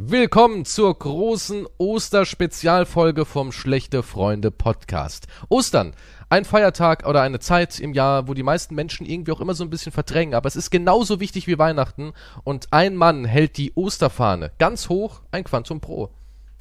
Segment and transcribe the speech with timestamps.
[0.00, 5.26] Willkommen zur großen Osterspezialfolge vom Schlechte Freunde Podcast.
[5.48, 5.92] Ostern,
[6.28, 9.64] ein Feiertag oder eine Zeit im Jahr, wo die meisten Menschen irgendwie auch immer so
[9.64, 12.12] ein bisschen verdrängen, aber es ist genauso wichtig wie Weihnachten
[12.44, 16.10] und ein Mann hält die Osterfahne ganz hoch, ein Quantum Pro.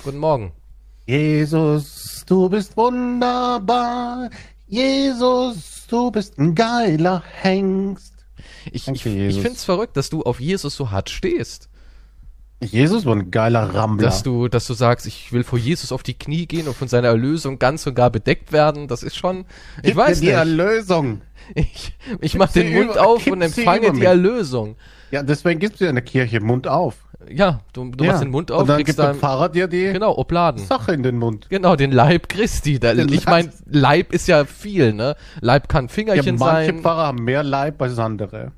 [0.04, 0.52] Guten Morgen.
[1.06, 4.32] Jesus, du bist wunderbar.
[4.68, 8.16] Jesus, du bist ein geiler Hengst.
[8.72, 11.70] Ich, Danke, ich, ich find's verrückt, dass du auf Jesus so hart stehst.
[12.64, 14.04] Jesus war ein geiler Rammler.
[14.06, 16.88] Dass du, dass du sagst, ich will vor Jesus auf die Knie gehen und von
[16.88, 18.88] seiner Erlösung ganz und gar bedeckt werden.
[18.88, 19.46] Das ist schon,
[19.78, 20.36] ich Gib weiß mir die nicht.
[20.38, 21.22] Erlösung.
[21.56, 24.04] Ich, ich mach den Mund über- auf und empfange die.
[24.04, 24.76] Erlösung.
[25.12, 26.96] Ja, deswegen gibt's ja in der Kirche Mund auf.
[27.30, 28.12] Ja, du, du ja.
[28.12, 30.66] machst den Mund auf, Und dann gibt der dann, Pfarrer dir die genau, Obladen.
[30.66, 31.48] Sache in den Mund.
[31.50, 32.80] Genau, den Leib Christi.
[32.80, 35.16] Da, Den ich Leib- mein, Leib ist ja viel, ne?
[35.42, 36.82] Leib kann Ja, Fingerchen manche sein.
[36.82, 38.52] Pfarrer haben mehr Leib als andere.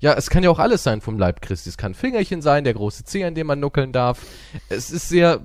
[0.00, 1.68] Ja, es kann ja auch alles sein vom Leib Christi.
[1.68, 4.24] Es kann Fingerchen sein, der große Zeh, an dem man nuckeln darf.
[4.68, 5.40] Es ist sehr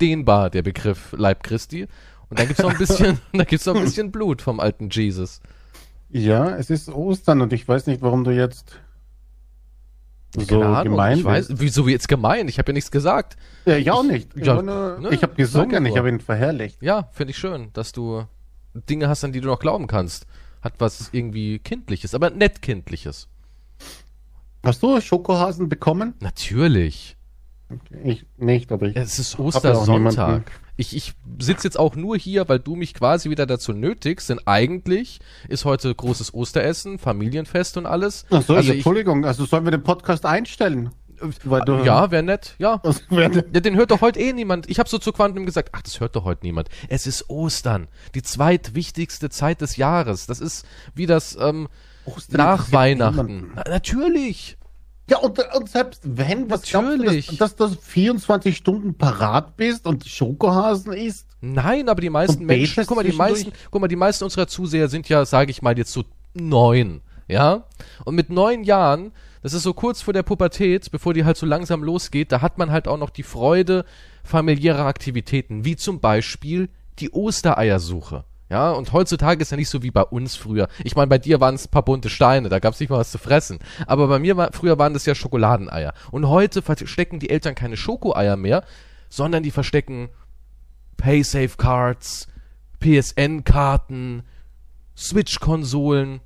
[0.00, 1.86] dehnbar, der Begriff Leib Christi.
[2.28, 5.40] Und dann gibt's noch ein bisschen, da gibt's noch ein bisschen Blut vom alten Jesus.
[6.08, 8.80] Ja, es ist Ostern und ich weiß nicht, warum du jetzt
[10.34, 11.60] so Keine Ahnung, gemein ich weiß, bist.
[11.60, 12.48] wieso jetzt gemein?
[12.48, 13.36] Ich habe ja nichts gesagt.
[13.64, 14.36] Ja, ich auch nicht.
[14.36, 16.82] Ja, Ja, ne, ich habe ja gesungen, ich habe ihn verherrlicht.
[16.82, 18.24] Ja, finde ich schön, dass du
[18.74, 20.26] Dinge hast, an die du noch glauben kannst.
[20.60, 23.28] Hat was irgendwie Kindliches, aber nett Kindliches.
[24.66, 26.14] Hast du Schokohasen bekommen?
[26.20, 27.16] Natürlich.
[28.04, 28.96] Ich nicht, aber ich.
[28.96, 30.50] Es ist Ostersonntag.
[30.76, 34.40] Ich, ich sitze jetzt auch nur hier, weil du mich quasi wieder dazu nötigst, denn
[34.44, 38.26] eigentlich ist heute großes Osteressen, Familienfest und alles.
[38.30, 40.90] Ach so, also ich, Entschuldigung, also sollen wir den Podcast einstellen?
[41.64, 42.78] Du, ja, wäre nett, ja.
[42.84, 44.68] Also, wer- Ja, den hört doch heute eh niemand.
[44.68, 46.68] Ich habe so zu Quantum gesagt, ach, das hört doch heute niemand.
[46.90, 50.26] Es ist Ostern, die zweitwichtigste Zeit des Jahres.
[50.26, 51.68] Das ist wie das ähm,
[52.30, 53.52] nach Weihnachten.
[53.54, 54.56] Na, natürlich.
[55.08, 57.28] Ja, und, und selbst wenn, was Natürlich.
[57.28, 61.28] glaubst du, dass, dass du 24 Stunden parat bist und Schokohasen isst?
[61.40, 64.88] Nein, aber die meisten Menschen, guck mal, die meisten, guck mal, die meisten unserer Zuseher
[64.88, 66.02] sind ja, sage ich mal, jetzt so
[66.34, 67.64] neun, ja?
[68.04, 69.12] Und mit neun Jahren,
[69.42, 72.58] das ist so kurz vor der Pubertät, bevor die halt so langsam losgeht, da hat
[72.58, 73.84] man halt auch noch die Freude
[74.24, 76.68] familiärer Aktivitäten, wie zum Beispiel
[76.98, 78.24] die Ostereiersuche.
[78.48, 80.68] Ja, und heutzutage ist ja nicht so wie bei uns früher.
[80.84, 82.98] Ich meine, bei dir waren es ein paar bunte Steine, da gab es nicht mal
[82.98, 83.58] was zu fressen.
[83.86, 85.94] Aber bei mir war, früher waren das ja Schokoladeneier.
[86.12, 88.62] Und heute verstecken die Eltern keine Schokoeier mehr,
[89.08, 90.10] sondern die verstecken
[90.96, 92.28] Paysafe-Cards,
[92.78, 94.22] PSN-Karten,
[94.96, 96.20] Switch-Konsolen,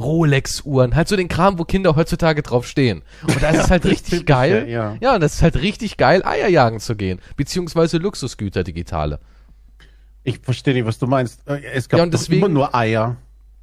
[0.00, 3.02] Rolex-Uhren, halt so den Kram, wo Kinder heutzutage drauf stehen.
[3.22, 4.68] Und da ist es halt das richtig geil.
[4.68, 4.96] ja.
[5.00, 7.20] ja, und das ist halt richtig geil, Eier jagen zu gehen.
[7.36, 9.20] Beziehungsweise Luxusgüter digitale.
[10.28, 11.46] Ich verstehe nicht, was du meinst.
[11.48, 13.16] Äh, Es gab Ja, deswegen- immer nur Eier.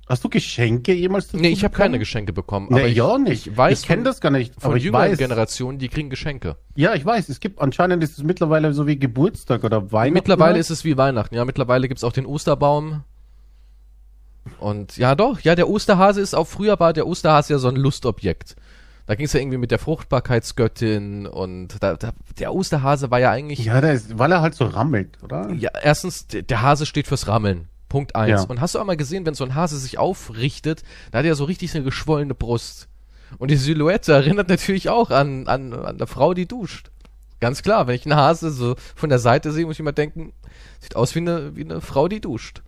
[0.08, 1.98] Hast du Geschenke jemals dazu Nee, ich habe keine?
[1.98, 2.68] Geschenke bekommen.
[2.70, 3.48] Nee, aber ich, ja nicht.
[3.48, 4.54] Ich weiß ich kenne das gar nicht.
[4.54, 5.18] Von aber ich jüngeren weiß.
[5.18, 6.58] Generationen, die kriegen Geschenke.
[6.76, 7.28] Ja, ich weiß.
[7.30, 10.14] Es gibt anscheinend ist es mittlerweile so wie Geburtstag oder Weihnachten.
[10.14, 11.34] Mittlerweile ist es wie Weihnachten.
[11.34, 13.04] Ja, mittlerweile gibt's auch den Osterbaum.
[14.60, 17.76] Und ja, doch, ja, der Osterhase ist auch früher war der Osterhase ja so ein
[17.76, 18.56] Lustobjekt.
[19.08, 23.64] Da ging's ja irgendwie mit der Fruchtbarkeitsgöttin und da, da, der Osterhase war ja eigentlich.
[23.64, 25.52] Ja, der ist, weil er halt so rammelt, oder?
[25.52, 27.68] Ja, erstens, der, der Hase steht fürs Rammeln.
[27.88, 28.44] Punkt eins.
[28.44, 28.50] Ja.
[28.50, 31.36] Und hast du auch mal gesehen, wenn so ein Hase sich aufrichtet, da hat er
[31.36, 32.88] so richtig eine geschwollene Brust.
[33.38, 36.90] Und die Silhouette erinnert natürlich auch an, an, an eine Frau, die duscht.
[37.40, 40.34] Ganz klar, wenn ich einen Hase so von der Seite sehe, muss ich immer denken,
[40.80, 42.64] sieht aus wie eine, wie eine Frau, die duscht.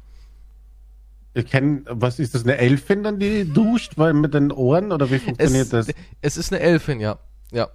[1.37, 5.09] Ich kenne, was ist das, eine Elfin dann, die duscht, weil mit den Ohren oder
[5.11, 5.95] wie funktioniert Es, das?
[6.21, 7.19] es ist eine Elfin, ja.
[7.51, 7.67] Ja.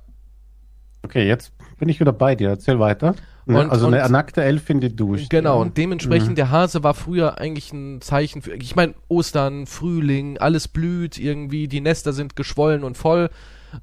[1.05, 2.49] Okay, jetzt bin ich wieder bei dir.
[2.51, 3.15] Erzähl weiter.
[3.47, 5.31] Ne, Und- also eine und- nackte Elfin, die duscht.
[5.31, 5.61] Genau, Ja.
[5.63, 10.69] und dementsprechend, der Hase war früher eigentlich ein Zeichen für, ich meine, Ostern, Frühling, alles
[10.69, 13.31] blüht irgendwie, die Nester sind geschwollen und voll,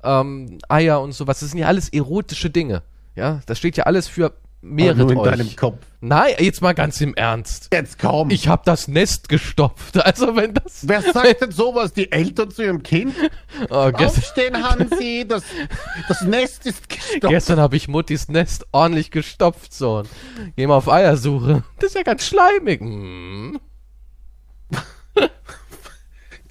[0.03, 2.83] ähm, Eier und sowas, das sind ja alles erotische Dinge.
[3.15, 5.29] Ja, das steht ja alles für mehret nur in euch.
[5.31, 5.77] deinem Kopf.
[6.01, 7.69] Nein, jetzt mal ganz im Ernst.
[7.73, 8.29] Jetzt kaum.
[8.29, 9.97] Ich hab das Nest gestopft.
[10.03, 10.87] Also wenn das.
[10.87, 11.93] Wer sagt denn sowas?
[11.93, 13.15] Die Eltern zu ihrem Kind?
[13.69, 15.43] Oh, Aufstehen, Hansi, das,
[16.07, 17.27] das Nest ist gestoppt.
[17.27, 20.07] gestern habe ich Muttis Nest ordentlich gestopft, Sohn.
[20.55, 21.63] Geh mal auf Eiersuche.
[21.79, 22.79] Das ist ja ganz schleimig.
[22.79, 23.59] Hm.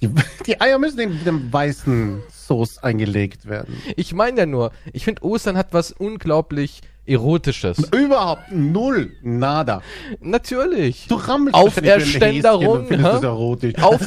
[0.01, 0.09] Die,
[0.45, 3.77] die Eier müssen in dem weißen Sauce eingelegt werden.
[3.95, 7.79] Ich meine ja nur, ich finde Ostern hat was unglaublich Erotisches.
[7.91, 9.81] Überhaupt null, nada.
[10.19, 11.07] Natürlich.
[11.07, 13.13] Du rammelst Häschen und findest hä?
[13.13, 13.73] das erotisch.
[13.81, 13.99] Auf,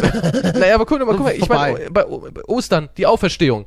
[0.54, 2.04] naja, aber guck mal, guck mal, ich meine, bei
[2.46, 3.66] Ostern, die Auferstehung.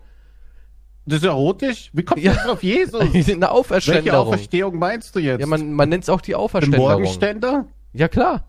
[1.05, 1.89] Das ist erotisch?
[1.91, 2.33] Wie kommt Ja.
[2.33, 3.01] das auf Jesus?
[3.01, 4.27] Eine Welche Auferständerung.
[4.27, 5.41] Auferstehung meinst du jetzt?
[5.41, 6.87] Ja, man, man nennt es auch die Den Auferständerung.
[6.87, 7.65] Morgenständer?
[7.91, 8.45] Ja, klar.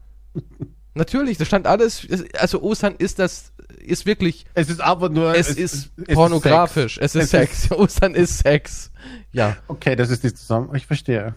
[0.97, 5.35] Natürlich, das stand alles, es- also Ostern ist das, ist wirklich, Es ist aber nur.
[5.37, 7.71] es, ist pornografisch, es ist Sex.
[7.71, 8.91] Ostern ist Sex.
[9.31, 9.57] Ja.
[9.69, 10.75] Okay, das ist die Zusammen.
[10.75, 11.35] Ich verstehe.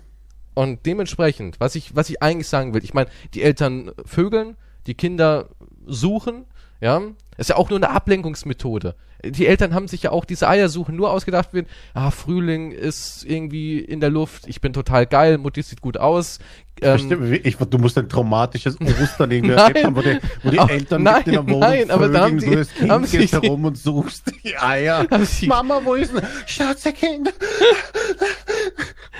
[0.54, 4.56] Und dementsprechend, was ich, was ich eigentlich sagen will, ich meine, die Eltern vögeln,
[4.88, 5.50] die Kinder
[5.86, 6.46] suchen,
[6.82, 7.02] ja,
[7.38, 8.96] ist ja auch nur eine Ablenkungsmethode.
[9.25, 13.80] Die Eltern haben sich ja auch diese Eiersuche nur ausgedacht, wenn, ah, Frühling ist irgendwie
[13.80, 16.39] in der Luft, ich bin total geil, Mutti sieht gut aus.
[16.81, 20.60] Ähm, Verstehe, ich, du musst ein traumatisches Ostern irgendwie erlebt haben, wo die, wo die
[20.60, 23.42] Auch- Eltern nein, mit Wohnung nein, aber da haben du als Kind haben gehst sie-
[23.42, 25.06] herum und suchst die Eier.
[25.25, 26.24] Sie- Mama, wo ist denn?
[26.45, 27.33] Schatzerkind.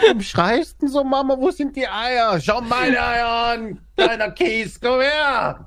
[0.02, 2.40] Warum schreist du denn so, Mama, wo sind die Eier?
[2.40, 5.66] Schau meine Eier an, kleiner Kies, komm her.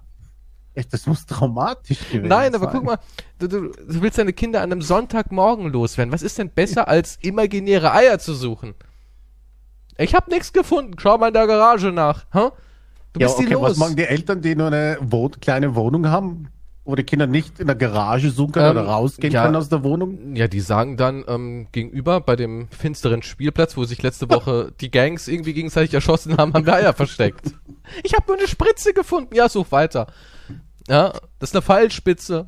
[0.75, 2.75] Echt, das muss traumatisch gewesen Nein, aber sein.
[2.77, 2.99] guck mal,
[3.49, 6.13] du, du, willst deine Kinder an einem Sonntagmorgen loswerden.
[6.13, 8.75] Was ist denn besser, als imaginäre Eier zu suchen?
[9.99, 10.95] Ich hab nichts gefunden.
[10.99, 12.25] Schau mal in der Garage nach.
[12.33, 12.49] Hä?
[13.13, 13.79] Du Ja, bist die okay, was los.
[13.79, 16.49] machen die Eltern, die nur eine Wohn kleine Wohnung haben,
[16.85, 19.45] wo die Kinder nicht in der Garage suchen können Ähm, oder rausgehen ja.
[19.45, 20.35] können aus der Wohnung?
[20.35, 24.91] Ja, die sagen dann ähm, gegenüber bei dem finsteren Spielplatz, wo sich letzte Woche die
[24.91, 27.53] Gangs irgendwie gegenseitig erschossen haben, haben wir Eier versteckt.
[28.05, 29.35] Ich habe nur eine Spritze gefunden.
[29.35, 30.07] Ja, such weiter.
[30.89, 32.47] Ja, das ist eine Pfeilspitze.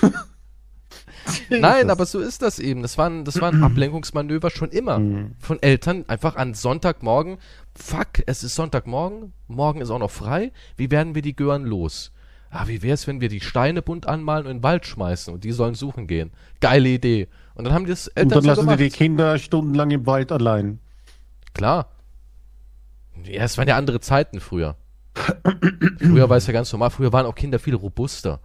[1.50, 2.82] Nein, aber so ist das eben.
[2.82, 4.98] Das waren, das waren Ablenkungsmanöver schon immer.
[4.98, 5.34] Mhm.
[5.38, 7.38] Von Eltern einfach an Sonntagmorgen.
[7.74, 9.32] Fuck, es ist Sonntagmorgen.
[9.48, 10.52] Morgen ist auch noch frei.
[10.76, 12.12] Wie werden wir die Gören los?
[12.50, 15.44] Ah, wie wär's, wenn wir die Steine bunt anmalen und in den Wald schmeißen und
[15.44, 16.32] die sollen suchen gehen?
[16.60, 17.28] Geile Idee.
[17.54, 18.80] Und dann haben die das Und Eltern dann so lassen gemacht.
[18.80, 20.80] die die Kinder stundenlang im Wald allein.
[21.54, 21.90] Klar.
[23.24, 24.76] Ja, es waren ja andere Zeiten früher.
[26.00, 26.90] früher war es ja ganz normal.
[26.90, 28.40] Früher waren auch Kinder viel robuster.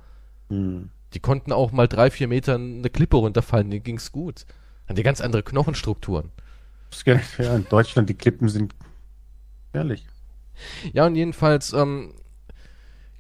[0.49, 0.89] Hm.
[1.15, 4.45] Die konnten auch mal drei, vier Meter eine Klippe runterfallen, denen ging's gut.
[4.85, 6.31] Hatten die ganz andere Knochenstrukturen.
[7.05, 8.75] Ja, in Deutschland, die Klippen sind
[9.73, 10.05] ehrlich.
[10.93, 12.13] Ja, und jedenfalls, ähm,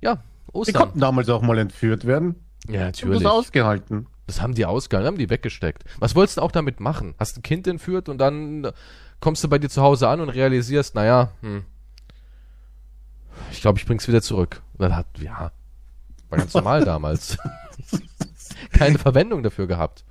[0.01, 0.15] ja,
[0.47, 0.75] Die Ostern.
[0.75, 2.35] konnten damals auch mal entführt werden.
[2.67, 3.23] Ja, Die haben natürlich.
[3.23, 4.07] das ausgehalten.
[4.27, 5.83] Das haben die ausgehalten, haben die weggesteckt.
[5.99, 7.15] Was wolltest du auch damit machen?
[7.19, 8.71] Hast ein Kind entführt und dann
[9.19, 11.63] kommst du bei dir zu Hause an und realisierst, naja, hm,
[13.51, 14.61] ich glaube, ich bring's wieder zurück.
[14.73, 15.51] Und dann hat, ja,
[16.29, 17.37] war ganz normal damals.
[18.77, 20.03] Keine Verwendung dafür gehabt.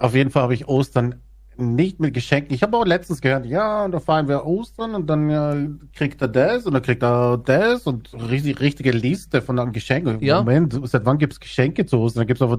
[0.00, 1.22] Auf jeden Fall habe ich Ostern
[1.56, 2.54] nicht mit Geschenken.
[2.54, 5.56] Ich habe auch letztens gehört, ja, und da feiern wir Ostern und dann ja,
[5.94, 10.20] kriegt er das und dann kriegt er das und richtig, richtige Liste von einem Geschenk.
[10.20, 10.38] Ja.
[10.38, 12.22] Moment, seit wann gibt's Geschenke zu Ostern?
[12.22, 12.58] Dann gibt's einfach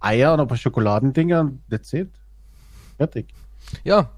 [0.00, 2.10] Eier und ein paar Schokoladendinger und that's it.
[2.98, 3.28] Fertig.
[3.84, 4.10] Ja,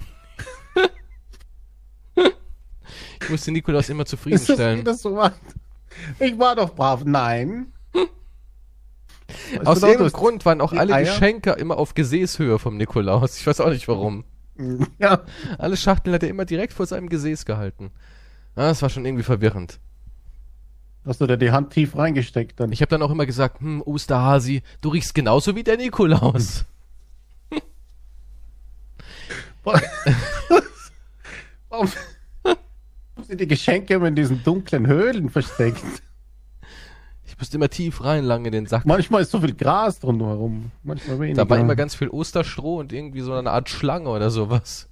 [3.22, 4.84] Ich musste Nikolaus immer zufriedenstellen.
[4.84, 5.32] das so war?
[6.18, 7.04] Ich war doch brav.
[7.04, 7.72] Nein.
[9.64, 11.04] Aus doch, irgendeinem du Grund waren auch alle Eier?
[11.04, 13.38] Geschenke immer auf Gesäßhöhe vom Nikolaus.
[13.38, 14.24] Ich weiß auch nicht warum.
[14.98, 15.22] Ja.
[15.58, 17.90] Alle Schachteln hat er immer direkt vor seinem Gesäß gehalten.
[18.56, 19.80] Ja, das war schon irgendwie verwirrend.
[21.04, 22.72] Hast du da die Hand tief reingesteckt dann?
[22.72, 26.64] Ich habe dann auch immer gesagt, hm, Osterhasi, du riechst genauso wie der Nikolaus.
[29.64, 31.88] Warum
[33.22, 35.82] warum sind die Geschenke immer in diesen dunklen Höhlen versteckt?
[37.24, 38.84] Ich Müsst immer tief reinlangen in den Sack.
[38.84, 41.44] Manchmal ist so viel Gras drumherum, manchmal weniger.
[41.44, 44.88] Da war immer ganz viel Osterstroh und irgendwie so eine Art Schlange oder sowas.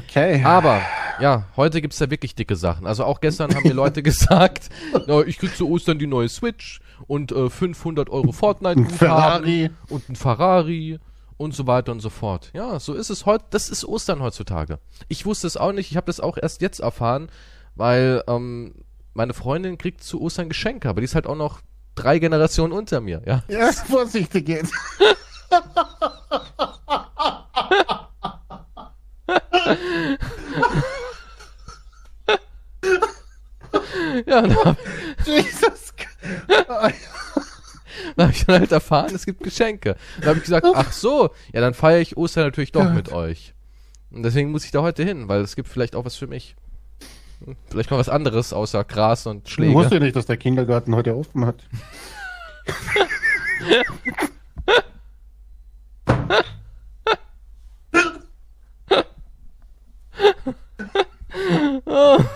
[0.00, 0.42] okay.
[0.44, 0.80] Aber,
[1.22, 2.86] ja, heute gibt's da wirklich dicke Sachen.
[2.86, 4.68] Also auch gestern haben mir Leute gesagt,
[5.06, 9.70] na, ich krieg zu Ostern die neue Switch und äh, 500 Euro Ein Fortnite-Guthaben Ferrari.
[9.88, 10.98] und ein Ferrari
[11.36, 12.50] und so weiter und so fort.
[12.54, 13.44] Ja, so ist es heute.
[13.50, 14.78] Das ist Ostern heutzutage.
[15.08, 15.90] Ich wusste es auch nicht.
[15.92, 17.28] Ich habe das auch erst jetzt erfahren,
[17.76, 18.74] weil ähm,
[19.14, 21.60] meine Freundin kriegt zu Ostern Geschenke, aber die ist halt auch noch
[21.94, 23.22] drei Generationen unter mir.
[23.26, 24.74] Ja, Ja, vorsichtig jetzt.
[34.26, 34.76] ja da habe
[35.24, 35.92] Jesus.
[38.16, 39.96] hab ich dann halt erfahren, es gibt Geschenke.
[40.20, 43.54] Da habe ich gesagt, ach so, ja, dann feiere ich Ostern natürlich doch mit euch.
[44.10, 46.54] Und deswegen muss ich da heute hin, weil es gibt vielleicht auch was für mich.
[47.70, 49.74] Vielleicht mal was anderes außer Gras und Ich Schläge.
[49.74, 51.56] wusste nicht, dass der Kindergarten heute offen hat.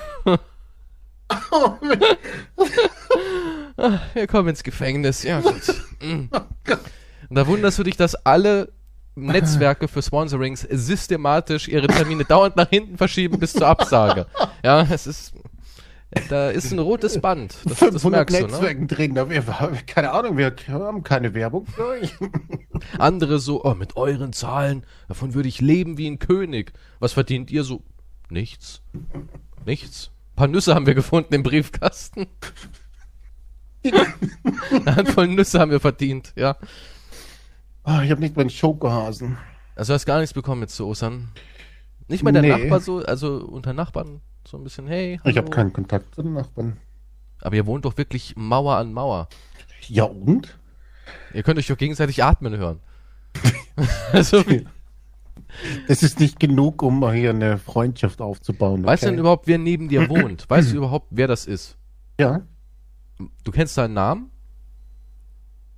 [4.15, 5.23] Wir kommen ins Gefängnis.
[5.23, 5.53] Ja, gut.
[6.01, 8.73] Und da wunderst du dich, dass alle
[9.17, 14.27] Netzwerke für Sponsorings systematisch ihre Termine dauernd nach hinten verschieben bis zur Absage.
[14.63, 15.33] Ja, es ist.
[16.29, 17.57] Da ist ein rotes Band.
[17.65, 18.53] Das, das 500 merkst du, ne?
[18.53, 19.15] Netzwerken drin.
[19.15, 19.43] Da wir,
[19.87, 22.13] keine Ahnung, wir haben keine Werbung für euch.
[22.99, 26.73] Andere so, oh, mit euren Zahlen, davon würde ich leben wie ein König.
[27.01, 27.83] Was verdient ihr so?
[28.31, 28.83] Nichts.
[29.65, 30.13] Nichts.
[30.37, 32.27] Ein paar Nüsse haben wir gefunden im Briefkasten.
[34.71, 36.59] Eine Handvoll Nüsse haben wir verdient, ja.
[37.85, 39.39] Ah, ich habe nicht meinen Schokohasen.
[39.77, 41.31] Also du hast gar nichts bekommen jetzt zu Ostern.
[42.09, 42.51] Nicht mal der Nee.
[42.51, 45.31] Nachbar so, also unter Nachbarn so ein bisschen, hey, hallo.
[45.31, 46.77] Ich habe keinen Kontakt zu den Nachbarn.
[47.41, 49.31] Aber ihr wohnt doch wirklich Mauer an Mauer.
[49.89, 50.59] Ja und?
[51.33, 52.81] Ihr könnt euch doch gegenseitig atmen hören.
[54.13, 54.45] also,
[55.89, 58.85] Das ist nicht genug, um hier eine Freundschaft aufzubauen.
[58.85, 59.21] weißt du denn okay?
[59.21, 60.45] überhaupt, wer neben dir wohnt?
[60.51, 61.77] Weißt du überhaupt, wer das ist?
[62.21, 62.43] Ja.
[63.45, 64.31] Du kennst seinen Namen,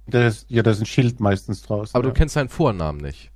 [0.06, 1.94] Da ist, ja, da ist ein Schild meistens draußen.
[1.94, 2.10] aber ja.
[2.10, 3.30] du kennst seinen Vornamen nicht.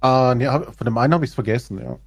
[0.00, 1.98] Ah, nee, von dem einen habe ich es vergessen, ja.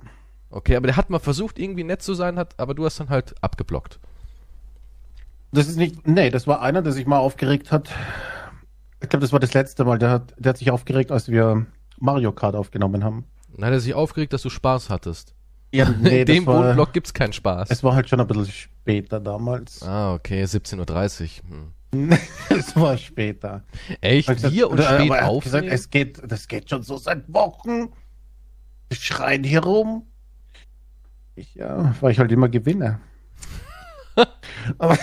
[0.49, 3.09] Okay, aber der hat mal versucht, irgendwie nett zu sein, hat, aber du hast dann
[3.09, 3.99] halt abgeblockt.
[5.53, 7.89] Das ist nicht, nee, das war einer, der sich mal aufgeregt hat.
[9.01, 9.97] Ich glaube, das war das letzte Mal.
[9.97, 11.65] Der hat, der hat sich aufgeregt, als wir
[12.01, 13.25] Mario Kart aufgenommen haben.
[13.55, 15.33] Dann hat er sich aufgeregt, dass du Spaß hattest.
[15.73, 17.69] Ja, In dem Wohnblock gibt's keinen Spaß.
[17.69, 19.81] Es war halt schon ein bisschen später damals.
[19.83, 21.49] Ah, okay, 17.30 Uhr.
[21.49, 21.73] Hm.
[22.49, 23.63] es war später.
[23.99, 24.27] Echt?
[24.27, 26.97] Gesagt- Wir und oder- spät aber er hat gesagt, es geht, das geht schon so
[26.97, 27.89] seit Wochen.
[28.89, 30.07] Wir schreien hier rum.
[31.35, 32.99] Ich, ja, weil ich halt immer gewinne.
[34.77, 34.97] aber,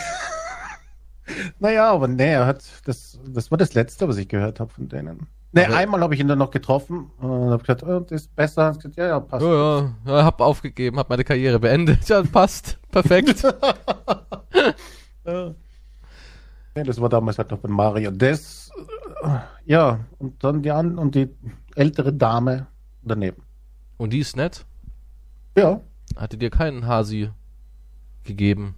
[1.58, 4.88] naja, aber nee, er hat, das, das war das Letzte, was ich gehört habe von
[4.88, 5.26] denen.
[5.52, 8.37] Nee, Aber- einmal habe ich ihn dann noch getroffen und habe gesagt, oh, das ist
[8.37, 8.64] besser.
[8.66, 9.44] Er gesagt, ja, ja, passt.
[9.44, 12.04] Ja, ja, ja, hab aufgegeben, hab meine Karriere beendet.
[12.08, 12.78] Ja, passt.
[12.90, 13.42] Perfekt.
[15.26, 15.54] Ja.
[16.75, 18.11] Nee, das war damals halt noch bei Mario.
[18.11, 18.70] Das,
[19.23, 21.28] äh, ja, und dann die an und die
[21.75, 22.66] ältere Dame
[23.02, 23.42] daneben.
[23.97, 24.64] Und die ist nett.
[25.56, 25.80] Ja,
[26.16, 27.30] Hatte dir keinen Hasi
[28.25, 28.75] gegeben.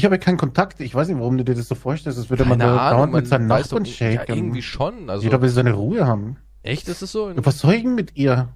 [0.00, 0.80] Ich habe ja keinen Kontakt.
[0.80, 2.18] Ich weiß nicht, warum du dir das so vorstellst.
[2.18, 4.34] Das würde man Keine da Ahnung, dauernd man mit seinen weiß doch, Nachbarn ja, shaken.
[4.34, 5.10] irgendwie schon.
[5.10, 6.38] Also, Jeder will seine Ruhe haben.
[6.62, 7.30] echt ist es so?
[7.36, 8.48] Was soll ich denn mit ihr?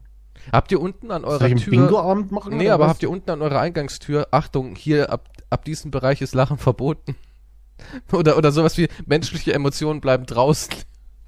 [0.53, 1.71] Habt ihr unten an Soll eurer ich einen Tür...
[1.73, 2.57] Bingo-Abend machen?
[2.57, 2.91] Nee, aber was?
[2.93, 7.15] habt ihr unten an eurer Eingangstür, Achtung, hier ab, ab diesem Bereich ist Lachen verboten.
[8.13, 10.73] oder, oder sowas wie menschliche Emotionen bleiben draußen.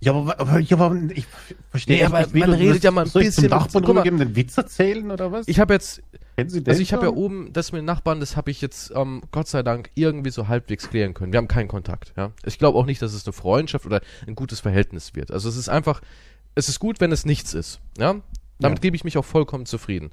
[0.01, 1.27] Ja, aber, aber, ja, aber ich
[1.71, 4.19] verstehe Nee, aber nicht, man redet ja mal ein soll ich bisschen- zum Nachbarn rübergeben,
[4.19, 5.49] den Witz erzählen oder was?
[5.49, 6.03] Ich habe jetzt,
[6.37, 8.61] Kennen Sie den also ich habe ja oben, das mit den Nachbarn, das habe ich
[8.61, 11.33] jetzt ähm, Gott sei Dank irgendwie so halbwegs klären können.
[11.33, 12.13] Wir haben keinen Kontakt.
[12.17, 15.31] Ja, ich glaube auch nicht, dass es eine Freundschaft oder ein gutes Verhältnis wird.
[15.31, 16.03] Also es ist einfach,
[16.55, 17.81] es ist gut, wenn es nichts ist.
[17.99, 18.17] Ja,
[18.59, 18.83] damit Ja.
[18.83, 20.11] gebe ich mich auch vollkommen zufrieden.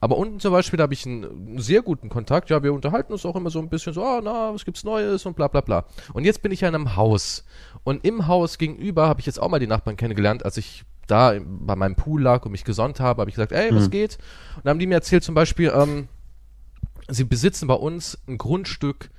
[0.00, 2.50] Aber unten zum Beispiel, da habe ich einen, einen sehr guten Kontakt.
[2.50, 5.24] Ja, wir unterhalten uns auch immer so ein bisschen so, ah, na, was gibt's Neues
[5.24, 5.86] und bla bla bla.
[6.12, 7.42] Und jetzt bin ich ja in einem Haus.
[7.84, 11.34] Und im Haus gegenüber habe ich jetzt auch mal die Nachbarn kennengelernt, als ich da
[11.44, 13.90] bei meinem Pool lag und mich gesonnt habe, habe ich gesagt, ey, was Mhm.
[13.90, 14.18] geht?
[14.56, 16.08] Und dann haben die mir erzählt zum Beispiel, ähm,
[17.08, 19.10] sie besitzen bei uns ein Grundstück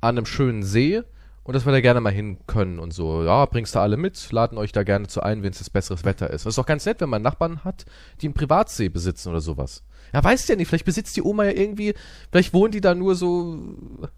[0.00, 1.02] an einem schönen See
[1.42, 3.24] und dass wir da gerne mal hin können und so.
[3.24, 6.04] Ja, bringst du alle mit, laden euch da gerne zu ein, wenn es jetzt besseres
[6.04, 6.44] Wetter ist.
[6.46, 7.86] Das ist doch ganz nett, wenn man Nachbarn hat,
[8.20, 9.82] die einen Privatsee besitzen oder sowas.
[10.12, 11.94] Ja, weißt ja nicht, vielleicht besitzt die Oma ja irgendwie,
[12.30, 13.58] vielleicht wohnen die da nur so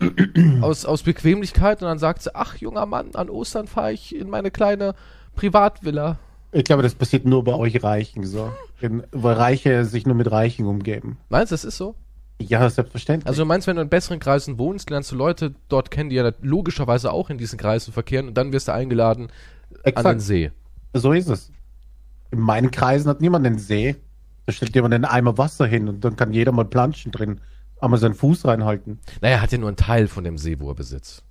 [0.63, 4.29] aus, aus Bequemlichkeit und dann sagt sie, ach junger Mann, an Ostern fahre ich in
[4.29, 4.95] meine kleine
[5.37, 6.19] Privatvilla.
[6.53, 8.53] Ich glaube, das passiert nur bei euch Reichen so.
[8.81, 11.17] Weil Reiche sich nur mit Reichen umgeben.
[11.31, 11.95] Meinst du, das ist so?
[12.41, 13.27] Ja, selbstverständlich.
[13.29, 16.17] Also du meinst, wenn du in besseren Kreisen wohnst, lernst du Leute dort kennen, die
[16.17, 19.29] ja logischerweise auch in diesen Kreisen verkehren und dann wirst du eingeladen
[19.85, 20.07] Exakt.
[20.07, 20.51] an den See.
[20.93, 21.51] So ist es.
[22.31, 23.97] In meinen Kreisen hat niemand einen See.
[24.47, 27.41] Da stellt jemand einen Eimer Wasser hin und dann kann jeder mal planschen drin.
[27.81, 28.99] Einmal seinen Fuß reinhalten.
[29.21, 31.23] Naja, er hat ja nur einen Teil von dem See, wo er besitzt.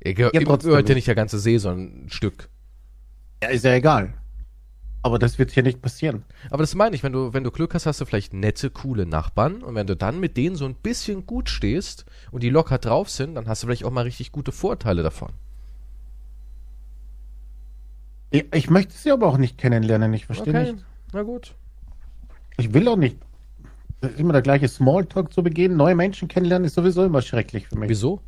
[0.00, 0.70] Er gehört, Ja, trotzdem.
[0.70, 2.48] gehört ja nicht der ganze See, sondern ein Stück.
[3.42, 4.14] Ja, ist ja egal.
[5.02, 6.24] Aber das wird hier nicht passieren.
[6.50, 9.06] Aber das meine ich, wenn du, wenn du Glück hast, hast du vielleicht nette, coole
[9.06, 12.76] Nachbarn und wenn du dann mit denen so ein bisschen gut stehst und die locker
[12.76, 15.30] drauf sind, dann hast du vielleicht auch mal richtig gute Vorteile davon.
[18.30, 20.12] Ich, ich möchte sie aber auch nicht kennenlernen.
[20.12, 20.84] Ich verstehe nicht.
[21.12, 21.54] na gut.
[22.58, 23.16] Ich will auch nicht.
[24.02, 25.76] Das ist immer der gleiche Smalltalk zu begehen.
[25.76, 27.88] Neue Menschen kennenlernen ist sowieso immer schrecklich für mich.
[27.88, 28.20] Wieso?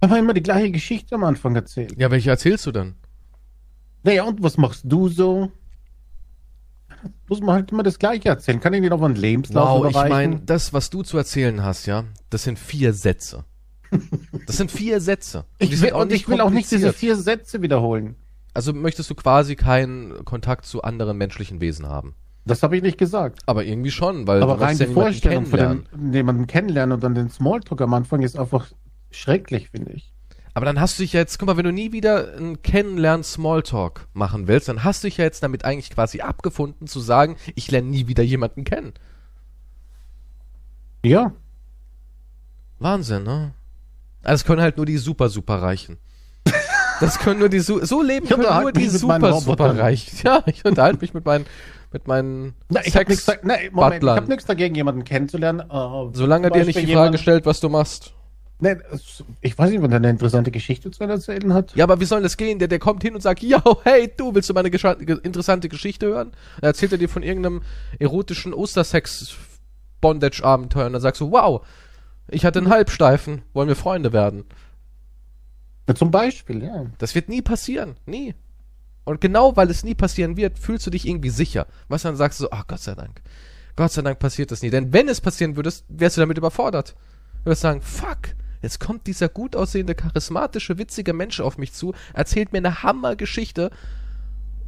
[0.00, 1.94] Wenn man immer die gleiche Geschichte am Anfang erzählt.
[1.98, 2.94] Ja, welche erzählst du dann?
[4.04, 5.50] Naja, und was machst du so?
[7.28, 8.60] Muss man halt immer das Gleiche erzählen.
[8.60, 10.10] Kann ich dir noch mal einen Lebenslauf Wow, ich überreichen?
[10.10, 13.44] meine, das, was du zu erzählen hast, ja, das sind vier Sätze.
[14.46, 15.44] Das sind vier Sätze.
[15.60, 18.16] Und ich will, und ich will auch nicht diese vier Sätze wiederholen.
[18.52, 22.14] Also möchtest du quasi keinen Kontakt zu anderen menschlichen Wesen haben.
[22.46, 23.40] Das habe ich nicht gesagt.
[23.46, 27.02] Aber irgendwie schon, weil Aber du rein die ja Vorstellung von den, jemanden kennenlernen und
[27.02, 28.70] dann den Smalltalk am Anfang ist einfach
[29.10, 30.13] schrecklich, finde ich.
[30.54, 34.06] Aber dann hast du dich ja jetzt, guck mal, wenn du nie wieder einen Kennenlernen-Smalltalk
[34.12, 37.70] machen willst, dann hast du dich ja jetzt damit eigentlich quasi abgefunden zu sagen, ich
[37.70, 38.92] lerne nie wieder jemanden kennen.
[41.04, 41.32] Ja,
[42.78, 43.52] Wahnsinn, ne?
[44.22, 45.98] Also Das können halt nur die super, super Reichen.
[47.00, 49.76] Das können nur die, su so leben können nur die super, super.
[49.76, 50.16] Reichen.
[50.24, 51.44] Ja, ich unterhalte mich mit meinen,
[51.92, 54.16] mit meinen Na, ich habe nichts, Moment, ich Butlern.
[54.16, 55.60] hab nichts dagegen, jemanden kennenzulernen.
[55.60, 58.14] Äh, Solange er dir nicht die Frage stellt, was du machst.
[58.64, 58.76] Nee,
[59.42, 61.76] ich weiß nicht, wenn er eine interessante Geschichte zu erzählen hat.
[61.76, 62.58] Ja, aber wie soll das gehen?
[62.58, 65.68] Der, der kommt hin und sagt, yo, hey, du, willst du meine gescha- ge- interessante
[65.68, 66.32] Geschichte hören?
[66.60, 67.60] Dann erzählt er dir von irgendeinem
[67.98, 71.64] erotischen Ostersex-Bondage-Abenteuer und dann sagst du, wow,
[72.28, 74.44] ich hatte einen Halbsteifen, wollen wir Freunde werden?
[75.88, 76.86] Ja, Zum Beispiel, ja.
[76.98, 78.34] Das wird nie passieren, nie.
[79.04, 81.66] Und genau weil es nie passieren wird, fühlst du dich irgendwie sicher.
[81.88, 83.20] Was dann sagst du so, ach Gott sei Dank.
[83.76, 84.70] Gott sei Dank passiert das nie.
[84.70, 86.94] Denn wenn es passieren würde, wärst du damit überfordert.
[87.40, 88.30] Du würdest sagen, fuck,
[88.64, 93.70] jetzt kommt dieser gut aussehende, charismatische, witzige Mensch auf mich zu, erzählt mir eine Hammergeschichte.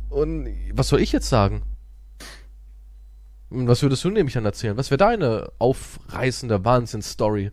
[0.09, 1.62] Und was soll ich jetzt sagen?
[3.48, 4.76] Und was würdest du nämlich dann erzählen?
[4.76, 7.50] Was wäre deine aufreißende Wahnsinnsstory,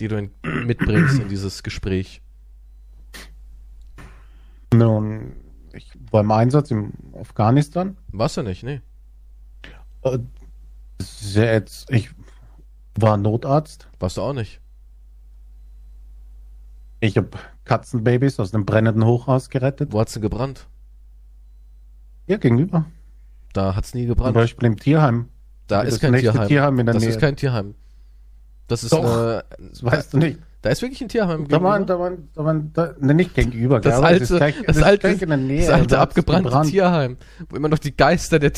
[0.00, 0.30] die du in,
[0.66, 2.22] mitbringst in dieses Gespräch?
[4.72, 5.36] Nun,
[5.72, 7.96] ich war im Einsatz in Afghanistan.
[8.08, 8.80] Warst du nicht, nee.
[10.02, 10.18] Äh,
[11.34, 12.10] jetzt, ich
[12.96, 13.88] war Notarzt.
[13.98, 14.60] Warst du auch nicht.
[17.00, 17.30] Ich habe
[17.64, 19.92] Katzenbabys aus einem brennenden Hochhaus gerettet.
[19.92, 20.66] Wo hat's denn gebrannt?
[22.26, 22.86] Ja, gegenüber.
[23.52, 24.34] Da hat's nie Zum gebrannt.
[24.34, 25.28] Beispiel im Tierheim.
[25.66, 26.48] Da Das ist kein Tierheim.
[26.48, 27.10] Tierheim in der das Nähe.
[27.10, 27.74] ist kein Tierheim.
[28.66, 29.04] Das ist Doch.
[29.04, 29.44] eine.
[29.70, 30.38] Das weißt du nicht.
[30.62, 31.46] Da ist wirklich ein Tierheim.
[31.48, 33.80] Da waren, da waren, da waren, da, ne, nicht gegenüber.
[33.80, 35.60] das gell, alte, gleich- das ist alte, in der Nähe.
[35.60, 36.70] das alte abgebrannte gebrannt.
[36.70, 37.18] Tierheim,
[37.50, 38.52] wo immer noch die Geister der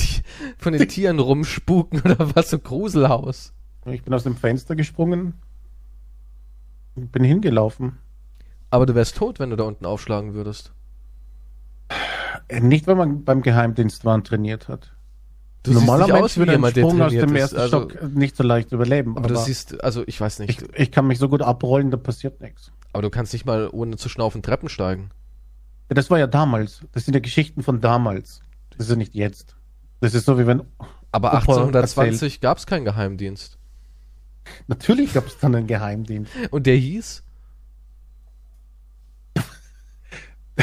[0.56, 3.52] von den Tieren rumspuken oder was, so Gruselhaus.
[3.86, 5.34] Ich bin aus dem Fenster gesprungen.
[6.94, 7.98] und Bin hingelaufen.
[8.76, 10.70] Aber du wärst tot, wenn du da unten aufschlagen würdest.
[12.60, 14.92] Nicht, wenn man beim Geheimdienst war und trainiert hat.
[15.62, 17.40] Du Normaler Mensch würde jemand, Sprung aus dem ist.
[17.40, 19.16] ersten Also, Stock nicht so leicht überleben.
[19.16, 21.96] aber du siehst, also ich weiß nicht, ich, ich kann mich so gut abrollen, da
[21.96, 22.70] passiert nichts.
[22.92, 25.08] aber du kannst nicht mal ohne zu schnaufen Treppen steigen.
[25.88, 26.82] Ja, das war ja damals.
[26.92, 28.42] Das sind ja Geschichten von damals.
[28.72, 29.56] Das ist ja nicht jetzt.
[30.02, 30.60] Das ist so, wie wenn.
[31.12, 33.56] Aber Opa 1820 gab es keinen Geheimdienst.
[34.66, 36.30] Natürlich gab es dann einen Geheimdienst.
[36.50, 37.22] Und der hieß?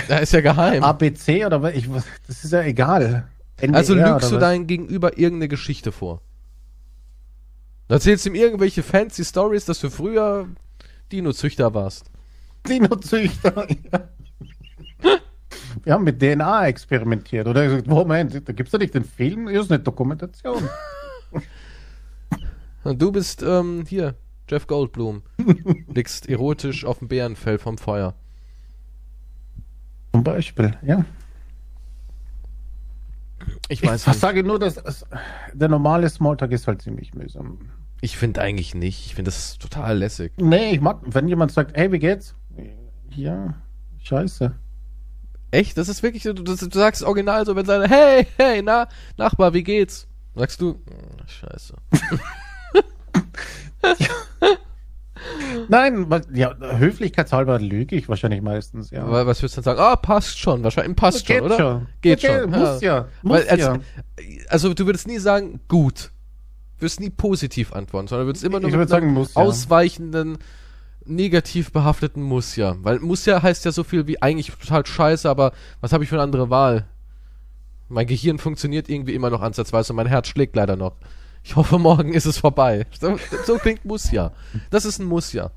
[0.08, 0.84] Da ist ja geheim.
[0.84, 1.74] ABC oder was?
[1.74, 1.90] Ich,
[2.28, 3.28] das ist ja egal.
[3.58, 6.22] NDR Also lügst du deinem Gegenüber irgendeine Geschichte vor.
[7.88, 10.48] Du erzählst ihm irgendwelche fancy Stories, dass du früher
[11.12, 12.10] Dino-Züchter warst.
[12.68, 13.68] Dino-Züchter.
[13.92, 15.20] Ja.
[15.84, 17.48] Wir haben mit DNA experimentiert.
[17.48, 20.70] Oder gesagt, Moment, da gibt es ja nicht den Film, hier ist eine Dokumentation.
[22.84, 24.16] Und du bist ähm, hier,
[24.50, 25.24] Jeff Goldblum.
[25.88, 28.16] Liegst erotisch auf dem Bärenfell vom Feuer.
[30.14, 31.04] Zum Beispiel, ja.
[33.68, 34.20] Ich Ich weiß nicht.
[34.20, 35.06] sage nur, dass
[35.54, 37.58] der normale Smalltalk ist halt ziemlich mühsam.
[38.00, 39.06] Ich finde eigentlich nicht.
[39.08, 40.32] Ich finde das total lässig.
[40.38, 42.36] Nee, ich mag, wenn jemand sagt, hey, wie geht's?
[43.10, 43.56] Ja,
[44.04, 44.54] scheiße.
[45.52, 45.78] Echt?
[45.78, 49.54] Das ist wirklich so, du, du sagst original so, wenn seine, hey, hey, na, Nachbar,
[49.54, 50.08] wie geht's?
[50.36, 51.76] Sagst du, "Hm, scheiße.
[55.70, 59.04] Nein, ja, höflichkeitshalber lüge ich wahrscheinlich meistens, ja.
[59.04, 59.80] Aber Was würdest du dann sagen?
[59.80, 60.64] Ah, passt schon.
[60.64, 61.58] Wahrscheinlich passt schon, Geht oder?
[61.58, 61.88] schon.
[62.02, 62.50] Geht Okay, schon.
[62.52, 63.08] Muss ja.
[63.22, 63.78] Muss Weil als, ja.
[64.50, 66.12] Also du würdest nie sagen, gut.
[66.80, 69.42] wirst nie positiv antworten, sondern würdest immer nur Ich mit sagen, muss ja.
[69.42, 70.38] ausweichenden,
[71.06, 72.76] negativ behafteten Muss ja.
[72.82, 76.10] Weil Muss ja heißt ja so viel wie eigentlich total scheiße, aber was habe ich
[76.10, 76.86] für eine andere Wahl?
[77.90, 80.96] Mein Gehirn funktioniert irgendwie immer noch ansatzweise und mein Herz schlägt leider noch.
[81.44, 82.86] Ich hoffe, morgen ist es vorbei.
[83.00, 84.32] So, so klingt Muss ja.
[84.70, 85.52] Das ist ein Muss ja.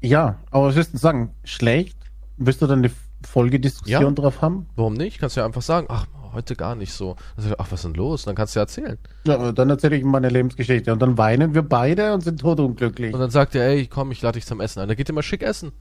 [0.00, 1.30] Ja, aber was willst du sagen?
[1.44, 1.96] Schlecht?
[2.38, 2.90] Willst du dann eine
[3.26, 4.10] Folgediskussion Ja.
[4.10, 4.66] drauf haben?
[4.76, 5.18] Warum nicht?
[5.18, 7.16] Kannst du ja einfach sagen, ach, heute gar nicht so.
[7.36, 8.24] Ich, ach, was ist denn los?
[8.24, 8.98] Dann kannst du ja erzählen.
[9.24, 13.12] Ja, dann erzähle ich ihm meine Lebensgeschichte und dann weinen wir beide und sind totunglücklich.
[13.12, 14.88] Und dann sagt er, ey, komm, ich lade dich zum Essen ein.
[14.88, 15.72] Dann geht mal schick essen.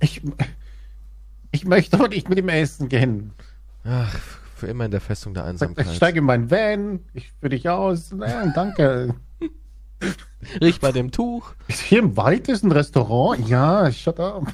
[0.00, 0.22] Ich,
[1.50, 3.32] ich möchte aber nicht mit ihm essen gehen.
[3.84, 4.14] Ach,
[4.60, 5.86] für immer in der Festung der Einsamkeit.
[5.86, 8.12] ich steige in meinen Van, ich führe dich aus.
[8.12, 9.14] Naja, danke.
[10.60, 11.52] Riech bei dem Tuch.
[11.68, 13.46] Hier im Wald ist ein Restaurant?
[13.48, 14.46] Ja, shut up.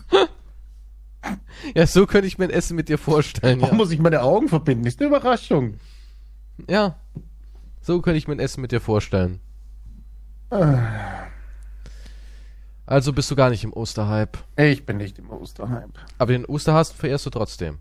[1.75, 3.61] Ja, so könnte ich mir ein Essen mit dir vorstellen.
[3.61, 3.77] Warum Ja.
[3.79, 4.87] muss ich meine Augen verbinden?
[4.87, 5.75] Ist eine Überraschung.
[6.69, 6.97] ja.
[7.81, 9.39] So könnte ich mir ein Essen mit dir vorstellen.
[12.85, 14.39] Also bist du gar nicht im Osterhype.
[14.57, 15.93] Ich bin nicht im Osterhype.
[16.19, 17.79] Aber den Osterhasen verehrst du trotzdem.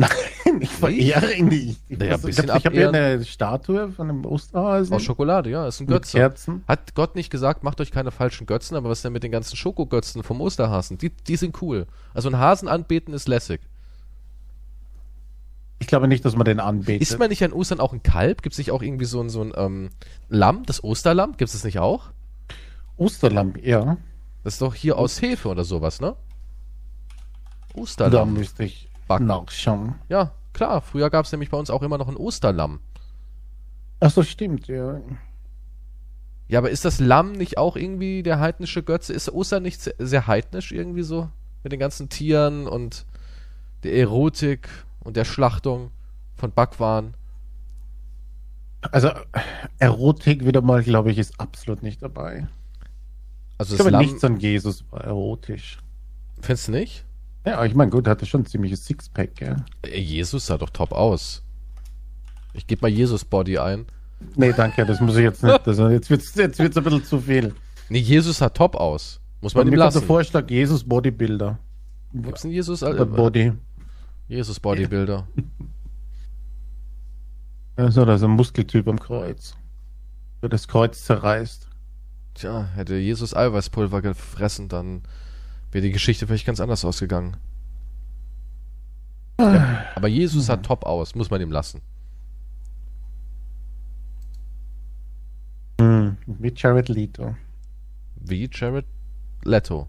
[0.00, 1.80] Nein, ich verehre ihn nicht.
[1.88, 4.94] Ich, Naja, ich habe hab hier eine Statue von einem Osterhasen.
[4.94, 6.16] Aus Schokolade, ja, ist ein mit Götze.
[6.16, 6.64] Kerzen.
[6.66, 9.30] Hat Gott nicht gesagt, macht euch keine falschen Götzen, aber was ist denn mit den
[9.30, 10.96] ganzen Schokogötzen vom Osterhasen?
[10.96, 11.86] Die, die sind cool.
[12.14, 13.60] Also ein Hasen anbeten ist lässig.
[15.80, 17.02] Ich glaube nicht, dass man den anbetet.
[17.02, 18.42] Isst man nicht an Ostern auch ein Kalb?
[18.42, 19.90] Gibt es nicht auch irgendwie so ein, so ein ähm,
[20.28, 21.32] Lamm, das Osterlamm?
[21.32, 22.10] Gibt es das nicht auch?
[22.96, 23.96] Osterlamm, ja.
[24.44, 26.16] Das ist doch hier aus Hefe oder sowas, ne?
[27.74, 28.34] Da Osterlamm.
[28.34, 29.26] müsste ich Backen.
[29.26, 29.94] nachschauen.
[30.08, 30.80] Ja, klar.
[30.80, 32.80] Früher gab es nämlich bei uns auch immer noch ein Osterlamm.
[34.00, 35.00] Ach so, stimmt, ja.
[36.48, 39.12] Ja, aber ist das Lamm nicht auch irgendwie der heidnische Götze?
[39.12, 41.28] Ist Ostern nicht sehr, sehr heidnisch irgendwie so?
[41.62, 43.04] Mit den ganzen Tieren und
[43.84, 44.68] der Erotik
[45.00, 45.90] und der Schlachtung
[46.36, 47.14] von Backwaren.
[48.92, 49.10] Also,
[49.78, 52.48] Erotik wieder mal, glaube ich, ist absolut nicht dabei.
[53.58, 55.78] Also Ich das glaube, Lamm, nichts an Jesus war erotisch.
[56.40, 57.04] findest du nicht?
[57.44, 59.56] Ja, ich meine, gut, er hatte schon ein ziemliches Sixpack, gell?
[59.92, 61.42] Jesus sah doch top aus.
[62.52, 63.86] Ich gebe mal Jesus-Body ein.
[64.36, 65.66] Nee, danke, das muss ich jetzt nicht.
[65.66, 67.54] Also, jetzt wird es jetzt wird's ein bisschen zu viel.
[67.88, 69.20] Nee, Jesus sah top aus.
[69.40, 70.06] Muss Bei man ihm mir kommt der lassen.
[70.06, 71.58] Vorschlag, Jesus Bodybuilder.
[72.12, 73.52] Gibt's einen Jesus, äh, Body.
[74.28, 75.26] Jesus Bodybuilder?
[77.76, 79.56] Also, da ist ein Muskeltyp am Kreuz.
[80.42, 81.68] Der das Kreuz zerreißt.
[82.34, 85.02] Tja, hätte Jesus Eiweißpulver gefressen, dann
[85.72, 87.36] wäre die Geschichte vielleicht ganz anders ausgegangen.
[89.40, 91.80] Ja, aber Jesus sah top aus, muss man ihm lassen.
[95.80, 97.34] Hm, wie Jared Leto.
[98.16, 98.84] Wie Jared
[99.44, 99.88] Leto.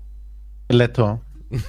[0.69, 1.19] Leto.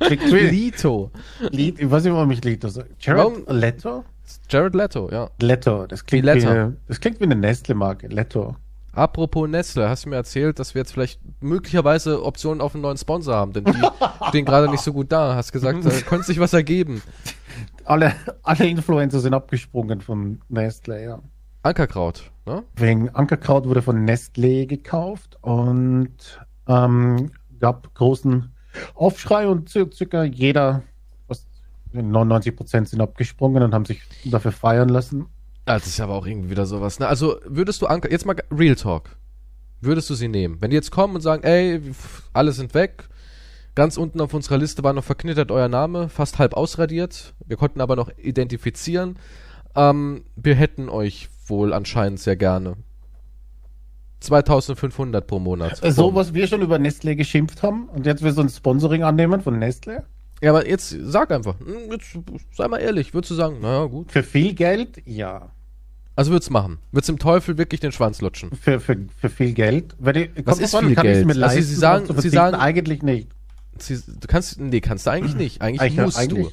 [0.00, 1.10] Leto.
[1.50, 2.90] Lied, ich weiß nicht, warum ich Leto sage.
[3.00, 4.04] Jared Leto?
[4.48, 5.30] Jared Leto, ja.
[5.40, 8.06] Leto, das klingt Wie das klingt wie eine Nestle-Marke.
[8.06, 8.56] Leto.
[8.98, 12.96] Apropos Nestle, hast du mir erzählt, dass wir jetzt vielleicht möglicherweise Optionen auf einen neuen
[12.96, 13.72] Sponsor haben, denn die
[14.28, 15.36] stehen gerade nicht so gut da.
[15.36, 17.00] Hast gesagt, da könnte sich was ergeben.
[17.84, 21.18] Alle, alle Influencer sind abgesprungen von Nestle, ja.
[21.62, 22.64] Ankerkraut, ne?
[22.76, 27.30] Wegen Ankerkraut wurde von Nestle gekauft und ähm,
[27.60, 28.52] gab großen
[28.94, 30.82] Aufschrei und ci- circa jeder,
[31.26, 31.46] was
[31.92, 35.26] 99 Prozent sind abgesprungen und haben sich dafür feiern lassen.
[35.68, 36.98] Ah, Das ist aber auch irgendwie wieder sowas.
[36.98, 37.06] Ne?
[37.06, 39.16] Also würdest du Anker, jetzt mal Real Talk,
[39.80, 40.56] würdest du sie nehmen?
[40.60, 41.80] Wenn die jetzt kommen und sagen, ey,
[42.32, 43.08] alle sind weg,
[43.74, 47.80] ganz unten auf unserer Liste war noch verknittert euer Name, fast halb ausradiert, wir konnten
[47.80, 49.18] aber noch identifizieren,
[49.76, 52.76] ähm, wir hätten euch wohl anscheinend sehr gerne.
[54.20, 55.82] 2500 pro Monat.
[55.84, 59.04] Äh, So, was wir schon über Nestle geschimpft haben und jetzt wir so ein Sponsoring
[59.04, 60.04] annehmen von Nestle.
[60.42, 62.16] Ja, aber jetzt sag einfach, hm, jetzt
[62.52, 64.10] sei mal ehrlich, würdest du sagen, naja, gut.
[64.12, 65.50] Für viel Geld, ja.
[66.18, 66.78] Also würdest machen.
[66.90, 68.50] Würdest dem Teufel wirklich den Schwanz lutschen.
[68.60, 69.94] Für, für, für viel Geld.
[70.14, 71.26] Ich, Was ist an, viel ich's Geld?
[71.26, 73.28] Mir Also leisten, Sie sagen- Sie sagen- eigentlich nicht.
[73.78, 75.62] Sie, du kannst, nee, kannst du eigentlich nicht.
[75.62, 76.52] Eigentlich Eigentlich- musst eigentlich- du.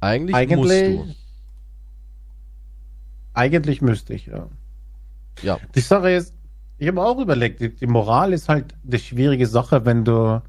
[0.00, 1.16] Eigentlich, Eigentlich, musst
[3.34, 4.48] eigentlich müsste ich, ja.
[5.36, 5.46] du.
[5.46, 5.58] Ja.
[5.74, 6.32] Die Sache ist,
[6.78, 10.40] ich habe auch überlegt, die, die Moral ist halt eine schwierige Sache, wenn du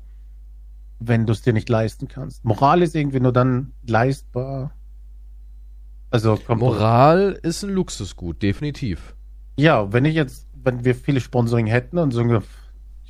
[0.99, 2.45] wenn du es dir nicht leisten kannst.
[2.45, 4.71] Moral ist irgendwie nur dann leistbar.
[6.13, 9.15] Also Moral ist ein Luxusgut, definitiv.
[9.57, 12.23] Ja, wenn ich jetzt, wenn wir viele Sponsoring hätten und so,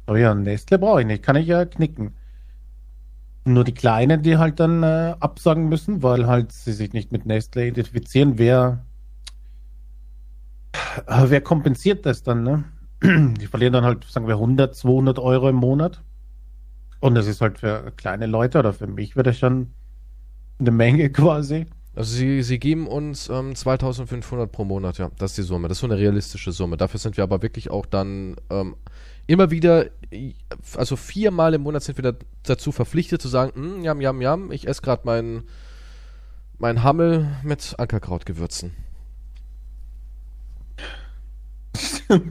[0.08, 2.16] oh ja, Nestle brauche ich nicht, kann ich ja knicken.
[3.44, 7.26] Nur die Kleinen, die halt dann äh, absagen müssen, weil halt sie sich nicht mit
[7.26, 8.86] Nestle identifizieren, wer,
[11.06, 12.64] äh, wer kompensiert das dann, ne?
[13.38, 16.02] Die verlieren dann halt, sagen wir, 100, 200 Euro im Monat.
[17.02, 19.74] Und das ist halt für kleine Leute oder für mich wäre das schon
[20.58, 21.66] eine Menge quasi.
[21.96, 25.12] Also sie, sie geben uns ähm, 2500 pro Monat, ja.
[25.18, 25.68] Das ist die Summe.
[25.68, 26.78] Das ist so eine realistische Summe.
[26.78, 28.76] Dafür sind wir aber wirklich auch dann ähm,
[29.28, 29.92] immer wieder,
[30.76, 34.52] also viermal im Monat sind wir da, dazu verpflichtet zu sagen, hm, jam, jam, jam,
[34.52, 35.44] ich esse gerade meinen
[36.58, 38.72] mein Hammel mit Ankerkrautgewürzen.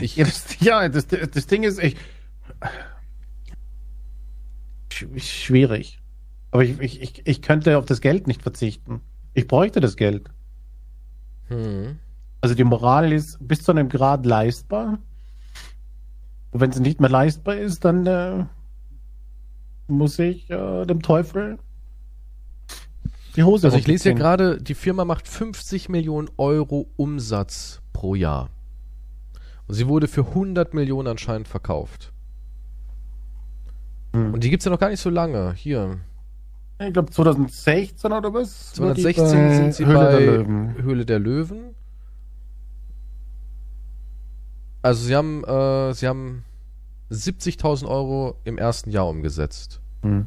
[0.00, 1.96] ich, ja, das, ja das, das Ding ist echt
[5.16, 5.99] schwierig.
[6.50, 9.00] Aber ich, ich, ich, könnte auf das Geld nicht verzichten.
[9.34, 10.30] Ich bräuchte das Geld.
[11.46, 11.98] Hm.
[12.40, 14.98] Also die Moral ist bis zu einem Grad leistbar.
[16.50, 18.44] Und wenn sie nicht mehr leistbar ist, dann äh,
[19.86, 21.58] muss ich äh, dem Teufel
[23.36, 28.14] die Hose Also ich lese hier gerade, die Firma macht 50 Millionen Euro Umsatz pro
[28.14, 28.50] Jahr.
[29.66, 32.12] Und sie wurde für 100 Millionen anscheinend verkauft.
[34.12, 34.34] Hm.
[34.34, 35.52] Und die gibt es ja noch gar nicht so lange.
[35.52, 36.00] Hier.
[36.80, 38.72] Ich glaube 2016 oder was?
[38.72, 40.82] 2016 sind sie Höhle bei der Löwen.
[40.82, 41.74] Höhle der Löwen.
[44.80, 46.42] Also sie haben, äh, sie haben
[47.10, 49.80] 70.000 Euro im ersten Jahr umgesetzt.
[50.02, 50.26] Hm.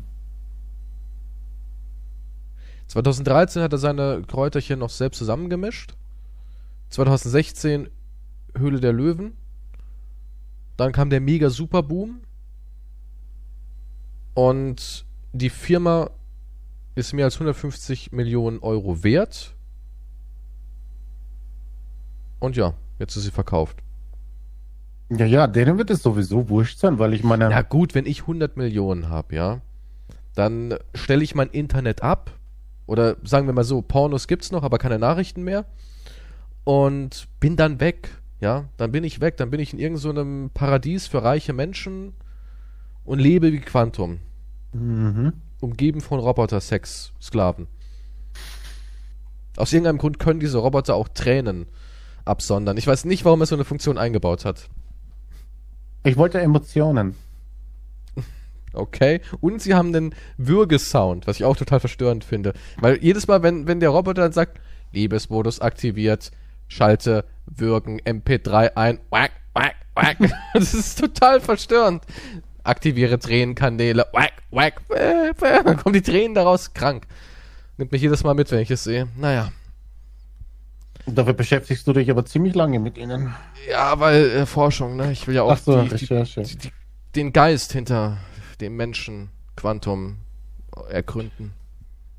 [2.88, 5.96] 2013 hat er seine Kräuterchen noch selbst zusammengemischt.
[6.90, 7.90] 2016
[8.56, 9.34] Höhle der Löwen.
[10.78, 12.22] Dann kam der mega Super Boom.
[14.36, 16.12] Und die Firma
[16.96, 19.56] ist mehr als 150 Millionen Euro wert.
[22.40, 23.78] Und ja, jetzt ist sie verkauft.
[25.10, 27.50] Ja, ja, denen wird es sowieso wurscht sein, weil ich meine.
[27.50, 29.62] Ja, gut, wenn ich 100 Millionen habe, ja,
[30.36, 32.32] dann stelle ich mein Internet ab,
[32.86, 35.66] oder sagen wir mal so, Pornos gibt's noch, aber keine Nachrichten mehr.
[36.64, 38.10] Und bin dann weg.
[38.40, 39.38] Ja, dann bin ich weg.
[39.38, 42.14] Dann bin ich in irgendeinem so Paradies für reiche Menschen
[43.06, 44.20] und lebe wie Quantum.
[44.74, 45.34] Mhm.
[45.64, 47.68] Umgeben von Roboter-Sex-Sklaven.
[49.56, 51.68] Aus irgendeinem Grund können diese Roboter auch Tränen
[52.26, 52.76] absondern.
[52.78, 54.70] Ich weiß nicht, warum er so eine Funktion eingebaut hat.
[56.04, 57.16] Ich wollte Emotionen.
[58.74, 59.22] Okay.
[59.40, 62.54] Und sie haben den Würgesound, was ich auch total verstörend finde.
[62.78, 64.60] Weil jedes Mal, wenn, wenn der Roboter dann sagt,
[64.92, 66.32] Liebesmodus aktiviert,
[66.68, 70.18] schalte Würgen MP3 ein, wack, wack, wack.
[70.54, 72.04] das ist total verstörend.
[72.64, 74.82] Aktiviere Tränenkanäle, wack, wack,
[75.40, 77.06] dann kommen die Tränen daraus krank.
[77.78, 79.08] Nimmt mich jedes Mal mit, wenn ich es sehe.
[79.18, 79.52] Naja.
[81.06, 83.34] Dafür beschäftigst du dich aber ziemlich lange mit ihnen.
[83.70, 85.12] Ja, weil äh, Forschung, ne?
[85.12, 86.72] Ich will ja auch so, die, die, die,
[87.16, 88.18] den Geist hinter
[88.62, 90.18] dem Menschen Quantum
[90.90, 91.54] ergründen.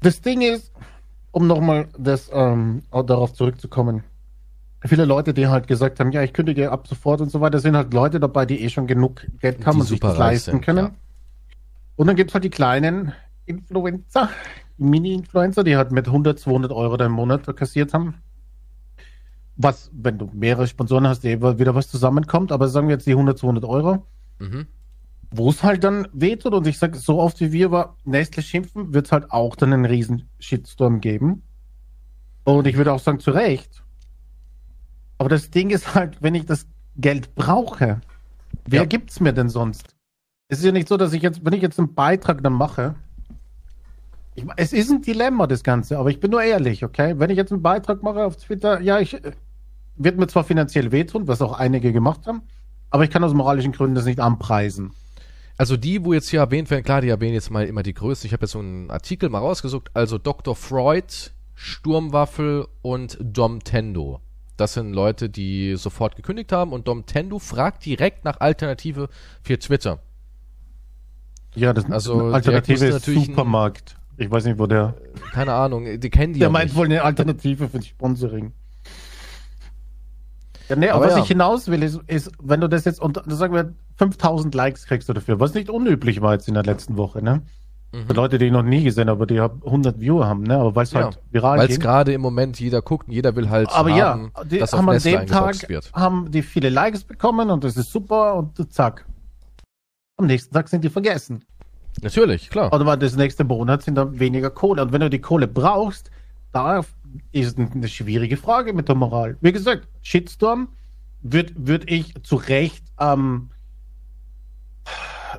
[0.02, 0.70] Das Ding ist,
[1.30, 1.88] um nochmal
[2.32, 4.04] ähm, darauf zurückzukommen,
[4.88, 7.76] viele Leute, die halt gesagt haben, ja, ich kündige ab sofort und so weiter, sind
[7.76, 10.64] halt Leute dabei, die eh schon genug Geld haben die und sich das leisten sind,
[10.64, 10.86] können.
[10.86, 10.94] Ja.
[11.96, 13.12] Und dann gibt es halt die kleinen
[13.46, 14.30] Influencer,
[14.78, 18.16] Mini-Influencer, die halt mit 100, 200 Euro im Monat kassiert haben.
[19.56, 23.12] Was, wenn du mehrere Sponsoren hast, eh wieder was zusammenkommt, aber sagen wir jetzt die
[23.12, 24.04] 100, 200 Euro.
[24.40, 24.66] Mhm
[25.36, 26.54] wo es halt dann wehtut.
[26.54, 29.72] Und ich sage, so oft wie wir über Nestle schimpfen, wird es halt auch dann
[29.72, 31.42] einen riesen Shitstorm geben.
[32.44, 33.83] Und ich würde auch sagen, zu Recht.
[35.18, 38.00] Aber das Ding ist halt, wenn ich das Geld brauche,
[38.66, 38.86] wer ja.
[38.86, 39.94] gibt's mir denn sonst?
[40.48, 42.94] Es ist ja nicht so, dass ich jetzt, wenn ich jetzt einen Beitrag dann mache,
[44.34, 47.14] ich, es ist ein Dilemma, das Ganze, aber ich bin nur ehrlich, okay?
[47.18, 49.32] Wenn ich jetzt einen Beitrag mache auf Twitter, ja, ich äh,
[49.96, 52.42] wird mir zwar finanziell wehtun, was auch einige gemacht haben,
[52.90, 54.92] aber ich kann aus moralischen Gründen das nicht anpreisen.
[55.56, 58.26] Also die, wo jetzt hier erwähnt werden, klar, die erwähnen jetzt mal immer die Größten.
[58.26, 59.90] Ich habe jetzt so einen Artikel mal rausgesucht.
[59.94, 60.56] Also Dr.
[60.56, 64.20] Freud, Sturmwaffel und Dom Tendo.
[64.56, 69.08] Das sind Leute, die sofort gekündigt haben und Dom Tendo fragt direkt nach Alternative
[69.42, 70.00] für Twitter.
[71.54, 73.96] Ja, das also Alternative ist Supermarkt.
[74.16, 74.94] Ich weiß nicht, wo der.
[75.32, 76.38] Keine Ahnung, die kennen die.
[76.38, 76.76] Der ja meint nicht.
[76.76, 78.52] wohl eine Alternative für Sponsoring.
[80.68, 81.22] Ja, nee, aber was ja.
[81.22, 85.08] ich hinaus will, ist, ist, wenn du das jetzt unter, sagen wir, 5000 Likes kriegst
[85.08, 87.42] du dafür, was nicht unüblich war jetzt in der letzten Woche, ne?
[87.94, 88.12] Mhm.
[88.12, 90.56] Leute, die ich noch nie gesehen habe, die 100 Viewer haben, ne?
[90.56, 93.36] Aber weil es ja, halt viral Weil es gerade im Moment jeder guckt und jeder
[93.36, 95.92] will halt aber haben, ja, die, dass haben an dem Tag wird.
[95.92, 99.06] haben die viele Likes bekommen und das ist super und zack.
[100.16, 101.44] Am nächsten Tag sind die vergessen.
[102.02, 102.72] Natürlich, klar.
[102.72, 104.82] Oder das nächste Monat sind dann weniger Kohle.
[104.82, 106.10] Und wenn du die Kohle brauchst,
[106.50, 106.82] da
[107.30, 109.36] ist eine schwierige Frage mit der Moral.
[109.40, 110.68] Wie gesagt, Shitstorm
[111.22, 113.50] würde würd ich zu Recht ähm,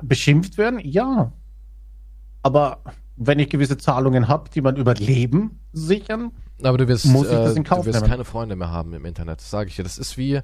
[0.02, 0.80] beschimpft werden?
[0.82, 1.32] Ja.
[2.46, 2.78] Aber
[3.16, 6.30] wenn ich gewisse Zahlungen habe, die man überleben sichern,
[6.62, 8.08] aber du wirst, muss ich das in Kauf du wirst nehmen.
[8.08, 9.82] keine Freunde mehr haben im Internet, das sage ich dir.
[9.82, 10.40] Das ist wie.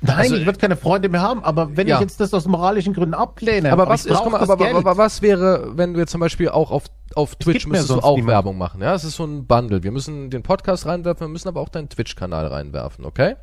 [0.00, 1.94] Nein, also, ich würde keine Freunde mehr haben, aber wenn ja.
[1.94, 5.22] ich jetzt das aus moralischen Gründen ablehne, aber was, ist, mal, aber, aber, aber, was
[5.22, 8.26] wäre, wenn jetzt zum Beispiel auch auf, auf Twitch müsstest du auch.
[8.26, 8.82] Werbung machen.
[8.82, 9.84] Ja, es ist so ein Bundle.
[9.84, 13.36] Wir müssen den Podcast reinwerfen, wir müssen aber auch deinen Twitch-Kanal reinwerfen, okay?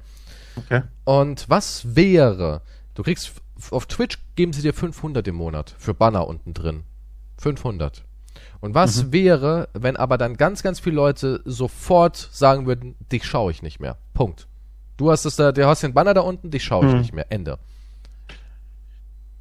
[0.57, 0.81] Okay.
[1.05, 2.63] Und was wäre,
[2.95, 3.31] du kriegst
[3.71, 6.83] auf Twitch geben sie dir 500 im Monat für Banner unten drin.
[7.43, 8.03] 500.
[8.61, 13.51] Und was wäre, wenn aber dann ganz, ganz viele Leute sofort sagen würden, dich schaue
[13.51, 13.97] ich nicht mehr.
[14.13, 14.47] Punkt.
[14.97, 16.99] Du hast es da, du hast den Banner da unten, dich schaue ich Mhm.
[16.99, 17.25] nicht mehr.
[17.29, 17.59] Ende.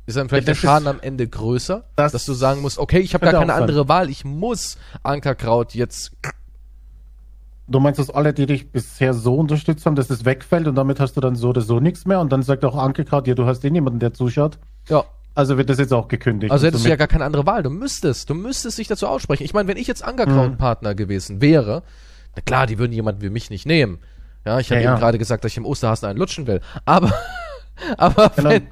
[0.07, 2.79] Ist dann vielleicht Ja, der das Schaden am Ende größer, das dass du sagen musst,
[2.79, 3.63] okay, ich habe gar keine sein.
[3.63, 6.11] andere Wahl, ich muss Ankerkraut jetzt.
[7.69, 10.99] Du meinst, dass alle, die dich bisher so unterstützt haben, dass es wegfällt und damit
[10.99, 13.37] hast du dann so oder so nichts mehr und dann sagt auch Anke gerade, ja,
[13.37, 14.59] du hast eh niemanden, der zuschaut.
[14.89, 15.05] Ja,
[15.35, 16.53] Also wird das jetzt auch gekündigt.
[16.53, 17.63] Also hättest du ja gar keine andere Wahl.
[17.63, 19.45] Du müsstest, du müsstest dich dazu aussprechen.
[19.45, 21.83] Ich meine, wenn ich jetzt Ankerkraut-Partner gewesen wäre,
[22.37, 23.99] na klar, die würden jemanden wie mich nicht nehmen.
[24.45, 24.99] Ja, ich habe Ja, eben ja.
[24.99, 26.61] gerade gesagt, dass ich im Osterhasen einen lutschen will.
[26.85, 27.13] Aber,
[27.97, 28.51] aber Genau.
[28.51, 28.63] wenn,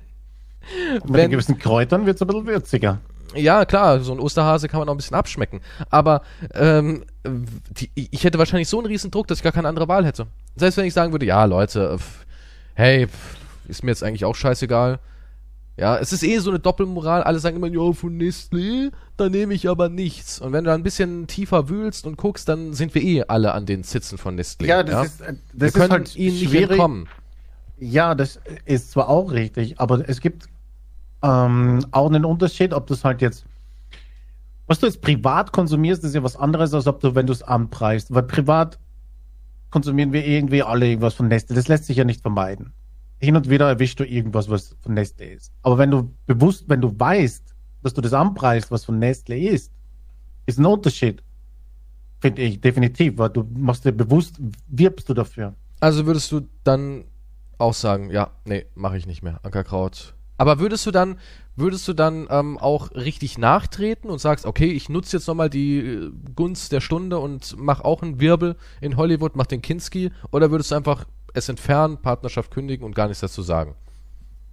[0.94, 2.99] Mit den wenn, gewissen Kräutern wird es ein bisschen würziger.
[3.35, 5.61] ja klar, so ein Osterhase kann man auch ein bisschen abschmecken.
[5.88, 6.23] Aber
[6.55, 10.05] ähm, die, ich hätte wahrscheinlich so einen riesen Druck, dass ich gar keine andere Wahl
[10.05, 10.27] hätte.
[10.57, 12.27] Selbst wenn ich sagen würde, ja Leute, pf,
[12.75, 13.37] hey, pf,
[13.68, 14.99] ist mir jetzt eigentlich auch scheißegal.
[15.76, 17.22] Ja, es ist eh so eine Doppelmoral.
[17.22, 20.40] Alle sagen immer, ja, von Nestlé, da nehme ich aber nichts.
[20.40, 23.52] Und wenn du da ein bisschen tiefer wühlst und guckst, dann sind wir eh alle
[23.52, 24.66] an den Sitzen von Nestlé.
[24.66, 26.72] Ja, das ist, äh, wir das ist können halt ihnen nicht schwierig.
[26.72, 27.09] entkommen.
[27.78, 30.48] Ja, das ist zwar auch richtig, aber es gibt
[31.22, 33.46] ähm, auch einen Unterschied, ob das halt jetzt,
[34.66, 37.42] was du jetzt privat konsumierst, ist ja was anderes, als ob du, wenn du es
[37.42, 38.12] anpreist.
[38.14, 38.78] Weil privat
[39.70, 41.56] konsumieren wir irgendwie alle irgendwas von Nestle.
[41.56, 42.72] Das lässt sich ja nicht vermeiden.
[43.20, 45.52] Hin und wieder erwischst du irgendwas, was von Nestle ist.
[45.62, 49.72] Aber wenn du bewusst, wenn du weißt, dass du das anpreist, was von Nestle ist,
[50.46, 51.22] ist ein Unterschied.
[52.20, 55.54] Finde ich definitiv, weil du machst dir bewusst, wirbst du dafür.
[55.80, 57.04] Also würdest du dann
[57.59, 60.14] auch sagen, ja, nee, mache ich nicht mehr, Ankerkraut.
[60.37, 61.18] Aber würdest du dann,
[61.54, 65.78] würdest du dann ähm, auch richtig nachtreten und sagst, okay, ich nutze jetzt nochmal die
[65.78, 70.50] äh, Gunst der Stunde und mach auch einen Wirbel in Hollywood, mach den Kinski, oder
[70.50, 73.74] würdest du einfach es entfernen, Partnerschaft kündigen und gar nichts dazu sagen?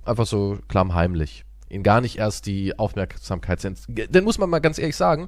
[0.06, 1.44] Einfach so klammheimlich.
[1.70, 3.80] Ihnen gar nicht erst die Aufmerksamkeit sind.
[3.88, 5.28] Denn muss man mal ganz ehrlich sagen,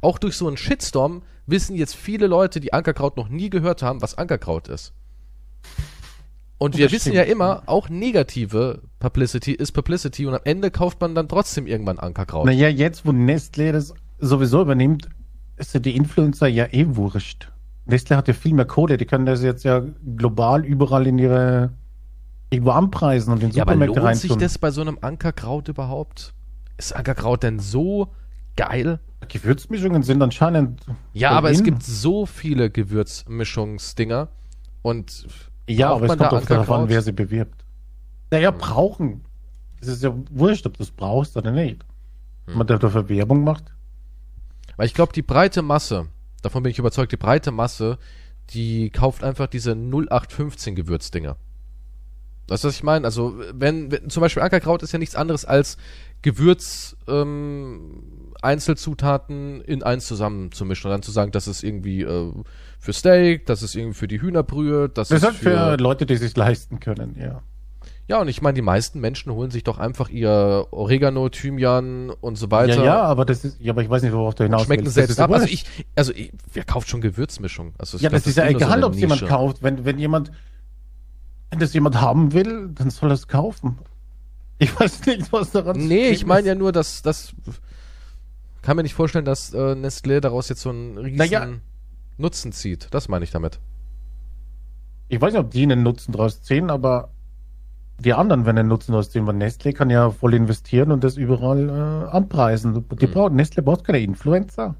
[0.00, 4.02] auch durch so einen Shitstorm wissen jetzt viele Leute, die Ankerkraut noch nie gehört haben,
[4.02, 4.92] was Ankerkraut ist.
[6.58, 7.16] Und wir wissen stimmt.
[7.16, 12.00] ja immer, auch negative Publicity ist Publicity und am Ende kauft man dann trotzdem irgendwann
[12.00, 12.46] Ankerkraut.
[12.46, 15.08] Naja, jetzt, wo Nestle das sowieso übernimmt,
[15.56, 17.52] ist ja die Influencer ja eh wurscht.
[17.88, 19.82] Nestle hat ja viel mehr Kohle, die können das jetzt ja
[20.16, 21.72] global überall in ihre
[22.50, 26.34] irgendwo anpreisen und in ja, aber Supermärkte lohnt sich das bei so einem Ankerkraut überhaupt?
[26.76, 28.08] Ist Ankerkraut denn so
[28.56, 29.00] geil?
[29.28, 30.80] Gewürzmischungen sind anscheinend.
[31.12, 31.64] Ja, aber es in.
[31.64, 34.28] gibt so viele Gewürzmischungsdinger
[34.82, 35.26] und
[35.68, 37.64] Ja, aber es kommt da auch darauf an, wer sie bewirbt.
[38.30, 39.24] Naja, brauchen.
[39.80, 41.84] Es ist ja wurscht, ob du es brauchst oder nicht.
[42.46, 42.58] Wenn Hm.
[42.58, 43.64] man dafür Werbung macht.
[44.76, 46.06] Weil ich glaube, die breite Masse,
[46.48, 47.98] davon bin ich überzeugt, die breite Masse,
[48.50, 51.36] die kauft einfach diese 0815 Gewürzdinger.
[52.48, 53.04] Weißt du, was ich meine?
[53.04, 55.76] Also, wenn, wenn zum Beispiel Ankerkraut ist ja nichts anderes als
[56.22, 62.32] Gewürz, ähm, Einzelzutaten in eins zusammenzumischen und dann zu sagen, das ist irgendwie äh,
[62.78, 66.06] für Steak, das ist irgendwie für die Hühnerbrühe, das, Das ist ist halt für Leute,
[66.06, 67.42] die sich leisten können, ja.
[68.08, 72.36] Ja, und ich meine, die meisten Menschen holen sich doch einfach ihr Oregano, Thymian und
[72.36, 72.76] so weiter.
[72.76, 74.96] Ja, ja, aber das ist, ja, aber ich weiß nicht, worauf du hinaus schmecken willst.
[74.96, 75.30] Das selbst ab.
[75.30, 77.74] Also ich, also ich, wer kauft schon Gewürzmischung?
[77.76, 79.62] Also Ja, glaub, das ist ja so egal, eine ob es jemand kauft.
[79.62, 80.32] Wenn, wenn jemand,
[81.50, 83.78] wenn das jemand haben will, dann soll er es kaufen.
[84.58, 87.34] Ich weiß nicht, was daran Nee, ich meine ja nur, dass das
[88.62, 91.46] kann mir nicht vorstellen, dass äh, Nestlé daraus jetzt so einen riesen Naja.
[92.16, 92.88] Nutzen zieht.
[92.90, 93.60] Das meine ich damit.
[95.08, 97.10] Ich weiß nicht, ob die einen Nutzen draus ziehen, aber
[98.00, 101.16] die anderen, wenn einen Nutzen draus ziehen, weil Nestle kann ja voll investieren und das
[101.16, 102.84] überall äh, anpreisen.
[103.00, 103.12] Die Hm.
[103.12, 104.76] braucht, Nestle braucht keine Influencer.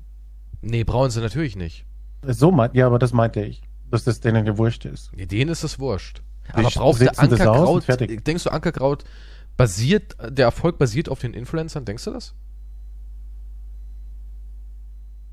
[0.62, 1.84] Nee, brauchen sie natürlich nicht.
[2.22, 5.10] So meint, ja, aber das meinte ich, dass das denen gewurscht ist.
[5.16, 6.22] Nee, denen ist es wurscht.
[6.48, 8.24] Die Aber braucht der aus Ankerkraut, fertig.
[8.24, 9.04] denkst du, Ankerkraut
[9.56, 11.84] basiert, der Erfolg basiert auf den Influencern?
[11.84, 12.34] Denkst du das?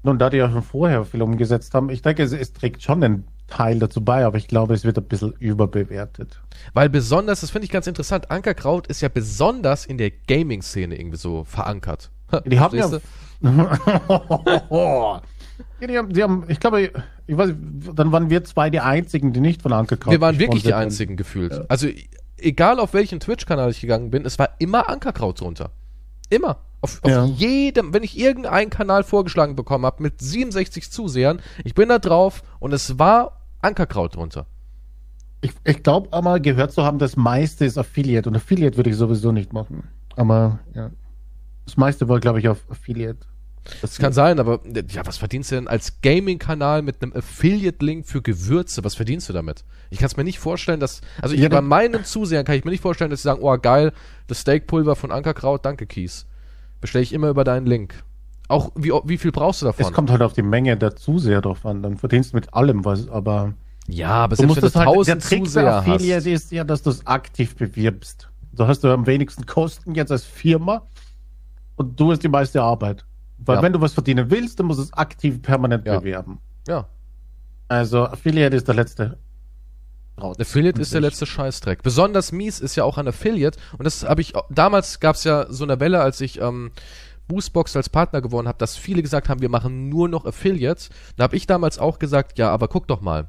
[0.04, 3.04] Nun, da die ja schon vorher viel umgesetzt haben, ich denke, es, es trägt schon
[3.04, 6.42] einen Teil dazu bei, aber ich glaube, es wird ein bisschen überbewertet.
[6.74, 11.18] Weil besonders, das finde ich ganz interessant, Ankerkraut ist ja besonders in der Gaming-Szene irgendwie
[11.18, 12.12] so verankert.
[12.46, 12.90] Die haben ja.
[15.80, 16.92] Ja, die haben, die haben, ich glaube,
[17.28, 17.54] ich weiß,
[17.94, 20.86] dann waren wir zwei die einzigen, die nicht von Ankerkraut Wir waren wirklich die gesponsert
[20.86, 21.54] einzigen gefühlt.
[21.54, 21.64] Ja.
[21.70, 21.88] Also
[22.38, 25.72] egal auf welchen Twitch-Kanal ich gegangen bin, es war immer Ankerkraut drunter.
[26.30, 26.58] Immer.
[26.86, 27.26] Auf, auf Ja.
[27.26, 32.44] jedem, wenn ich irgendeinen Kanal vorgeschlagen bekommen habe mit 67 Zusehern, ich bin da drauf
[32.60, 34.46] und es war Ankerkraut drunter.
[35.42, 38.96] Ich, ich glaube aber gehört zu haben, das meiste ist Affiliate und Affiliate würde ich
[38.96, 39.84] sowieso nicht machen.
[40.16, 40.92] Aber ja,
[41.66, 43.20] das meiste war, glaube ich, auf Affiliate.
[43.82, 44.60] Das kann sein, aber
[44.90, 48.84] ja, was verdienst du denn als Gaming-Kanal mit einem Affiliate-Link für Gewürze?
[48.84, 49.66] Was verdienst du damit?
[49.90, 52.64] Ich kann es mir nicht vorstellen, dass, also ich, Ja, bei meinen Zusehern kann ich
[52.64, 53.92] mir nicht vorstellen, dass sie sagen, oh geil,
[54.28, 56.28] das Steakpulver von Ankerkraut, danke Kies.
[56.82, 58.04] Bestelle ich immer über deinen Link.
[58.48, 59.86] Auch, wie, wie viel brauchst du davon?
[59.86, 61.82] Es kommt halt auf die Menge der Zuseher drauf an.
[61.82, 63.54] Dann verdienst du mit allem was, aber
[63.88, 65.88] ja, aber du selbst musst wenn du das halt, der Trick der Zuseher hast.
[65.88, 68.30] Affiliate ist ja, dass du es aktiv bewirbst.
[68.54, 70.84] So hast du am wenigsten Kosten jetzt als Firma
[71.76, 73.04] und du hast die meiste Arbeit.
[73.40, 73.62] Weil Ja.
[73.64, 76.00] wenn du was verdienen willst, dann musst du es aktiv permanent Ja.
[76.00, 76.40] bewerben.
[76.68, 76.88] Ja,
[77.68, 79.18] Also Affiliate ist der letzte.
[80.22, 80.40] Raus.
[80.40, 81.84] Affiliate ist der letzte Scheißdreck.
[81.84, 83.60] Besonders mies ist ja auch ein Affiliate.
[83.78, 86.72] Und das habe ich, damals gab es ja so eine Welle, als ich ähm,
[87.28, 90.90] Boostbox als Partner gewonnen habe, dass viele gesagt haben, wir machen nur noch Affiliates.
[91.18, 93.28] Da habe ich damals auch gesagt, ja, aber guck doch mal.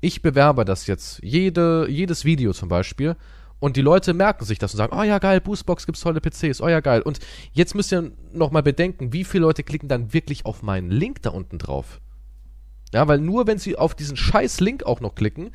[0.00, 3.16] Ich bewerbe das jetzt, jede, jedes Video zum Beispiel.
[3.58, 6.60] Und die Leute merken sich das und sagen, oh ja geil, Boostbox gibt's tolle PCs,
[6.60, 7.00] oh ja geil.
[7.00, 7.18] Und
[7.52, 11.22] jetzt müsst ihr noch mal bedenken, wie viele Leute klicken dann wirklich auf meinen Link
[11.22, 12.00] da unten drauf.
[12.92, 15.50] Ja, weil nur wenn sie auf diesen scheiß Link auch noch klicken,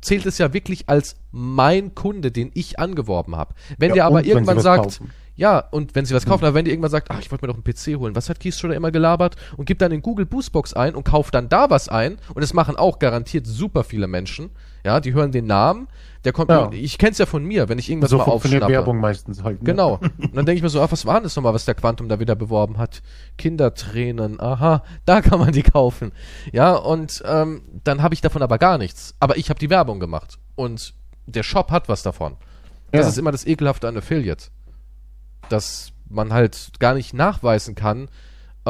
[0.00, 3.54] zählt es ja wirklich als mein Kunde, den ich angeworben habe.
[3.78, 5.10] Wenn Ja, der aber irgendwann sagt, kaufen.
[5.36, 7.52] ja, und wenn sie was kaufen, aber wenn die irgendwann sagt, ach, ich wollte mir
[7.52, 10.02] doch einen PC holen, was hat Kies schon da immer gelabert und gibt dann in
[10.02, 13.84] Google Boostbox ein und kauft dann da was ein und das machen auch garantiert super
[13.84, 14.50] viele Menschen.
[14.84, 15.88] Ja, die hören den Namen,
[16.24, 16.70] der kommt, Ja.
[16.72, 18.72] ich kenn's ja von mir, wenn ich irgendwas so mal aufschnappe.
[18.72, 19.62] Werbung meistens halt.
[19.62, 19.64] ne?
[19.64, 19.94] Genau.
[20.18, 22.08] Und dann denke ich mir so, ach, was war denn das nochmal, was der Quantum
[22.08, 23.02] da wieder beworben hat?
[23.38, 26.12] Kindertränen, aha, da kann man die kaufen.
[26.52, 29.14] Ja, und ähm, dann habe ich davon aber gar nichts.
[29.20, 30.38] Aber ich habe die Werbung gemacht.
[30.56, 30.94] Und
[31.26, 32.36] der Shop hat was davon.
[32.92, 33.08] Das Ja.
[33.08, 34.46] ist immer das Ekelhafte an Affiliate.
[35.48, 38.08] Dass man halt gar nicht nachweisen kann,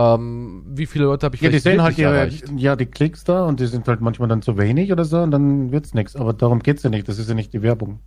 [0.01, 3.45] ähm, wie viele Leute habe ich Ja, die sehen halt ihre, ja, die Klicks da
[3.45, 6.17] und die sind halt manchmal dann zu wenig oder so und dann wird's nichts.
[6.17, 7.09] Aber darum geht's ja nicht.
[7.09, 8.01] Das ist ja nicht die Werbung.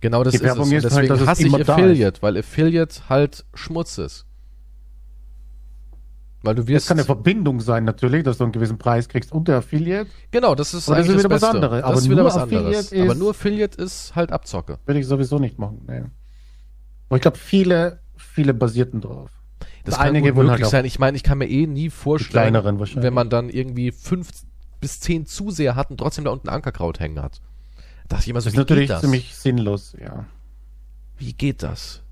[0.00, 0.84] Genau das Die ist Werbung es.
[0.84, 4.26] Ist halt, deswegen dass es hasse ich Affiliate, weil Affiliate halt Schmutz ist.
[6.42, 6.88] Weil du Es wirst.
[6.88, 10.08] kann eine Verbindung sein natürlich, dass du einen gewissen Preis kriegst und der Affiliate.
[10.30, 11.80] Genau, das ist das ist wieder das was anderes.
[11.82, 12.92] Das Aber ist wieder nur was Affiliate anderes.
[12.92, 14.78] ist- Aber nur Affiliate ist halt Abzocke.
[14.86, 15.82] Würde ich sowieso nicht machen.
[15.86, 16.02] Nee.
[17.10, 19.30] Aber ich glaube, viele, viele basierten drauf.
[19.84, 20.84] Das Einige kann gut wollen möglich sein.
[20.84, 24.30] Ich meine, ich kann mir eh nie vorstellen, wenn man dann irgendwie fünf
[24.80, 27.40] bis zehn Zuseher hat und trotzdem da unten Ankerkraut hängen hat.
[28.08, 29.00] Da dachte ich immer so, Das ist wie natürlich geht das?
[29.02, 30.24] ziemlich sinnlos, ja.
[31.18, 32.02] Wie geht das?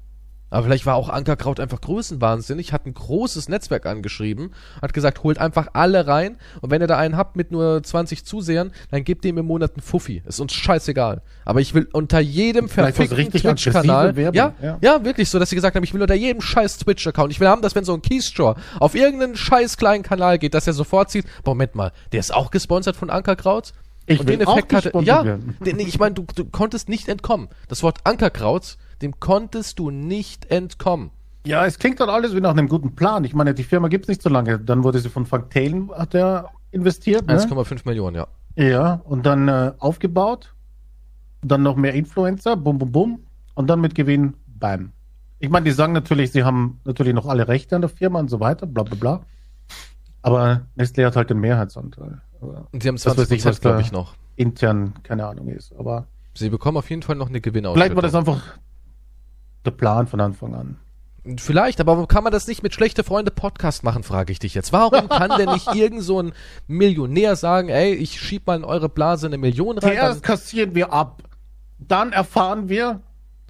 [0.50, 5.38] Aber vielleicht war auch Ankerkraut einfach größenwahnsinnig, hat ein großes Netzwerk angeschrieben, hat gesagt, holt
[5.38, 9.24] einfach alle rein und wenn ihr da einen habt mit nur 20 Zusehern, dann gebt
[9.24, 10.22] dem im Monat einen Fuffi.
[10.26, 11.22] Ist uns scheißegal.
[11.44, 14.78] Aber ich will unter jedem verfickten richtig Twitch-Kanal, ja, ja.
[14.80, 17.48] ja, wirklich so, dass sie gesagt haben, ich will unter jedem scheiß Twitch-Account, ich will
[17.48, 21.10] haben, dass wenn so ein Keystore auf irgendeinen scheiß kleinen Kanal geht, dass er sofort
[21.10, 23.72] sieht, Moment mal, der ist auch gesponsert von Ankerkraut?
[24.06, 26.88] Ich und will den auch Effekt hatte, gesponsert ja, den, ich meine, du, du konntest
[26.88, 27.48] nicht entkommen.
[27.68, 31.10] Das Wort Ankerkraut, dem konntest du nicht entkommen.
[31.46, 33.24] Ja, es klingt dann alles wie nach einem guten Plan.
[33.24, 34.58] Ich meine, die Firma gibt's nicht so lange.
[34.58, 37.26] Dann wurde sie von Frank Thelen, hat er investiert.
[37.26, 37.38] Ne?
[37.38, 38.26] 1,5 Millionen, ja.
[38.56, 40.54] Ja, und dann äh, aufgebaut.
[41.42, 43.20] Dann noch mehr Influencer, bum, bum, bum.
[43.54, 44.92] Und dann mit Gewinn, bam.
[45.38, 48.28] Ich meine, die sagen natürlich, sie haben natürlich noch alle Rechte an der Firma und
[48.28, 49.20] so weiter, bla, bla, bla.
[50.22, 52.20] Aber Nestlé hat halt den Mehrheitsanteil.
[52.40, 54.14] Und sie haben Das weiß 20 ich, was glaube ich, noch.
[54.36, 55.72] intern keine Ahnung ist.
[55.78, 57.82] Aber Sie bekommen auf jeden Fall noch eine Gewinnausschüttung.
[57.82, 58.58] vielleicht war das einfach
[59.64, 60.76] der Plan von Anfang an.
[61.36, 64.54] Vielleicht, aber warum kann man das nicht mit schlechte Freunde Podcast machen, frage ich dich
[64.54, 64.72] jetzt.
[64.72, 66.32] Warum kann denn nicht irgend so ein
[66.66, 69.92] Millionär sagen, ey, ich schieb mal in eure Blase eine Million rein?
[69.92, 71.22] Zuerst Dann, kassieren wir ab.
[71.78, 73.00] Dann erfahren wir,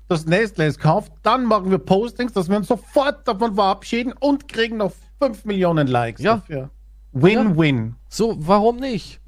[0.08, 1.12] dass Nestlé es kauft.
[1.22, 5.86] Dann machen wir Postings, dass wir uns sofort davon verabschieden und kriegen noch 5 Millionen
[5.86, 6.36] Likes Ja.
[6.36, 6.70] dafür.
[7.12, 7.94] Win-win.
[8.08, 9.20] so, warum nicht?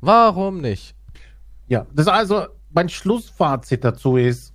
[0.00, 0.94] Warum nicht?
[1.68, 1.86] Ja.
[1.94, 4.51] das ist also mein Schlussfazit dazu ist,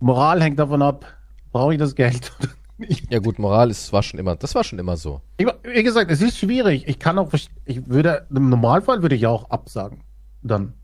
[0.00, 1.06] Moral hängt davon ab,
[1.52, 3.10] brauche ich das Geld oder nicht.
[3.12, 5.20] Ja gut, Moral ist, war schon immer, das war schon immer so.
[5.36, 6.86] Ich, wie gesagt, es ist schwierig.
[6.88, 7.32] Ich kann auch,
[7.64, 10.00] ich würde, im Normalfall würde ich auch absagen.
[10.42, 10.74] Dann.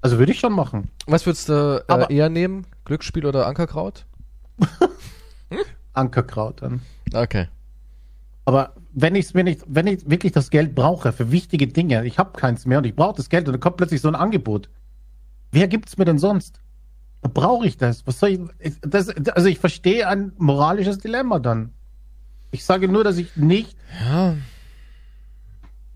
[0.00, 0.88] Also würde ich schon machen.
[1.06, 2.66] Was würdest du äh, Aber- eher nehmen?
[2.84, 4.06] Glücksspiel oder Ankerkraut?
[5.92, 6.80] Ankerkraut dann.
[7.12, 7.48] Okay.
[8.44, 12.04] Aber wenn ich es mir nicht, wenn ich wirklich das Geld brauche für wichtige Dinge,
[12.06, 14.14] ich habe keins mehr und ich brauche das Geld und dann kommt plötzlich so ein
[14.14, 14.68] Angebot.
[15.52, 16.60] Wer gibt's mir denn sonst?
[17.22, 18.06] Da brauche ich das.
[18.06, 19.08] Was soll ich, das?
[19.08, 21.72] Also ich verstehe ein moralisches Dilemma dann.
[22.50, 23.76] Ich sage nur, dass ich nicht,
[24.08, 24.34] Ja,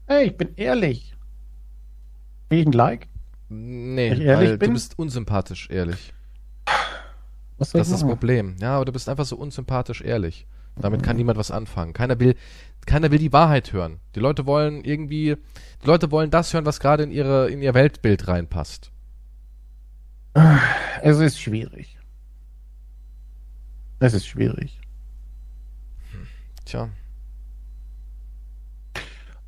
[0.06, 1.14] hey, ich bin ehrlich.
[2.48, 3.08] Will ich ein Like?
[3.48, 4.70] nee, ich ehrlich weil bin?
[4.70, 6.12] du bist unsympathisch ehrlich.
[7.58, 8.08] Was soll Das ist das?
[8.08, 8.56] Problem.
[8.60, 10.46] Ja, aber du bist einfach so unsympathisch ehrlich.
[10.76, 11.92] Damit kann niemand was anfangen.
[11.92, 12.34] Keiner will,
[12.84, 14.00] keiner will die Wahrheit hören.
[14.16, 15.36] Die Leute wollen irgendwie,
[15.82, 18.90] die Leute wollen das hören, was gerade in ihre, in ihr Weltbild reinpasst.
[21.02, 21.96] Es ist schwierig.
[24.00, 24.80] Es ist schwierig.
[26.64, 26.88] Tja.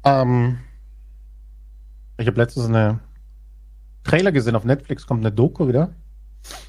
[0.05, 0.59] Ähm,
[2.19, 3.01] ich habe letztens eine
[4.05, 5.91] Trailer gesehen auf Netflix, kommt eine Doku wieder.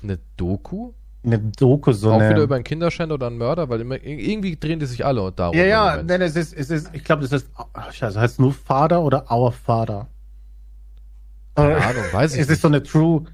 [0.01, 0.93] Eine Doku?
[1.23, 2.29] Eine Doku, so Auch eine.
[2.31, 5.55] wieder über einen Kinderschänder oder einen Mörder, weil immer, irgendwie drehen die sich alle darum.
[5.55, 8.53] ja, ja, nein, es ist, es ist, ich glaube, das ist, ach, scheiße, heißt nur
[8.53, 10.07] Vater oder Our Father?
[11.55, 12.55] Keine Ahnung, weiß ich Es nicht.
[12.55, 13.25] ist so eine True,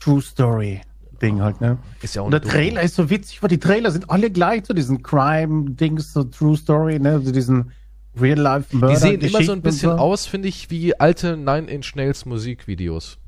[0.00, 0.80] True Story
[1.20, 1.78] Ding halt, ne?
[2.02, 2.52] Ist ja auch Und der Doku.
[2.52, 6.56] Trailer ist so witzig, weil die Trailer sind alle gleich zu diesen Crime-Dings, so True
[6.56, 7.20] Story, ne?
[7.20, 7.72] So diesen
[8.20, 8.94] Real-Life-Murder.
[8.94, 9.96] Die sehen immer so ein bisschen so.
[9.96, 13.18] aus, finde ich, wie alte Nine Inch Nails Musikvideos.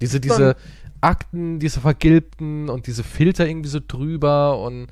[0.00, 0.56] Diese, diese
[1.00, 4.88] Akten, diese vergilbten und diese Filter irgendwie so drüber und.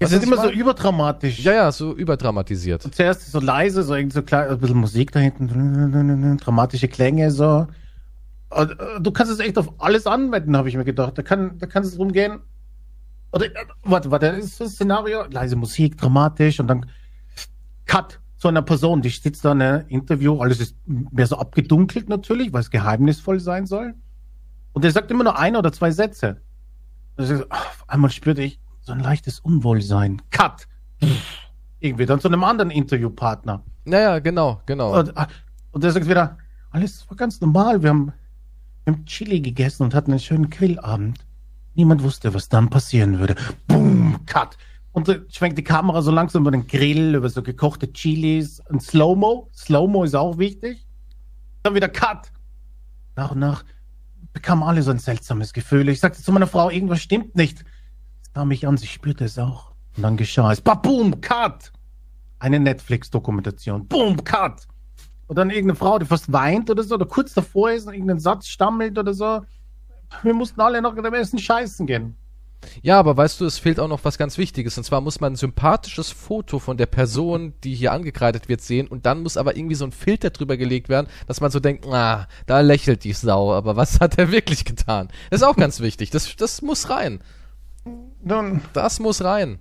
[0.00, 0.54] Es ist immer so meine?
[0.54, 1.40] überdramatisch.
[1.40, 2.84] Ja, ja, so überdramatisiert.
[2.84, 7.30] Und zuerst so leise, so irgendwie so klar, ein bisschen Musik da hinten, dramatische Klänge,
[7.32, 7.66] so.
[8.50, 11.18] Und, äh, du kannst es echt auf alles anwenden, habe ich mir gedacht.
[11.18, 12.40] Da kann, da kann es rumgehen.
[13.32, 16.86] Oder, äh, warte, warte, das ist das Szenario, leise Musik, dramatisch und dann
[17.86, 22.08] Cut zu einer Person, die sitzt da in einem Interview, alles ist mehr so abgedunkelt
[22.08, 23.94] natürlich, weil es geheimnisvoll sein soll.
[24.72, 26.40] Und er sagt immer nur ein oder zwei Sätze.
[27.16, 30.22] Also, auf einmal spürte ich so ein leichtes Unwohlsein.
[30.30, 30.68] Cut.
[31.80, 33.64] Irgendwie dann zu einem anderen Interviewpartner.
[33.84, 34.98] Naja, genau, genau.
[34.98, 35.26] Und, ah,
[35.72, 36.38] und der sagt wieder,
[36.70, 37.82] alles war ganz normal.
[37.82, 38.12] Wir haben,
[38.88, 41.24] haben Chili gegessen und hatten einen schönen Grillabend.
[41.74, 43.36] Niemand wusste, was dann passieren würde.
[43.66, 44.56] Boom, Cut.
[44.92, 48.82] Und dann schwenkt die Kamera so langsam über den Grill, über so gekochte Chilis und
[48.82, 49.48] Slow-Mo.
[49.54, 50.86] Slow-Mo ist auch wichtig.
[51.62, 52.32] Dann wieder Cut.
[53.14, 53.64] Nach und nach
[54.32, 55.88] bekamen alle so ein seltsames Gefühl.
[55.88, 57.58] Ich sagte zu meiner Frau, irgendwas stimmt nicht.
[57.58, 59.72] Sie sah mich an, sie spürte es auch.
[59.96, 60.60] Und dann geschah es.
[60.60, 61.72] Boom, Cut.
[62.38, 63.86] Eine Netflix-Dokumentation.
[63.86, 64.66] Boom, Cut.
[65.28, 68.18] Und dann irgendeine Frau, die fast weint oder so, oder kurz davor ist und irgendeinen
[68.18, 69.42] Satz stammelt oder so.
[70.22, 72.16] Wir mussten alle noch in dem Essen scheißen gehen.
[72.82, 74.76] Ja, aber weißt du, es fehlt auch noch was ganz Wichtiges.
[74.78, 78.88] Und zwar muss man ein sympathisches Foto von der Person, die hier angekreidet wird, sehen.
[78.88, 81.86] Und dann muss aber irgendwie so ein Filter drüber gelegt werden, dass man so denkt,
[81.86, 83.52] ah, da lächelt die Sau.
[83.52, 85.08] Aber was hat er wirklich getan?
[85.30, 86.10] Das ist auch ganz wichtig.
[86.10, 87.20] Das, das muss rein.
[88.22, 89.58] Nun, Das muss rein.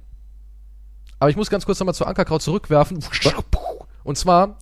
[1.20, 3.04] Aber ich muss ganz kurz nochmal zu Ankerkraut zurückwerfen.
[4.04, 4.58] Und zwar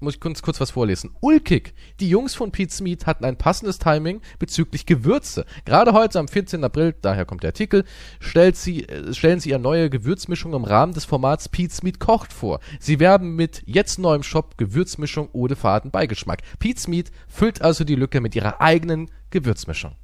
[0.00, 1.10] muss ich kurz, kurz was vorlesen.
[1.20, 1.74] Ulkig.
[2.00, 5.44] Die Jungs von Pete's Meat hatten ein passendes Timing bezüglich Gewürze.
[5.64, 6.62] Gerade heute am 14.
[6.64, 7.84] April, daher kommt der Artikel,
[8.20, 12.32] stellt sie, äh, stellen sie ihre neue Gewürzmischung im Rahmen des Formats Pete's Meat kocht
[12.32, 12.60] vor.
[12.78, 16.42] Sie werben mit jetzt neuem Shop Gewürzmischung ohne faden Beigeschmack.
[16.58, 19.96] Pete's Meat füllt also die Lücke mit ihrer eigenen Gewürzmischung.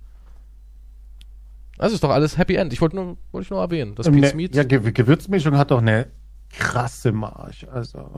[1.79, 2.75] Das ist doch alles Happy End.
[2.75, 5.71] Ich wollte nur, wollte ich nur erwähnen, dass Pete's ne, Meat ja, Ge Gewürzmischung hat
[5.71, 6.09] doch eine
[6.53, 7.71] krasse Marge.
[7.73, 8.11] Also,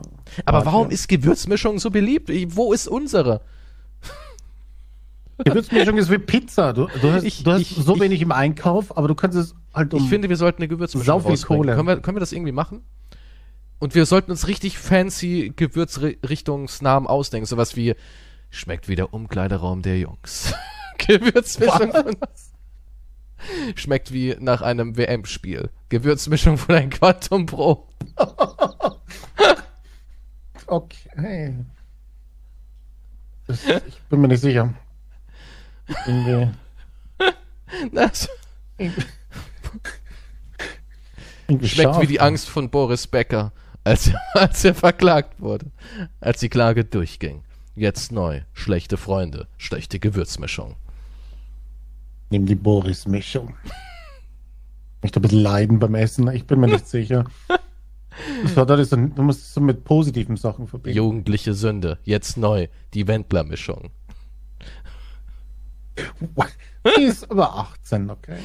[0.45, 2.29] Aber warum ist Gewürzmischung so beliebt?
[2.55, 3.41] Wo ist unsere?
[5.43, 6.73] Gewürzmischung ist wie Pizza.
[6.73, 9.37] Du, du hast, Ich- du hast ich- so ich- wenig im Einkauf, aber du kannst
[9.37, 10.03] es halt um.
[10.03, 11.43] Ich finde, wir sollten eine Gewürzmischung rausbringen.
[11.63, 11.75] Kohle.
[11.75, 12.81] Können wir, können wir das irgendwie machen?
[13.79, 17.45] Und wir sollten uns richtig fancy Gewürzrichtungsnamen ausdenken.
[17.47, 17.95] Sowas wie,
[18.49, 20.53] schmeckt wie der Umkleideraum der Jungs.
[20.99, 22.15] Gewürzmischung von...
[23.75, 25.69] Schmeckt wie nach einem WM-Spiel.
[25.89, 27.87] Gewürzmischung von ein Quantum Pro.
[30.65, 31.53] Okay.
[33.45, 34.73] Das, ich bin mir nicht sicher.
[36.07, 36.49] Irgendwie.
[37.91, 38.29] Das
[41.47, 42.01] irgendwie schmeckt scharf.
[42.01, 43.51] wie die Angst von Boris Becker,
[43.83, 45.67] als als er verklagt wurde.
[46.19, 47.43] Als die Klage durchging.
[47.75, 48.41] Jetzt neu.
[48.53, 49.47] Schlechte Freunde.
[49.57, 50.75] Schlechte Gewürzmischung.
[52.33, 53.53] Nimm die Boris-Mischung.
[53.63, 57.25] Ich möchte ein bisschen leiden beim Essen, ich bin mir nicht sicher.
[58.55, 60.97] Das ist so, du musst es so mit positiven Sachen verbinden.
[60.97, 61.99] Jugendliche Sünde.
[62.03, 62.69] Jetzt neu.
[62.95, 63.91] Die Wendler-Mischung.
[66.97, 68.39] Die ist über 18, okay.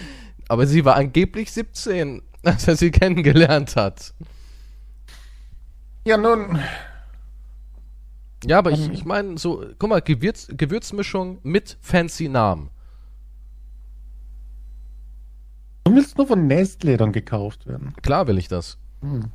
[0.48, 4.12] Aber sie war angeblich 17, als er sie kennengelernt hat.
[6.06, 6.58] Ja, nun,
[8.44, 12.68] Ja, aber ich, ich meine, so, guck mal, Gewürz, Gewürzmischung mit fancy Namen.
[15.88, 17.94] Du willst nur von Nestle dann gekauft werden.
[18.02, 18.78] Klar will ich das.
[19.00, 19.26] Hm.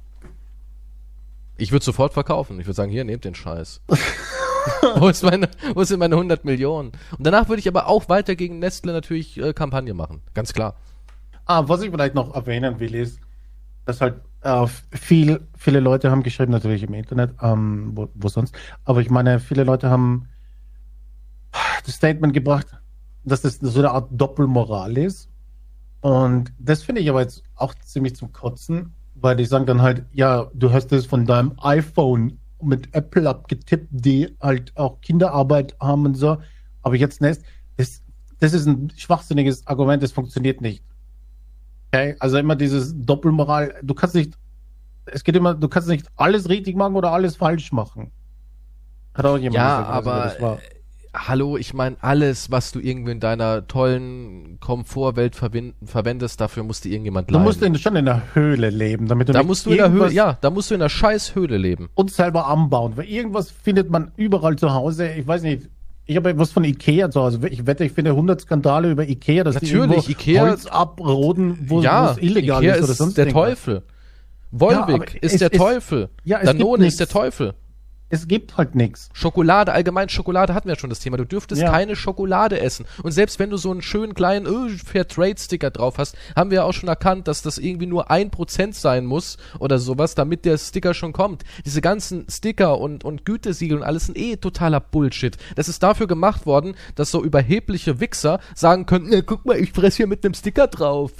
[1.58, 2.60] Ich würde sofort verkaufen.
[2.60, 3.82] Ich würde sagen, hier, nehmt den Scheiß.
[4.96, 6.92] wo, ist meine, wo sind meine 100 Millionen?
[7.18, 10.22] Und danach würde ich aber auch weiter gegen Nestle natürlich äh, Kampagne machen.
[10.34, 10.76] Ganz klar.
[11.46, 13.20] Ah, was ich vielleicht noch erwähnen will, ist,
[13.86, 18.56] dass halt äh, viel, viele Leute haben geschrieben, natürlich im Internet, ähm, wo, wo sonst,
[18.86, 20.30] aber ich meine, viele Leute haben
[21.86, 22.68] das Statement gebracht,
[23.26, 25.30] dass das so eine Art Doppelmoral ist.
[26.04, 30.06] Und das finde ich aber jetzt auch ziemlich zum Kotzen, weil die sagen dann halt,
[30.12, 36.06] ja, du hast das von deinem iPhone mit Apple abgetippt, die halt auch Kinderarbeit haben
[36.06, 36.38] und so.
[36.82, 37.44] Aber jetzt Nest,
[37.78, 38.02] das,
[38.40, 40.84] das ist ein schwachsinniges Argument, das funktioniert nicht.
[41.88, 43.76] Okay, also immer dieses Doppelmoral.
[43.82, 44.38] Du kannst nicht
[45.06, 48.12] es geht immer, du kannst nicht alles richtig machen oder alles falsch machen.
[49.14, 50.60] Hat auch jemand ja, gesagt, aber das war.
[51.16, 57.30] Hallo, ich meine, alles, was du irgendwie in deiner tollen Komfortwelt verwendest, dafür musste irgendjemand
[57.30, 57.44] leiden.
[57.44, 59.92] Du musst in, schon in der Höhle leben, damit du Da musst du in der
[59.92, 61.90] Höhle, ja, da musst du in der scheiß Höhle leben.
[61.94, 65.08] Und selber anbauen, weil irgendwas findet man überall zu Hause.
[65.14, 65.70] Ich weiß nicht,
[66.06, 67.48] ich habe etwas von Ikea zu Hause.
[67.48, 71.82] Ich wette, ich finde 100 Skandale über Ikea, dass Natürlich, die Ikea, Holz abroden, wo
[71.82, 73.50] ja, es illegal Ikea ist oder sonst der irgendwas.
[73.50, 73.84] Teufel.
[74.52, 76.10] Wolwig ja, ist der ist, Teufel.
[76.24, 77.54] Ja, Danone ist der Teufel.
[78.14, 79.10] Es gibt halt nichts.
[79.14, 81.18] Schokolade, allgemein Schokolade hatten wir ja schon das Thema.
[81.18, 81.72] Du dürftest ja.
[81.72, 82.86] keine Schokolade essen.
[83.02, 86.64] Und selbst wenn du so einen schönen kleinen oh, Fairtrade-Sticker drauf hast, haben wir ja
[86.64, 90.60] auch schon erkannt, dass das irgendwie nur ein Prozent sein muss oder sowas, damit der
[90.60, 91.42] Sticker schon kommt.
[91.66, 95.36] Diese ganzen Sticker und, und Gütesiegel und alles sind eh totaler Bullshit.
[95.56, 99.72] Das ist dafür gemacht worden, dass so überhebliche Wichser sagen könnten, ja, guck mal, ich
[99.72, 101.14] fress hier mit einem Sticker drauf.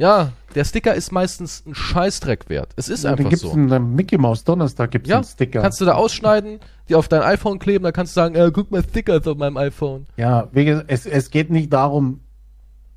[0.00, 2.72] Ja, der Sticker ist meistens ein Scheißdreck wert.
[2.76, 3.52] Es ist ja, einfach gibt's so.
[3.52, 5.60] Einen, einen Mickey Mouse Donnerstag gibt's ja, einen Sticker.
[5.60, 8.70] Kannst du da ausschneiden, die auf dein iPhone kleben, dann kannst du sagen, äh, guck
[8.70, 10.06] mal Stickers auf meinem iPhone.
[10.16, 10.48] Ja,
[10.86, 12.20] es, es geht nicht darum,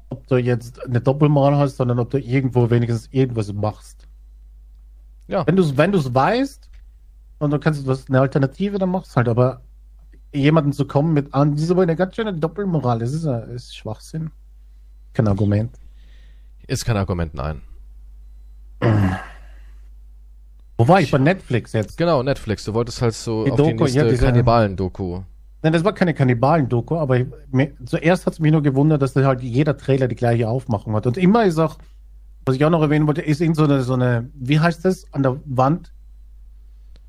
[0.07, 4.07] ob du jetzt eine Doppelmoral hast, sondern ob du irgendwo wenigstens irgendwas machst.
[5.27, 5.45] Ja.
[5.45, 6.69] Wenn du wenn du's weißt
[7.39, 9.59] und du kannst was eine Alternative, dann machst halt, aber
[10.33, 14.31] jemanden zu kommen mit an, diese eine ganz schöne Doppelmoral, das ist, das ist Schwachsinn.
[15.11, 15.82] Kein Argument.
[16.68, 17.61] Ist kein Argument, nein.
[20.78, 21.11] Wo war ich?
[21.11, 21.97] Bei Netflix jetzt.
[21.97, 22.66] Genau, Netflix.
[22.66, 25.22] Du wolltest halt so die auf Doku, die nächste ja, Kannibalen-Doku.
[25.61, 29.16] Nein, das war keine Kannibalen-Doku, aber ich, mir, zuerst hat es mich nur gewundert, dass
[29.16, 31.07] halt jeder Trailer die gleiche Aufmachung hat.
[31.07, 31.78] Und immer ist auch,
[32.45, 35.05] was ich auch noch erwähnen wollte, ist in so eine, so eine, wie heißt das,
[35.14, 35.93] an der Wand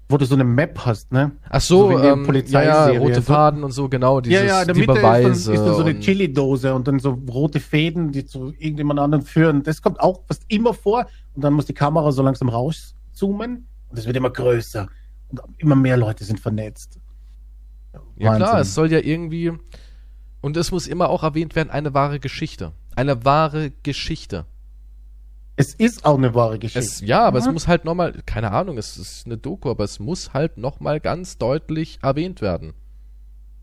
[0.08, 1.32] wo du so eine Map hast, ne?
[1.48, 4.66] Ach so, so ähm, ja, ja, rote Faden und so und dieses, ja, ja, in
[4.66, 8.12] der Mitte Beweise ist, dann, ist dann so eine Chili-Dose und dann so rote Fäden,
[8.12, 9.62] die zu irgendjemand anderen führen.
[9.62, 13.98] Das kommt auch fast immer vor und dann muss die Kamera so langsam rauszoomen und
[13.98, 14.88] es wird immer größer
[15.30, 16.98] und immer mehr Leute sind vernetzt.
[18.16, 18.46] Ja Wahnsinn.
[18.46, 19.52] klar, es soll ja irgendwie
[20.42, 22.72] und es muss immer auch erwähnt werden, eine wahre Geschichte.
[22.94, 24.44] Eine wahre Geschichte.
[25.56, 26.80] Es ist auch eine wahre Geschichte.
[26.80, 27.46] Es, ja, aber mhm.
[27.46, 30.98] es muss halt nochmal, keine Ahnung, es ist eine Doku, aber es muss halt nochmal
[31.00, 32.74] ganz deutlich erwähnt werden.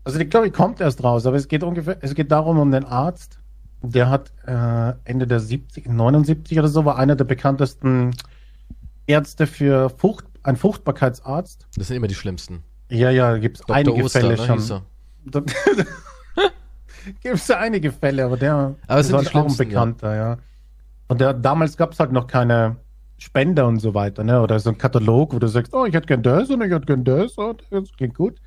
[0.04, 2.70] Also die glaube ich kommt erst raus, aber es geht ungefähr, es geht darum um
[2.72, 3.38] den Arzt,
[3.82, 8.12] der hat äh, Ende der 70, 79 oder so, war einer der bekanntesten
[9.06, 11.66] Ärzte für Frucht, ein Fruchtbarkeitsarzt.
[11.76, 12.62] Das sind immer die schlimmsten.
[12.88, 14.84] Ja, ja, gibt es einige Oster, Fälle ne, schon.
[17.20, 20.30] gibt es einige Fälle, aber der aber ist halt auch ein bekannter, ja.
[20.30, 20.38] ja.
[21.12, 22.76] Und der, damals gab es halt noch keine
[23.18, 24.40] Spender und so weiter, ne?
[24.40, 26.86] Oder so ein Katalog, wo du sagst, oh, ich hätte gern das und ich hätte
[26.86, 28.40] gern das und das klingt gut.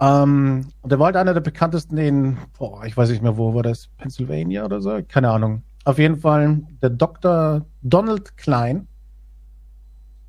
[0.00, 3.54] Ähm, und der war halt einer der bekanntesten in, boah, ich weiß nicht mehr, wo
[3.54, 3.88] war das?
[3.96, 4.98] Pennsylvania oder so?
[5.06, 5.62] Keine Ahnung.
[5.84, 7.64] Auf jeden Fall der Dr.
[7.82, 8.88] Donald Klein.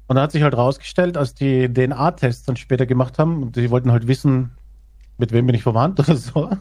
[0.06, 3.72] Und da hat sich halt rausgestellt, als die DNA-Tests dann später gemacht haben und die
[3.72, 4.52] wollten halt wissen,
[5.18, 6.52] mit wem bin ich verwandt oder so.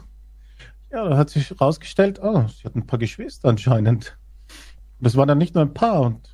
[0.91, 4.17] Ja, da hat sich rausgestellt, oh, sie hat ein paar Geschwister anscheinend.
[5.03, 6.29] Das war dann nicht nur ein paar und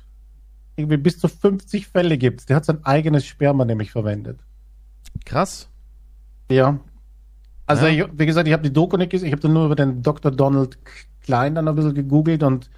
[0.76, 2.46] irgendwie bis zu 50 Fälle gibt es.
[2.46, 4.40] Der hat sein eigenes Sperma nämlich verwendet.
[5.24, 5.68] Krass.
[6.50, 6.78] Ja.
[7.66, 8.06] Also, ja.
[8.06, 9.26] Ich, wie gesagt, ich habe die Doku nicht gesehen.
[9.28, 10.30] Ich habe dann nur über den Dr.
[10.30, 10.78] Donald
[11.22, 12.70] Klein dann ein bisschen gegoogelt und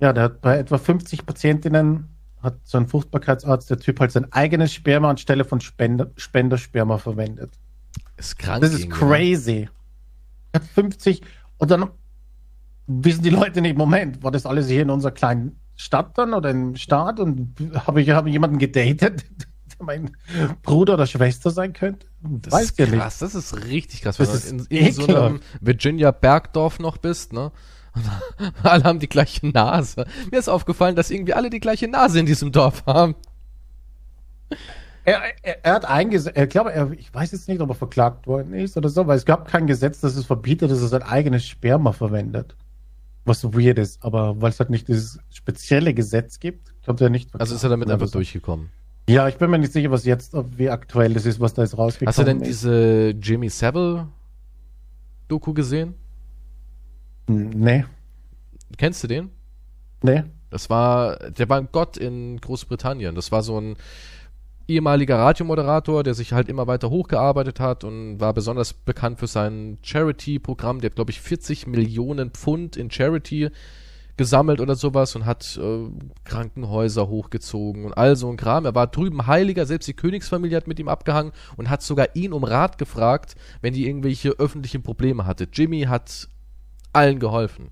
[0.00, 2.08] ja, der hat bei etwa 50 Patientinnen
[2.42, 7.52] hat so ein Fruchtbarkeitsarzt, der Typ halt sein eigenes Sperma anstelle von Spender, Spendersperma verwendet.
[8.16, 8.62] Ist krank.
[8.62, 9.68] Das ist crazy.
[10.52, 11.22] Er hat 50
[11.58, 11.90] und dann
[12.90, 16.50] wissen die Leute nicht, Moment, war das alles hier in unserer kleinen Stadt dann oder
[16.50, 17.54] im Staat und
[17.86, 19.00] habe ich, hab ich jemanden gedatet,
[19.78, 20.10] der mein
[20.62, 22.06] Bruder oder Schwester sein könnte?
[22.20, 23.22] Das Weiß ist krass, nicht.
[23.22, 27.32] das ist richtig krass, wenn das du in, in so einem Virginia Bergdorf noch bist,
[27.32, 27.52] ne?
[28.62, 30.06] alle haben die gleiche Nase.
[30.30, 33.16] Mir ist aufgefallen, dass irgendwie alle die gleiche Nase in diesem Dorf haben.
[35.04, 38.26] Er, er, er hat eingesetzt, ich glaube, er, ich weiß jetzt nicht, ob er verklagt
[38.26, 41.02] worden ist oder so, weil es gab kein Gesetz, das es verbietet, dass er sein
[41.02, 42.54] eigenes Sperma verwendet
[43.24, 47.10] was so weird ist, aber weil es halt nicht dieses spezielle Gesetz gibt, kommt er
[47.10, 47.28] nicht.
[47.38, 48.14] Also ist er damit einfach so.
[48.14, 48.70] durchgekommen.
[49.08, 51.76] Ja, ich bin mir nicht sicher, was jetzt, wie aktuell das ist, was da jetzt
[51.76, 52.18] rausgekommen ist.
[52.18, 52.48] Hast du denn ist.
[52.48, 54.08] diese Jimmy Savile
[55.28, 55.94] Doku gesehen?
[57.26, 57.84] Nee.
[58.76, 59.30] Kennst du den?
[60.02, 60.24] Nee.
[60.50, 63.14] Das war, der war ein Gott in Großbritannien.
[63.14, 63.76] Das war so ein
[64.70, 69.78] ehemaliger Radiomoderator, der sich halt immer weiter hochgearbeitet hat und war besonders bekannt für sein
[69.82, 70.80] Charity-Programm.
[70.80, 73.50] Der hat, glaube ich, 40 Millionen Pfund in Charity
[74.16, 75.88] gesammelt oder sowas und hat äh,
[76.24, 78.66] Krankenhäuser hochgezogen und all so ein Kram.
[78.66, 82.32] Er war drüben Heiliger, selbst die Königsfamilie hat mit ihm abgehangen und hat sogar ihn
[82.32, 85.48] um Rat gefragt, wenn die irgendwelche öffentlichen Probleme hatte.
[85.50, 86.28] Jimmy hat
[86.92, 87.70] allen geholfen.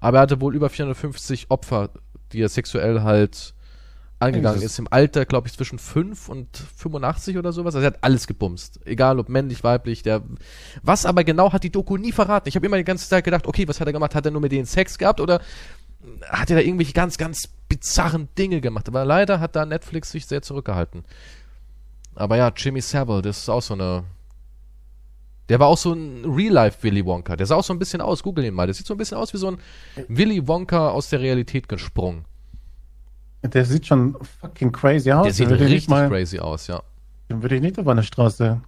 [0.00, 1.90] Aber er hatte wohl über 450 Opfer,
[2.32, 3.54] die er sexuell halt
[4.20, 4.78] angegangen ist.
[4.78, 7.74] Im Alter, glaube ich, zwischen 5 und 85 oder sowas.
[7.74, 8.80] Also er hat alles gebumst.
[8.84, 10.02] Egal ob männlich, weiblich.
[10.02, 10.22] Der,
[10.82, 12.48] was aber genau hat die Doku nie verraten.
[12.48, 14.14] Ich habe immer die ganze Zeit gedacht, okay, was hat er gemacht?
[14.14, 15.40] Hat er nur mit denen Sex gehabt oder
[16.28, 18.88] hat er da irgendwelche ganz, ganz bizarren Dinge gemacht?
[18.88, 21.04] Aber leider hat da Netflix sich sehr zurückgehalten.
[22.14, 24.04] Aber ja, Jimmy Savile, das ist auch so eine.
[25.48, 27.34] Der war auch so ein Real-Life Willy Wonka.
[27.34, 28.22] Der sah auch so ein bisschen aus.
[28.22, 28.66] Google ihn mal.
[28.66, 29.58] Der sieht so ein bisschen aus wie so ein
[30.06, 32.24] Willy Wonka aus der Realität gesprungen.
[33.42, 35.24] Der sieht schon fucking crazy aus.
[35.24, 36.82] Der sieht richtig mal, crazy aus, ja.
[37.30, 38.60] Den würde ich nicht auf einer Straße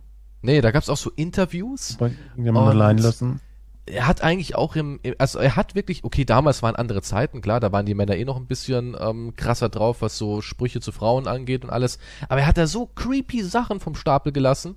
[0.43, 1.97] Nee, da gab's auch so Interviews.
[2.01, 2.17] Und-
[2.57, 3.41] allein lassen.
[3.85, 7.59] Er hat eigentlich auch im, also er hat wirklich, okay, damals waren andere Zeiten, klar,
[7.59, 10.93] da waren die Männer eh noch ein bisschen ähm, krasser drauf, was so Sprüche zu
[10.93, 11.99] Frauen angeht und alles.
[12.29, 14.77] Aber er hat da so creepy Sachen vom Stapel gelassen.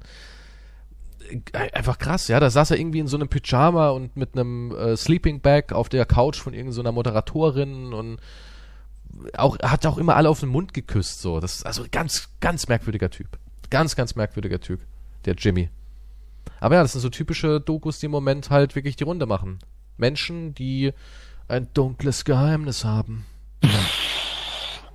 [1.30, 2.39] Äh, Einfach krass, ja.
[2.39, 5.88] Da saß er irgendwie in so einem Pyjama und mit einem äh, Sleeping Bag auf
[5.89, 8.18] der Couch von irgendeiner so Moderatorin und
[9.38, 11.39] auch, er hat auch immer alle auf den Mund geküsst, so.
[11.39, 13.38] Das ist also ganz, ganz merkwürdiger Typ.
[13.70, 14.82] Ganz, ganz merkwürdiger Typ.
[15.26, 15.70] Der Jimmy.
[16.59, 19.59] Aber ja, das sind so typische Dokus, die im Moment halt wirklich die Runde machen.
[19.97, 20.93] Menschen, die
[21.47, 23.26] ein dunkles Geheimnis haben.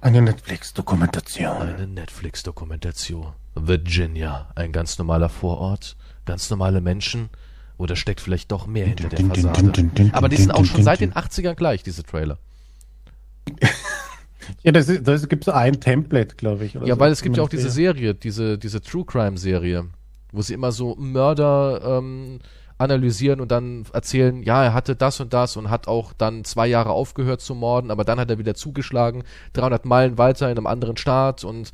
[0.00, 1.56] Eine Netflix-Dokumentation.
[1.56, 3.32] Eine Netflix-Dokumentation.
[3.54, 7.30] Virginia, ein ganz normaler Vorort, ganz normale Menschen.
[7.76, 10.10] Oder steckt vielleicht doch mehr hinter der Fassade?
[10.12, 12.38] Aber die sind auch schon seit den 80ern gleich, diese Trailer.
[14.62, 16.76] Ja, das, ist- das gibt so ein Template, glaube ich.
[16.76, 17.00] oder Ja, so.
[17.00, 19.86] weil es gibt ja auch diese Serie, diese, diese True Crime Serie,
[20.32, 22.38] wo sie immer so Mörder ähm,
[22.78, 26.66] analysieren und dann erzählen, ja, er hatte das und das und hat auch dann zwei
[26.66, 29.22] Jahre aufgehört zu morden, aber dann hat er wieder zugeschlagen,
[29.52, 31.72] 300 Meilen weiter in einem anderen Staat und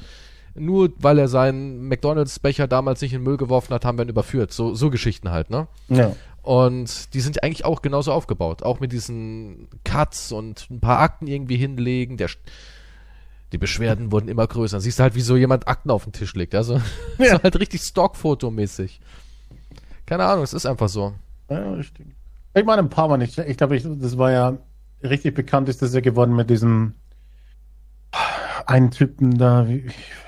[0.58, 4.08] nur weil er seinen McDonalds-Becher damals nicht in den Müll geworfen hat, haben wir ihn
[4.08, 4.52] überführt.
[4.52, 5.68] So, so Geschichten halt, ne?
[5.88, 6.16] Ja.
[6.46, 8.62] Und die sind eigentlich auch genauso aufgebaut.
[8.62, 12.16] Auch mit diesen Cuts und ein paar Akten irgendwie hinlegen.
[12.16, 12.28] Der,
[13.52, 14.76] die Beschwerden wurden immer größer.
[14.76, 16.54] Dann siehst du halt, wie so jemand Akten auf den Tisch legt.
[16.54, 16.80] Also
[17.18, 17.36] Ja.
[17.36, 19.00] so halt richtig Stockfotomäßig.
[20.06, 21.14] Keine Ahnung, es ist einfach so.
[21.50, 22.06] Ja, richtig.
[22.54, 23.36] Ich meine, ein paar Mal nicht.
[23.38, 24.56] Ich glaube, das war ja
[25.02, 26.94] richtig bekannt, ist das ja geworden mit diesem
[28.66, 29.66] einen Typen da.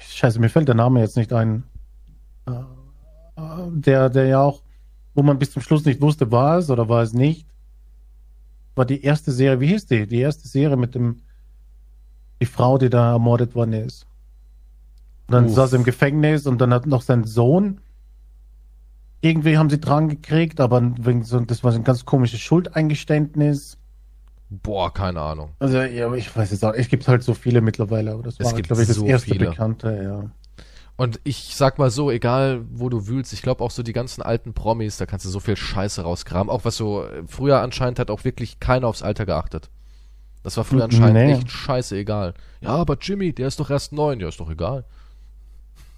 [0.00, 1.62] Scheiße, mir fällt der Name jetzt nicht ein.
[2.46, 2.50] Äh,
[3.36, 4.62] äh, Der, der ja auch,
[5.18, 7.44] wo man bis zum Schluss nicht wusste, war es oder war es nicht.
[8.76, 10.06] War die erste Serie, wie hieß die?
[10.06, 11.22] Die erste Serie mit dem,
[12.40, 14.06] die Frau, die da ermordet worden ist.
[15.26, 15.54] Und dann Uff.
[15.54, 17.80] saß er im Gefängnis und dann hat noch sein Sohn
[19.20, 23.76] irgendwie haben sie dran gekriegt, aber wegen so, das war so ein ganz komisches Schuldeingeständnis.
[24.50, 25.50] Boah, keine Ahnung.
[25.58, 28.46] Also, ja, ich weiß jetzt auch, es gibt halt so viele mittlerweile, aber das Es
[28.46, 29.50] war, gibt glaube ich, das so erste viele.
[29.50, 30.30] Bekannte, ja.
[30.98, 34.20] Und ich sag mal so, egal wo du wühlst, ich glaube auch so die ganzen
[34.20, 36.50] alten Promis, da kannst du so viel Scheiße rauskramen.
[36.50, 39.70] Auch was so, äh, früher anscheinend hat auch wirklich keiner aufs Alter geachtet.
[40.42, 41.32] Das war früher anscheinend nee.
[41.34, 42.34] echt scheiße egal.
[42.60, 44.18] Ja, aber Jimmy, der ist doch erst neun.
[44.18, 44.84] Ja, ist doch egal.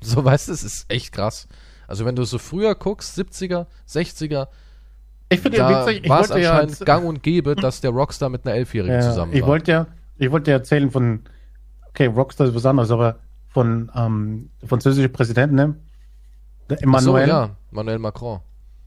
[0.02, 1.46] So, weißt du, es ist echt krass.
[1.86, 4.48] Also wenn du so früher guckst, 70er, 60er,
[5.28, 7.90] Ich finde ja witzig, ich war es wollte ja, anscheinend gang und gäbe, dass der
[7.90, 9.48] Rockstar mit einer Elfjährigen ja, zusammen ich war.
[9.48, 9.86] wollte ja,
[10.16, 11.20] ich wollte ja erzählen von,
[11.90, 13.18] okay, Rockstar ist was anderes, aber
[13.50, 15.76] von, ähm, der französische Präsident, ne?
[16.68, 18.40] Der Ach so, Emmanuel, ja, Manuel Macron.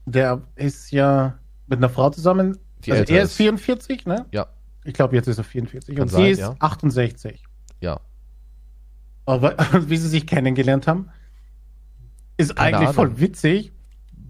[0.06, 2.58] der ist ja mit einer Frau zusammen.
[2.84, 3.36] Die also er ist ist.
[3.36, 4.26] 44, ne?
[4.32, 4.46] Ja,
[4.84, 5.94] Ich glaube, jetzt ist er 44.
[5.96, 6.54] Kann und sein, sie ist ja.
[6.58, 7.42] 68.
[7.80, 8.00] ja.
[9.26, 9.54] Aber
[9.88, 11.08] wie sie sich kennengelernt haben,
[12.36, 12.94] ist Keine eigentlich Ahnung.
[12.94, 13.72] voll witzig.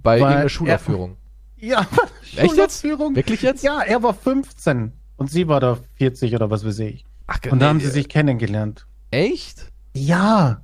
[0.03, 1.17] Bei irgendeiner er- Schulaufführung.
[1.57, 1.87] Ja,
[2.37, 2.85] Echt jetzt?
[2.85, 3.63] Wirklich jetzt?
[3.65, 7.07] Ja, er war 15 und sie war da 40 oder was weiß ich.
[7.27, 8.87] Ach, Und da haben nee, sie sich kennengelernt.
[9.11, 9.73] Echt?
[9.95, 10.61] Ja.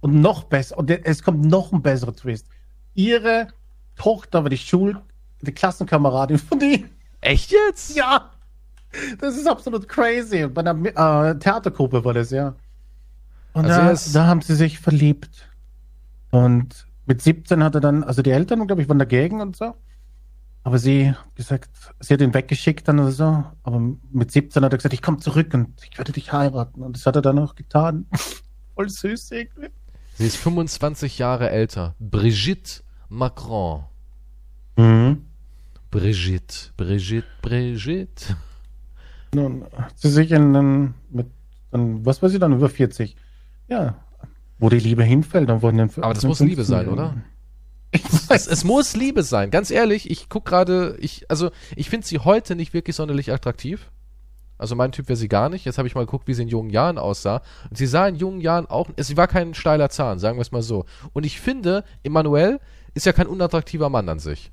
[0.00, 0.78] Und noch besser.
[0.78, 2.48] Und es kommt noch ein besserer Twist.
[2.94, 3.48] Ihre
[3.96, 5.00] Tochter war die Schul-,
[5.40, 6.88] die Klassenkameradin von ihm.
[7.20, 7.96] Echt jetzt?
[7.96, 8.30] Ja.
[9.20, 10.46] Das ist absolut crazy.
[10.48, 12.54] Bei einer äh, Theatergruppe war das, ja.
[13.52, 15.48] Und Also da, da haben sie sich verliebt.
[16.30, 19.74] Und mit 17 hat er dann, also die Eltern, glaube ich, waren dagegen und so.
[20.64, 21.70] Aber sie hat gesagt,
[22.00, 23.44] sie hat ihn weggeschickt dann oder so.
[23.62, 26.82] Aber mit 17 hat er gesagt, ich komme zurück und ich werde dich heiraten.
[26.82, 28.06] Und das hat er dann auch getan.
[28.74, 29.68] Voll süß irgendwie.
[30.14, 31.94] Sie ist 25 Jahre älter.
[31.98, 33.84] Brigitte Macron.
[34.76, 35.26] Mhm.
[35.90, 38.36] Brigitte, Brigitte, Brigitte.
[39.34, 41.26] Nun hat sie sich in, in mit,
[41.70, 43.16] dann, was weiß ich dann, über 40.
[43.68, 43.96] Ja,
[44.58, 47.16] wo die Liebe hinfällt, dann wurden dann Aber das muss Liebe sein, oder?
[47.94, 48.46] Ich Es, weiß.
[48.46, 49.50] es muss Liebe sein.
[49.50, 53.90] Ganz ehrlich, ich guck gerade, ich, also, ich finde sie heute nicht wirklich sonderlich attraktiv.
[54.62, 55.64] Also mein Typ wäre sie gar nicht.
[55.64, 57.42] Jetzt habe ich mal geguckt, wie sie in jungen Jahren aussah.
[57.68, 60.52] Und sie sah in jungen Jahren auch, sie war kein steiler Zahn, sagen wir es
[60.52, 60.84] mal so.
[61.12, 62.60] Und ich finde, Emmanuel
[62.94, 64.52] ist ja kein unattraktiver Mann an sich.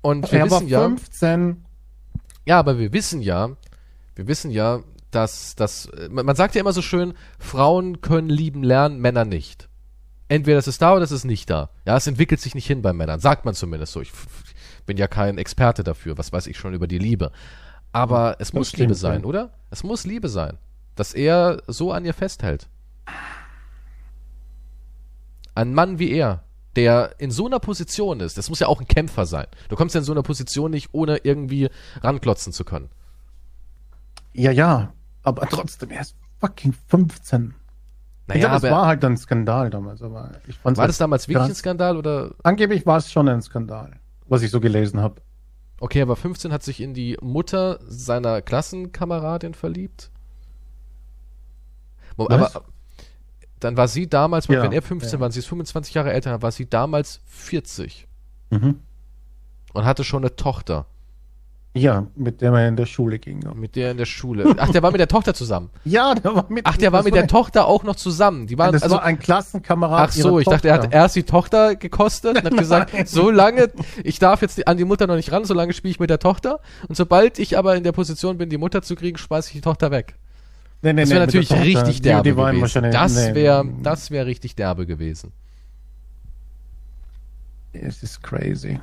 [0.00, 1.64] Und wir er war wissen ja, 15.
[2.46, 3.50] Ja, aber wir wissen ja,
[4.14, 4.80] wir wissen ja,
[5.10, 9.68] dass, dass, man sagt ja immer so schön, Frauen können lieben lernen, Männer nicht.
[10.28, 11.70] Entweder es ist da oder es ist nicht da.
[11.84, 14.00] Ja, es entwickelt sich nicht hin bei Männern, sagt man zumindest so.
[14.00, 14.12] Ich
[14.86, 17.32] bin ja kein Experte dafür, was weiß ich schon über die Liebe.
[17.92, 19.50] Aber es muss stimmt, Liebe sein, oder?
[19.70, 20.58] Es muss Liebe sein,
[20.94, 22.68] dass er so an ihr festhält.
[25.54, 26.44] Ein Mann wie er,
[26.76, 29.46] der in so einer Position ist, das muss ja auch ein Kämpfer sein.
[29.68, 31.68] Du kommst ja in so einer Position nicht, ohne irgendwie
[32.00, 32.90] ranklotzen zu können.
[34.32, 34.92] Ja, ja,
[35.24, 37.42] aber trotzdem, er ist fucking 15.
[37.42, 37.54] ich
[38.28, 41.26] Naja, glaube, aber war halt ein Skandal damals, aber ich fand's war halt das damals
[41.26, 41.58] wirklich ein krass.
[41.58, 42.34] Skandal oder?
[42.44, 45.20] Angeblich war es schon ein Skandal, was ich so gelesen habe.
[45.80, 50.10] Okay, aber 15 hat sich in die Mutter seiner Klassenkameradin verliebt.
[52.16, 52.54] Was?
[52.54, 52.66] Aber
[53.60, 55.20] dann war sie damals, Ja, wenn er 15 ja.
[55.20, 58.06] war, sie ist 25 Jahre älter, war sie damals 40
[58.50, 58.80] Mhm.
[59.72, 60.86] und hatte schon eine Tochter,
[61.72, 63.44] Ja, mit der man in der Schule ging.
[63.54, 64.56] mit der in der Schule.
[64.58, 65.70] Ach, der war mit der Tochter zusammen.
[65.84, 66.66] Ja, der war mit.
[66.66, 68.48] Ach, der war mit der Tochter auch noch zusammen.
[68.48, 70.08] Die waren Das also war ein Klassenkamerad.
[70.08, 70.96] Ach so, ich dachte, er hat Tochter.
[70.96, 73.70] erst die Tochter gekostet und hat gesagt, so lange,
[74.02, 76.10] ich darf jetzt die, an die Mutter noch nicht ran, so lange spiele ich mit
[76.10, 76.58] der Tochter.
[76.88, 79.60] Und sobald ich aber in der Position bin, die Mutter zu kriegen, schmeiße ich die
[79.60, 80.16] Tochter weg.
[80.82, 81.64] Nee, nee, Das nee, wäre der natürlich Tochter.
[81.64, 82.90] richtig Die- derbe die waren gewesen.
[82.90, 83.34] Das nee.
[83.36, 85.30] wäre das wär richtig derbe gewesen.
[87.72, 88.80] Es ist crazy.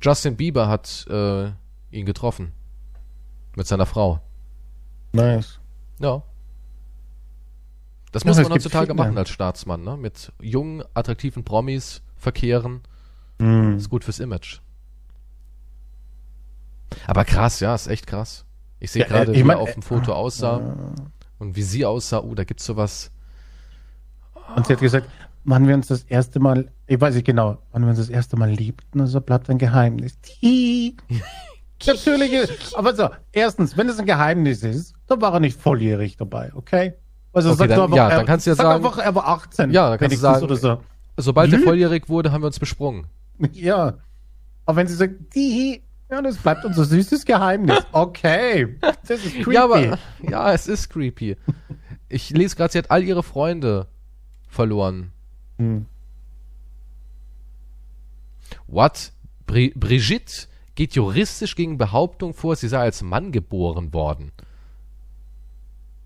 [0.00, 1.50] Justin Bieber hat äh,
[1.90, 2.52] ihn getroffen.
[3.56, 4.20] Mit seiner Frau.
[5.12, 5.58] Nice.
[5.98, 6.22] Ja.
[8.12, 9.96] Das Ja, muss man heutzutage machen als Staatsmann, ne?
[9.96, 12.82] Mit jungen, attraktiven Promis verkehren.
[13.38, 13.76] Mhm.
[13.76, 14.60] Ist gut fürs Image.
[17.06, 18.44] Aber krass, ja, ist echt krass.
[18.80, 20.74] Ich sehe Ja, gerade, äh, wie ich mein, er auf dem Foto aussah
[21.38, 22.20] und wie sie aussah.
[22.20, 23.10] Oh, da gibt's sowas.
[24.56, 25.08] Und sie hat gesagt,
[25.44, 28.36] wann wir uns das erste Mal, ich weiß nicht genau, wann wir uns das erste
[28.36, 30.18] Mal liebten, so bleibt ein Geheimnis.
[31.86, 32.38] Natürlich,
[32.74, 36.92] aber so, erstens, wenn es ein Geheimnis ist, dann war er nicht volljährig dabei, okay?
[37.32, 38.98] Also Okay, sag dann- du einfach, ja, er, dann kannst du ja sag sagen- einfach,
[38.98, 39.70] er war 18.
[39.70, 40.80] Ja, dann kannst du sagen- Oder so.
[41.16, 43.06] Sobald er Lü- volljährig wurde, haben wir uns besprungen.
[43.52, 43.94] Ja.
[44.66, 47.78] Aber wenn sie sagt, die, ja, das bleibt unser süßes Geheimnis.
[47.92, 48.76] Okay.
[49.08, 49.52] Das ist creepy.
[49.54, 51.36] Ja, aber ja, es ist creepy.
[52.08, 53.86] Ich lese gerade, sie hat all ihre Freunde
[54.48, 55.12] verloren.
[55.60, 55.86] Hm.
[58.66, 59.12] What?
[59.46, 64.32] Bri Brigitte geht juristisch gegen Behauptung vor, sie sei als Mann geboren worden.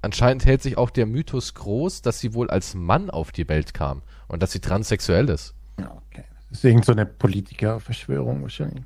[0.02, 3.74] Anscheinend hält sich auch der Mythos groß, dass sie wohl als Mann auf die Welt
[3.74, 5.54] kam und dass sie transsexuell ist.
[5.78, 6.24] Ja, okay.
[6.48, 8.84] Das ist irgend so eine Politikerverschwörung wahrscheinlich.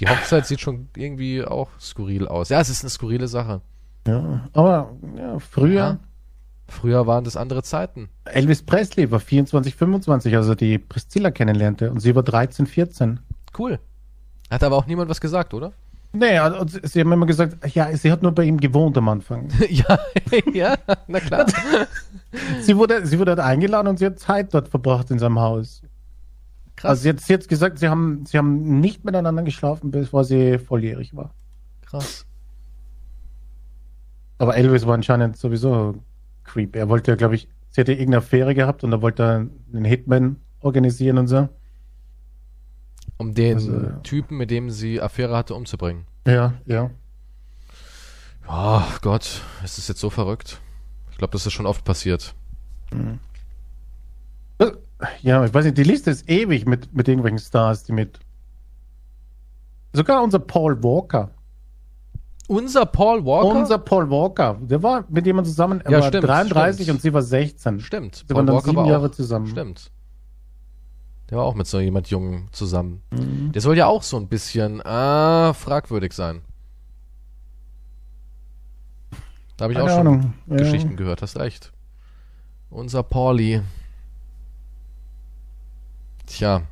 [0.00, 2.48] Die Hochzeit sieht schon irgendwie auch skurril aus.
[2.48, 3.60] Ja, es ist eine skurrile Sache.
[4.06, 5.98] Ja, aber ja, früher, Ja.
[6.68, 8.08] Früher waren das andere Zeiten.
[8.24, 13.20] Elvis Presley war 24, 25, als er die Priscilla kennenlernte und sie war 13, 14.
[13.58, 13.78] Cool.
[14.50, 15.72] Hat aber auch niemand was gesagt, oder?
[16.14, 19.48] Nee, also sie haben immer gesagt, ja, sie hat nur bei ihm gewohnt am Anfang.
[19.68, 19.98] ja,
[20.52, 20.76] ja,
[21.08, 21.46] na klar.
[22.60, 25.82] sie, wurde, sie wurde dort eingeladen und sie hat Zeit dort verbracht in seinem Haus.
[26.76, 26.90] Krass.
[26.90, 30.58] Also sie hat, sie hat gesagt, sie haben, sie haben nicht miteinander geschlafen, bevor sie
[30.58, 31.34] volljährig war.
[31.82, 32.24] krass.
[34.42, 35.94] Aber Elvis war anscheinend sowieso
[36.42, 36.74] creep.
[36.74, 40.34] Er wollte, glaube ich, sie hatte irgendeine Affäre gehabt und da wollte er einen Hitman
[40.58, 41.48] organisieren und so.
[43.18, 46.06] Um den Also- Typen, mit dem sie Affäre hatte, umzubringen.
[46.26, 46.90] Ja, ja.
[48.48, 50.60] Oh Gott, ist das jetzt so verrückt?
[51.12, 52.34] Ich glaube, das ist schon oft passiert.
[55.22, 58.18] Ja, ich weiß nicht, die Liste ist ewig mit, mit irgendwelchen Stars, die mit.
[59.92, 61.30] Sogar unser Paul Walker.
[62.52, 63.48] Unser Paul Walker?
[63.48, 64.58] Unser Paul Walker.
[64.60, 66.96] Der war mit jemandem zusammen, er Ja, war stimmt, 33 stimmt.
[66.96, 67.80] und sie war 16.
[67.80, 68.24] Stimmt.
[68.28, 69.46] Sie waren dann sieben war Jahre auch, zusammen.
[69.46, 69.90] Stimmt.
[71.30, 73.00] Der war auch mit so jemand Jungen zusammen.
[73.10, 73.52] Mhm.
[73.52, 76.42] Der soll ja auch so ein bisschen ah, fragwürdig sein.
[79.56, 80.34] Da habe ich Keine auch schon Ahnung.
[80.48, 80.56] Ja.
[80.56, 81.72] Geschichten gehört, hast recht.
[82.68, 83.62] Unser Pauli.
[86.26, 86.62] Tja.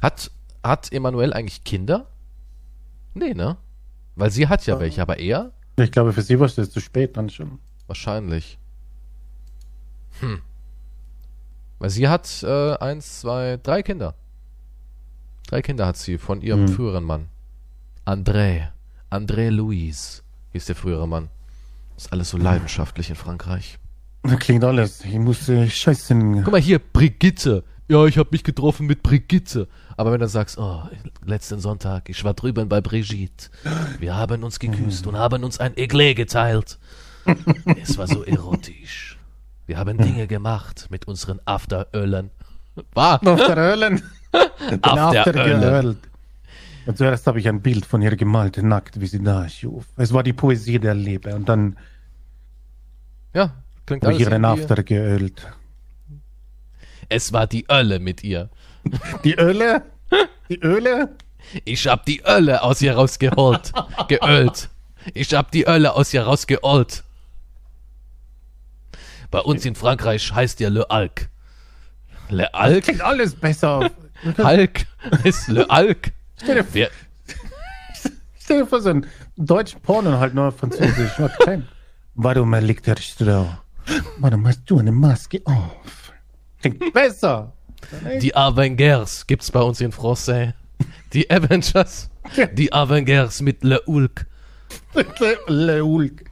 [0.00, 0.30] Hat,
[0.62, 2.06] hat Emanuel eigentlich Kinder?
[3.14, 3.56] Nee, ne?
[4.16, 4.80] Weil sie hat ja Ja.
[4.80, 5.52] welche, aber er?
[5.76, 7.58] Ich glaube, für sie war es zu spät dann schon.
[7.86, 8.58] Wahrscheinlich.
[10.20, 10.40] Hm.
[11.78, 14.14] Weil sie hat äh, eins, zwei, drei Kinder.
[15.48, 16.68] Drei Kinder hat sie von ihrem Hm.
[16.68, 17.28] früheren Mann.
[18.06, 18.68] André.
[19.10, 21.28] André Louis hieß der frühere Mann.
[21.96, 23.78] Ist alles so leidenschaftlich in Frankreich.
[24.22, 25.04] Da klingt alles.
[25.04, 26.42] Ich musste scheißen.
[26.44, 27.62] Guck mal hier, Brigitte.
[27.86, 29.68] Ja, ich habe mich getroffen mit Brigitte.
[29.96, 30.82] Aber wenn du sagst, oh,
[31.24, 33.50] letzten Sonntag, ich war drüben bei Brigitte.
[33.98, 36.78] Wir haben uns geküsst und haben uns ein Eglet geteilt.
[37.82, 39.18] Es war so erotisch.
[39.66, 42.30] Wir haben Dinge gemacht mit unseren Afterölen.
[42.92, 43.26] War.
[43.26, 44.02] Afterölen.
[45.24, 45.98] geölt.
[46.86, 49.86] Und zuerst habe ich ein Bild von ihr gemalt, nackt, wie sie da schuf.
[49.96, 51.34] Es war die Poesie der Liebe.
[51.34, 51.76] Und dann
[53.34, 53.54] Ja,
[53.86, 55.46] klingt habe ich alles ihren After geölt.
[57.08, 58.48] Es war die Ölle mit ihr.
[59.24, 59.82] Die Öle?
[60.48, 61.16] Die Öle?
[61.64, 63.72] Ich hab die Ölle aus ihr rausgeholt.
[64.08, 64.68] Geölt.
[65.12, 67.04] Ich hab die Ölle aus ihr rausgeholt.
[69.30, 71.28] Bei uns in Frankreich heißt ja Le Alc.
[72.28, 72.84] Le Alc?
[72.84, 73.90] Klingt alles besser.
[74.38, 74.86] Alc
[75.24, 76.12] ist Le Alc.
[76.40, 76.90] Stell dir, Wer,
[78.40, 81.18] stell dir vor, so ein deutschen Porno halt nur französisch.
[81.18, 81.62] Okay.
[82.14, 83.48] Warum liegt der Stroh?
[84.18, 86.03] Warum hast du eine Maske auf?
[86.70, 87.52] Klingt besser.
[88.22, 90.52] die Avengers gibt's bei uns in Francais.
[91.12, 92.10] Die Avengers.
[92.54, 94.26] Die Avengers mit Le Ulk.
[94.94, 96.24] Le, Le Hulk.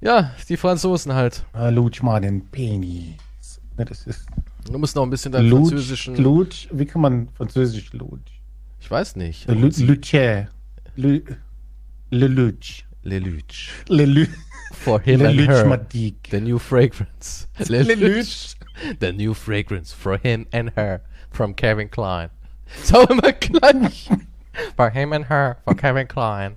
[0.00, 1.44] Ja, die Franzosen halt.
[1.54, 3.16] Ah, Lutsch mal den Penis.
[3.78, 4.26] Ne, das ist
[4.70, 6.16] Du musst noch ein bisschen deinen Lutsch, französischen.
[6.16, 6.68] Lutsch.
[6.72, 8.32] Wie kann man französisch Lutsch?
[8.80, 9.48] Ich weiß nicht.
[9.48, 9.78] Le Lutsch.
[9.78, 9.86] Le,
[12.10, 12.84] Lutsch.
[13.02, 13.42] Le Luch.
[13.88, 14.30] Le Lutsch.
[14.72, 15.64] For him Le and her.
[15.64, 16.30] Madik.
[16.30, 17.46] The new fragrance.
[17.68, 18.54] Le, Le Luch.
[18.98, 22.30] The new fragrance for him and her from Kevin Klein.
[22.82, 24.08] So immer gleich.
[24.76, 26.56] For him and her for Kevin Klein.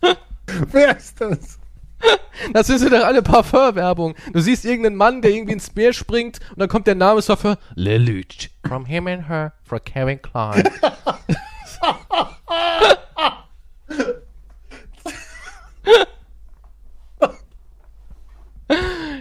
[0.46, 1.58] Wer ist das?
[2.52, 4.14] Das sind so doch alle Parfum-Werbung.
[4.32, 7.36] Du siehst irgendeinen Mann, der irgendwie ins Meer springt und dann kommt der Name so
[7.36, 8.48] für Le Luch.
[8.66, 10.64] From him and her for Kevin Klein.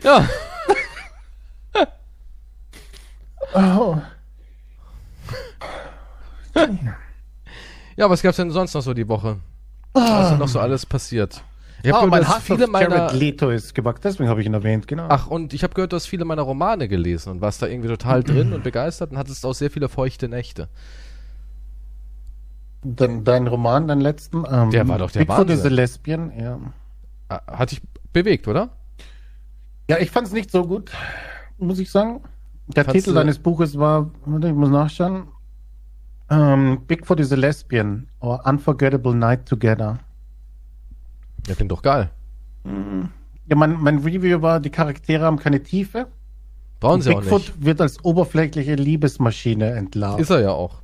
[0.10, 0.28] ja.
[3.54, 3.98] Oh.
[7.96, 9.38] Ja, was gab's denn sonst noch so die Woche?
[9.94, 11.44] Was ist noch so alles passiert?
[11.82, 14.46] Ich habe Ah, gehört, mein dass viele meiner Jared Leto ist gewachsen, deswegen habe ich
[14.48, 15.08] ihn erwähnt, genau.
[15.10, 17.88] Ach, und ich habe gehört, du hast viele meiner Romane gelesen und warst da irgendwie
[17.88, 20.68] total drin und begeistert und hattest auch sehr viele feuchte Nächte.
[22.84, 24.44] Dein, dein Roman, dein letzten?
[24.50, 25.74] Ähm, Der war doch der Bigfoot is a Wahnsinn.
[25.74, 26.60] Lesbian, ja.
[27.30, 27.82] Ah, Hat dich
[28.14, 28.70] bewegt, oder?
[29.90, 30.92] Ja, ich fand es nicht so gut,
[31.58, 32.22] muss ich sagen.
[32.68, 35.30] Der Fandst Titel deines Buches war, ich muss nachschauen.
[36.30, 39.98] Ähm, Bigfoot is a Lesbian or Unforgettable Night Together.
[41.48, 42.12] Ja, klingt doch geil.
[42.66, 46.08] Ja, mein, mein Review war, die Charaktere haben keine Tiefe.
[46.80, 47.66] Brauchen sie auch Bigfoot nicht.
[47.66, 50.20] wird als oberflächliche Liebesmaschine entlarvt.
[50.20, 50.84] Ist er ja auch.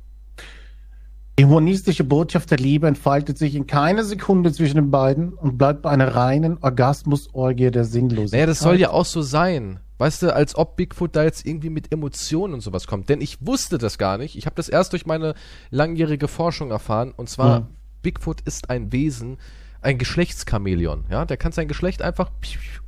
[1.38, 5.82] Die humanistische Botschaft der Liebe entfaltet sich in keiner Sekunde zwischen den beiden und bleibt
[5.82, 8.32] bei einer reinen Orgasmusorgie der Sinnlosigkeit.
[8.38, 9.80] Naja, das soll ja auch so sein.
[9.98, 13.10] Weißt du, als ob Bigfoot da jetzt irgendwie mit Emotionen und sowas kommt.
[13.10, 14.36] Denn ich wusste das gar nicht.
[14.36, 15.34] Ich habe das erst durch meine
[15.70, 17.12] langjährige Forschung erfahren.
[17.14, 17.66] Und zwar, Ja.
[18.02, 19.36] Bigfoot ist ein Wesen,
[19.82, 21.04] ein Geschlechtschamäleon.
[21.10, 22.30] Ja, der kann sein Geschlecht einfach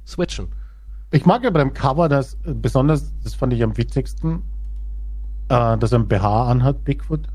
[0.07, 0.49] switchen.
[1.11, 4.43] Ich mag ja beim Cover das äh, besonders, das fand ich am witzigsten,
[5.49, 7.29] äh, dass er ein BH anhat, Bigfoot.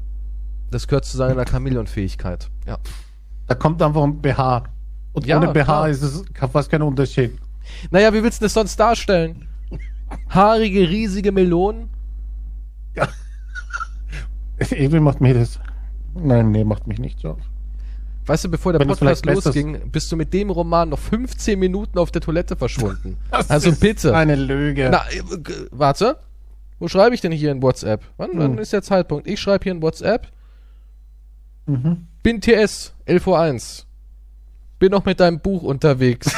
[0.74, 2.50] Das gehört zu seiner Chamäleon-Fähigkeit.
[2.66, 2.78] Ja.
[3.48, 4.64] Da kommt einfach ein BH.
[5.14, 5.90] Und Ja, ohne BH klar.
[5.90, 7.38] ist es fast kein Unterschied.
[7.92, 9.48] Naja, wie willst du das sonst darstellen?
[10.30, 11.90] Haarige, riesige Melonen?
[14.72, 15.60] Irgendwie macht mich das.
[16.16, 17.38] Nein, nee, macht mich nicht so.
[18.26, 21.00] Weißt du, bevor der Wenn Podcast vielleicht lässt, losging, bist du mit dem Roman noch
[21.00, 23.18] 15 Minuten auf der Toilette verschwunden.
[23.32, 24.16] Das also ist bitte.
[24.16, 24.90] Eine Lüge.
[24.92, 25.22] Na, äh,
[25.72, 26.18] warte.
[26.80, 28.04] Wo schreibe ich denn hier in WhatsApp?
[28.18, 28.60] Wann, wann Hm.
[28.60, 29.28] ist der Zeitpunkt?
[29.28, 30.28] Ich schreibe hier in WhatsApp.
[31.66, 32.08] Mhm.
[32.24, 33.86] Bin TS, 11.01 Uhr.
[34.80, 36.34] Bin noch mit deinem Buch unterwegs.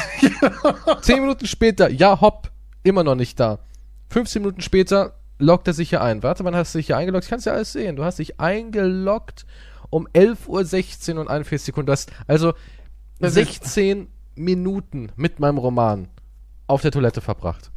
[1.02, 2.50] Zehn Minuten später, ja hopp,
[2.82, 3.58] immer noch nicht da.
[4.10, 6.22] 15 Minuten später loggt er sich hier ein.
[6.22, 7.24] Warte, wann hast du dich hier eingeloggt?
[7.24, 7.96] Ich kann es ja alles sehen.
[7.96, 9.46] Du hast dich eingeloggt
[9.90, 11.86] um 11.16 Uhr und 41 Sekunden.
[11.86, 12.52] Du hast also
[13.18, 16.08] Das ist- 16 Minuten mit meinem Roman
[16.66, 17.70] auf der Toilette verbracht.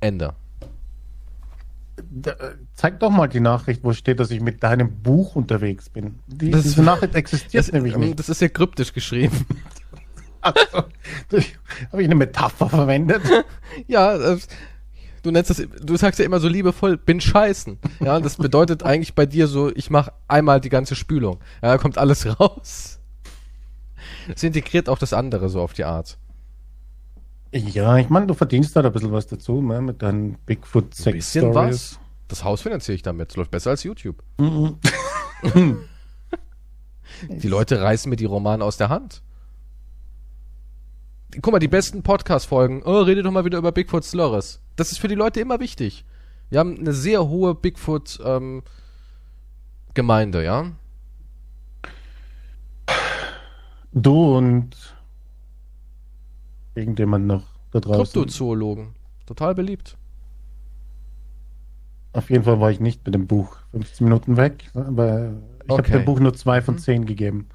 [0.00, 0.34] Ende.
[2.26, 2.32] Äh,
[2.74, 6.18] zeig doch mal die Nachricht, wo steht, dass ich mit deinem Buch unterwegs bin.
[6.26, 8.18] Die, Das- diese Nachricht existiert Das, nämlich nicht.
[8.18, 9.46] das ist ja kryptisch geschrieben.
[10.44, 10.78] Also,
[11.92, 13.22] Habe ich eine Metapher verwendet?
[13.86, 14.36] ja, äh,
[15.22, 17.78] du nennst das, du sagst ja immer so liebevoll, bin scheißen.
[18.00, 21.38] Ja, das bedeutet eigentlich bei dir so, ich mache einmal die ganze Spülung.
[21.62, 22.98] Ja, da kommt alles raus.
[24.34, 26.18] Es integriert auch das andere so auf die Art.
[27.54, 31.14] Ja, ich meine, du verdienst da ein bisschen was dazu, ne, mit deinen Bigfoot Sex
[31.18, 32.00] Bisschen was.
[32.32, 33.28] Das Haus finanziere ich damit.
[33.28, 34.22] Es läuft besser als YouTube.
[34.38, 34.78] Mhm.
[37.28, 39.20] Die Leute reißen mir die Romane aus der Hand.
[41.42, 42.84] Guck mal, die besten Podcast-Folgen.
[42.84, 44.62] Oh, rede doch mal wieder über Bigfoot Slurres.
[44.76, 46.06] Das ist für die Leute immer wichtig.
[46.48, 50.72] Wir haben eine sehr hohe Bigfoot-Gemeinde, ja?
[53.92, 54.70] Du und
[56.74, 58.04] irgendjemand noch da draußen.
[58.04, 58.94] Kryptozoologen.
[59.26, 59.98] Total beliebt.
[62.12, 65.32] Auf jeden Fall war ich nicht mit dem Buch 15 Minuten weg, aber
[65.64, 65.92] ich habe Okay.
[65.92, 66.78] dem Buch nur zwei von Mhm.
[66.78, 67.48] zehn gegeben.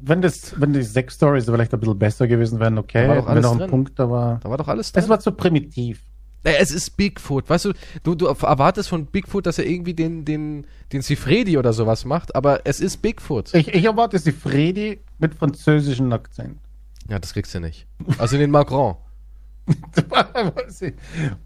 [0.00, 3.02] Wenn das, wenn die sechs Stories vielleicht ein bisschen besser gewesen wären, okay.
[3.02, 3.70] Da war doch Wenn alles noch ein drin.
[3.70, 5.02] Punkt, aber Da war doch alles drin.
[5.04, 6.02] es war zu primitiv.
[6.44, 10.66] Es ist Bigfoot, weißt du, du, du erwartest von Bigfoot, dass er irgendwie den, den,
[10.92, 13.54] den Sifredi oder sowas macht, aber es ist Bigfoot.
[13.54, 16.58] Ich, ich erwarte sie Freddy mit französischem Akzent.
[17.08, 17.86] Ja, das kriegst du nicht.
[18.18, 18.96] Also den Macron.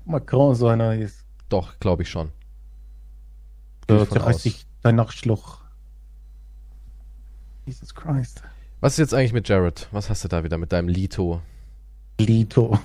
[0.07, 1.26] Macron so einer ist.
[1.49, 2.33] Doch, glaube ich schon.
[3.87, 5.59] Da zerreißt sich dein Nachschluch.
[7.67, 8.43] Jesus Christ.
[8.81, 9.89] Was ist jetzt eigentlich mit Jared?
[9.91, 11.41] Was hast du da wieder mit deinem Lito?
[12.19, 12.79] Lito.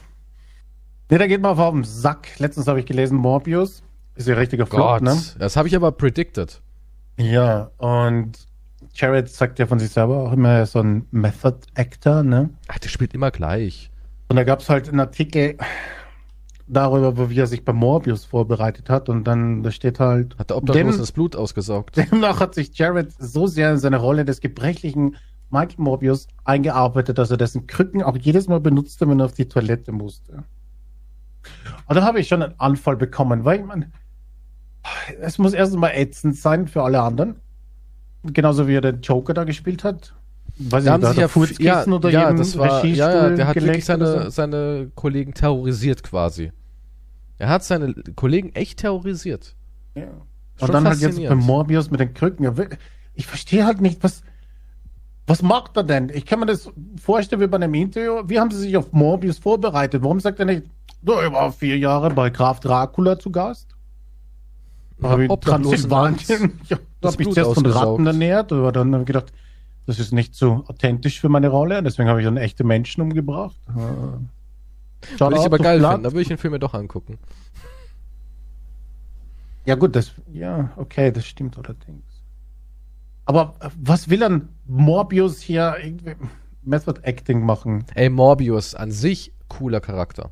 [1.09, 2.39] Ne, da geht man auf den Sack.
[2.39, 3.83] Letztens habe ich gelesen, Morbius.
[4.15, 5.21] Ist ja richtiger Flop, Gott, ne?
[5.39, 6.61] das habe ich aber predicted.
[7.17, 8.47] Ja, und
[8.93, 12.49] Jared sagt ja von sich selber auch immer, er ist so ein Method Actor, ne?
[12.67, 13.89] Ach, der spielt immer gleich.
[14.29, 15.57] Und da gab es halt einen Artikel
[16.71, 19.09] darüber, wie er sich bei Morbius vorbereitet hat.
[19.09, 21.97] Und dann, da steht halt, Hat der Obdachlos Dem- das Blut ausgesaugt.
[21.97, 25.17] demnach hat sich Jared so sehr in seine Rolle des gebrechlichen
[25.49, 29.49] Michael Morbius eingearbeitet, dass er dessen Krücken auch jedes Mal benutzte, wenn er auf die
[29.49, 30.43] Toilette musste.
[31.87, 33.91] Und da habe ich schon einen Anfall bekommen, weil ich meine,
[35.19, 37.35] es muss erst mal ätzend sein für alle anderen.
[38.23, 40.13] Genauso wie er den Joker da gespielt hat.
[40.57, 43.55] Weiß Da haben sich ja, Furzkissen ja, oder ja, das war, ja, ja, der hat
[43.55, 44.29] wirklich seine, so.
[44.29, 46.51] seine Kollegen terrorisiert quasi.
[47.41, 49.55] Er hat seine Kollegen echt terrorisiert.
[49.95, 50.03] Ja.
[50.59, 51.33] Schon Und dann halt jetzt bei.
[51.33, 52.45] Morbius mit den Krücken.
[52.45, 52.53] Ja,
[53.15, 54.21] Ich verstehe halt nicht, was,
[55.25, 56.09] was macht er denn?
[56.13, 56.69] Ich kann mir das
[57.01, 58.21] vorstellen wie bei einem Interview.
[58.27, 60.03] Wie haben sie sich auf Morbius vorbereitet?
[60.03, 60.67] Warum sagt er nicht,
[61.01, 63.75] du, ich war vier Jahre bei Graf Dracula zu Gast?
[64.99, 66.59] Da habe ich Transsilvanien.
[66.69, 67.65] Ja, da das habe ich zuerst von.
[67.65, 69.33] Ratten ernährt, aber dann habe ich gedacht,
[69.87, 71.81] das ist nicht so authentisch für meine Rolle.
[71.81, 73.59] Deswegen habe ich dann echte Menschen umgebracht.
[73.69, 74.19] Äh,
[75.17, 75.91] Würde ich aber geil Blood.
[75.91, 77.17] finden, da würde ich den Film mir doch angucken.
[79.65, 82.03] Ja, gut, das, ja, okay, das stimmt allerdings.
[83.25, 86.15] Aber äh, was will dann Morbius hier irgendwie
[86.63, 87.85] Method Acting machen?
[87.93, 90.31] Ey, Morbius, an sich cooler Charakter.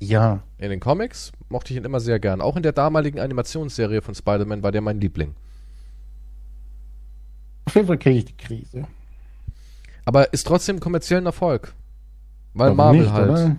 [0.00, 2.40] Ja, In den Comics mochte ich ihn immer sehr gern.
[2.40, 5.34] Auch in der damaligen Animationsserie von Spider-Man war der mein Liebling.
[7.66, 8.84] auf jeden Fall kriege ich die Krise.
[10.04, 11.74] Aber ist trotzdem kommerziellen Erfolg.
[12.54, 13.30] Weil Warum Marvel nicht, halt.
[13.30, 13.56] oder?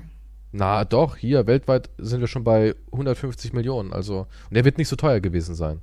[0.51, 3.93] Na doch, hier weltweit sind wir schon bei 150 Millionen.
[3.93, 5.81] Also, und der wird nicht so teuer gewesen sein.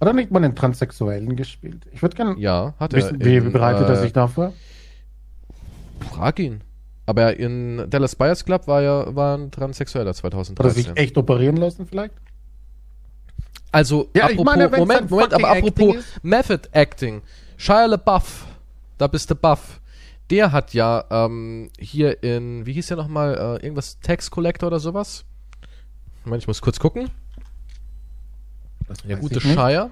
[0.00, 1.86] Hat er nicht mal einen Transsexuellen gespielt?
[1.92, 2.98] Ich würde gerne Ja, hat er.
[2.98, 4.52] wissen, wie in, bereitet er äh, sich dafür?
[6.10, 6.60] Frag ihn.
[7.06, 10.72] Aber in Dallas Buyers Club war er war ein Transsexueller Hat er 2013.
[10.82, 12.14] sich echt operieren lassen vielleicht?
[13.72, 16.24] Also, Ja, ich apropos, meine, Moment, Moment, aber Acting apropos ist.
[16.24, 17.22] Method Acting.
[17.56, 18.46] Shia LaBeouf,
[18.98, 19.80] da bist du buff.
[20.30, 24.80] Der hat ja ähm, hier in, wie hieß der nochmal, äh, irgendwas Tax Collector oder
[24.80, 25.24] sowas?
[26.24, 27.10] Moment, ich muss kurz gucken.
[29.04, 29.42] Der weiß gute ich.
[29.44, 29.90] Shia.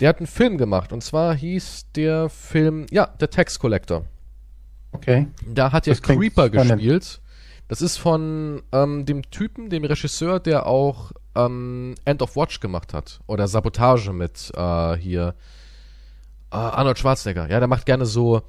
[0.00, 4.04] Der hat einen Film gemacht und zwar hieß der Film, ja, The Tax Collector.
[4.92, 5.26] Okay.
[5.46, 7.20] Da hat ja Das Creeper gespielt.
[7.68, 12.94] Das ist von ähm, dem Typen, dem Regisseur, der auch ähm, End of Watch gemacht
[12.94, 13.20] hat.
[13.26, 15.34] Oder Sabotage mit äh, hier
[16.50, 17.50] Arnold Schwarzenegger.
[17.50, 18.42] Ja, der macht gerne so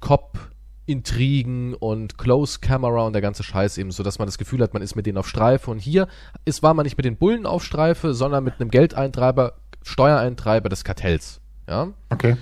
[0.00, 4.74] Cop-Intrigen und Close Camera und der ganze Scheiß eben, so dass man das Gefühl hat,
[4.74, 5.70] man ist mit denen auf Streife.
[5.70, 6.08] Und hier
[6.44, 10.84] ist, war man nicht mit den Bullen auf Streife, sondern mit einem Geldeintreiber, Steuereintreiber des
[10.84, 11.40] Kartells.
[11.68, 11.88] Ja.
[12.10, 12.36] Okay.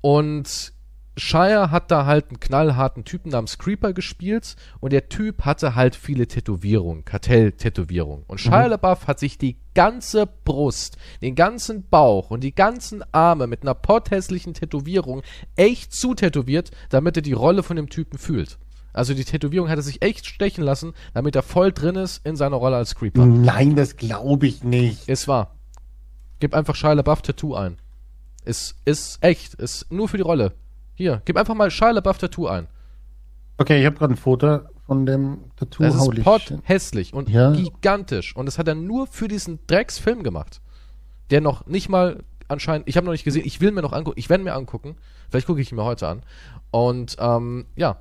[0.00, 0.73] Und
[1.16, 5.94] Shire hat da halt einen knallharten Typen namens Creeper gespielt und der Typ hatte halt
[5.94, 8.24] viele Tätowierungen, Kartell-Tätowierungen.
[8.26, 13.46] Und Shia LaBeouf hat sich die ganze Brust, den ganzen Bauch und die ganzen Arme
[13.46, 15.22] mit einer potthässlichen Tätowierung
[15.54, 18.58] echt zutätowiert, damit er die Rolle von dem Typen fühlt.
[18.92, 22.36] Also die Tätowierung hat er sich echt stechen lassen, damit er voll drin ist in
[22.36, 23.26] seiner Rolle als Creeper.
[23.26, 25.08] Nein, das glaube ich nicht.
[25.08, 25.54] Ist wahr.
[26.40, 27.78] Gib einfach Shia LaBeouf Tattoo ein.
[28.44, 29.54] Ist, ist echt.
[29.54, 30.52] Ist nur für die Rolle.
[30.94, 32.66] Hier, gib einfach mal Shia LaBeouf Tattoo ein.
[33.58, 35.82] Okay, ich habe gerade ein Foto von dem Tattoo.
[35.82, 37.52] Das ist pot hässlich und Ja.
[37.52, 38.34] gigantisch.
[38.36, 40.60] Und das hat er nur für diesen Drecksfilm gemacht.
[41.30, 44.18] Der noch nicht mal anscheinend, ich habe noch nicht gesehen, ich will mir noch angucken,
[44.18, 44.96] ich werde mir angucken.
[45.30, 46.22] Vielleicht gucke ich ihn mir heute an.
[46.70, 47.98] Und ähm, ja,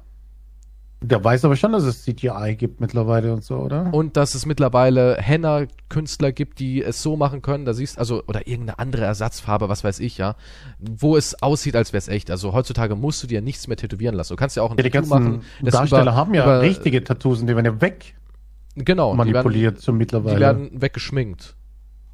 [1.06, 3.94] Der weiß aber schon, dass es CGI gibt mittlerweile und so, oder?
[3.94, 8.48] und dass es mittlerweile Henna-Künstler gibt, die es so machen können, da siehst also oder
[8.48, 10.36] irgendeine andere Ersatzfarbe, was weiß ich, ja,
[10.80, 12.32] wo es aussieht, als wäre es echt.
[12.32, 14.34] Also heutzutage musst du dir nichts mehr tätowieren lassen.
[14.34, 15.42] Du kannst ja auch ein Ja, die Tattoo machen.
[15.62, 18.16] Darsteller über- haben ja über- richtige Tattoos und die werden ja weg
[18.76, 20.36] genau, manipuliert werden, so mittlerweile.
[20.36, 21.56] die werden weggeschminkt.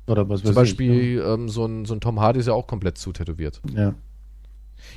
[0.08, 2.98] oder was Zum Beispiel ähm, so, ein, so ein Tom Hardy ist ja auch komplett
[2.98, 3.62] zutätowiert.
[3.68, 3.74] ich.
[3.76, 3.94] Ja.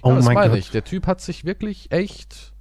[0.02, 0.58] Oh Oh das mein meine Gott.
[0.60, 0.70] ich.
[0.70, 2.51] Der Typ hat sich wirklich echt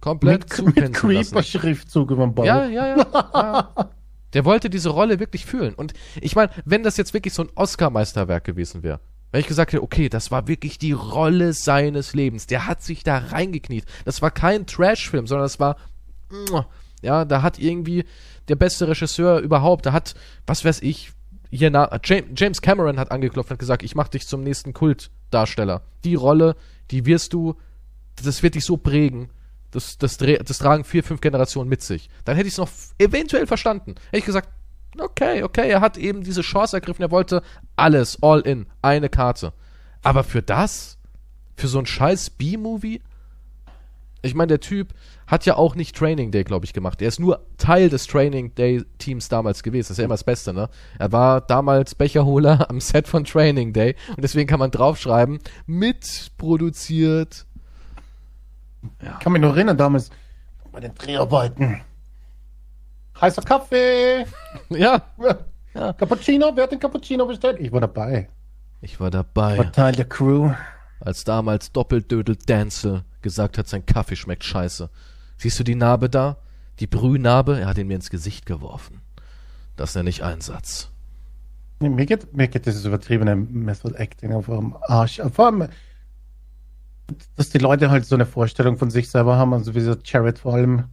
[0.00, 0.92] komplett Mit, mit.
[0.92, 2.44] Creeper-Schriftzug über dem Bauch.
[2.44, 3.06] Ja, ja, ja.
[3.12, 3.90] ja.
[4.32, 5.74] Der wollte diese Rolle wirklich fühlen.
[5.74, 9.00] Und ich meine, wenn das jetzt wirklich so ein Oscar-Meisterwerk gewesen wäre,
[9.32, 13.02] wenn ich gesagt hätte, okay, das war wirklich die Rolle seines Lebens, der hat sich
[13.02, 13.84] da reingekniet.
[14.04, 15.76] Das war kein Trash-Film, sondern das war,
[17.02, 18.04] ja, da hat irgendwie
[18.48, 20.14] der beste Regisseur überhaupt, da hat,
[20.46, 21.12] was weiß ich,
[21.50, 25.82] hier na, James Cameron hat angeklopft und gesagt, ich mach dich zum nächsten Kultdarsteller.
[26.04, 26.56] Die Rolle,
[26.90, 27.54] die wirst du,
[28.22, 29.30] das wird dich so prägen.
[29.70, 32.08] Das, das, das tragen vier, fünf Generationen mit sich.
[32.24, 33.96] Dann hätte ich es noch eventuell verstanden.
[34.06, 34.48] Hätte ich gesagt,
[34.98, 37.42] okay, okay, er hat eben diese Chance ergriffen, er wollte
[37.76, 39.52] alles, all in, eine Karte.
[40.02, 40.98] Aber für das?
[41.56, 43.02] Für so ein scheiß B-Movie?
[44.22, 44.92] Ich meine, der Typ
[45.26, 47.00] hat ja auch nicht Training Day, glaube ich, gemacht.
[47.00, 49.88] Er ist nur Teil des Training Day Teams damals gewesen.
[49.88, 50.68] Das ist ja immer das Beste, ne?
[50.98, 57.45] Er war damals Becherholer am Set von Training Day und deswegen kann man draufschreiben, mitproduziert.
[59.02, 59.12] Ja.
[59.12, 60.10] Ich kann mich noch erinnern, damals
[60.72, 61.80] bei den Dreharbeiten.
[63.20, 64.26] Heißer Kaffee!
[64.68, 65.02] ja.
[65.74, 65.92] ja.
[65.94, 67.58] Cappuccino, wer hat den Cappuccino bestellt?
[67.60, 68.28] Ich war dabei.
[68.80, 69.52] Ich war dabei.
[69.52, 70.52] Ich war Teil der Crew.
[71.00, 74.90] Als damals Doppeldödel Danzel gesagt hat, sein Kaffee schmeckt scheiße.
[75.38, 76.36] Siehst du die Narbe da?
[76.80, 77.60] Die Brühnarbe?
[77.60, 79.00] Er hat ihn mir ins Gesicht geworfen.
[79.76, 80.90] Das nenne ich Einsatz.
[81.80, 85.20] Mir, geht, mir geht dieses übertriebene Method Acting auf dem Arsch.
[85.32, 85.68] Vor allem,
[87.36, 90.38] dass die Leute halt so eine Vorstellung von sich selber haben, also wie so Jared
[90.38, 90.84] vor allem,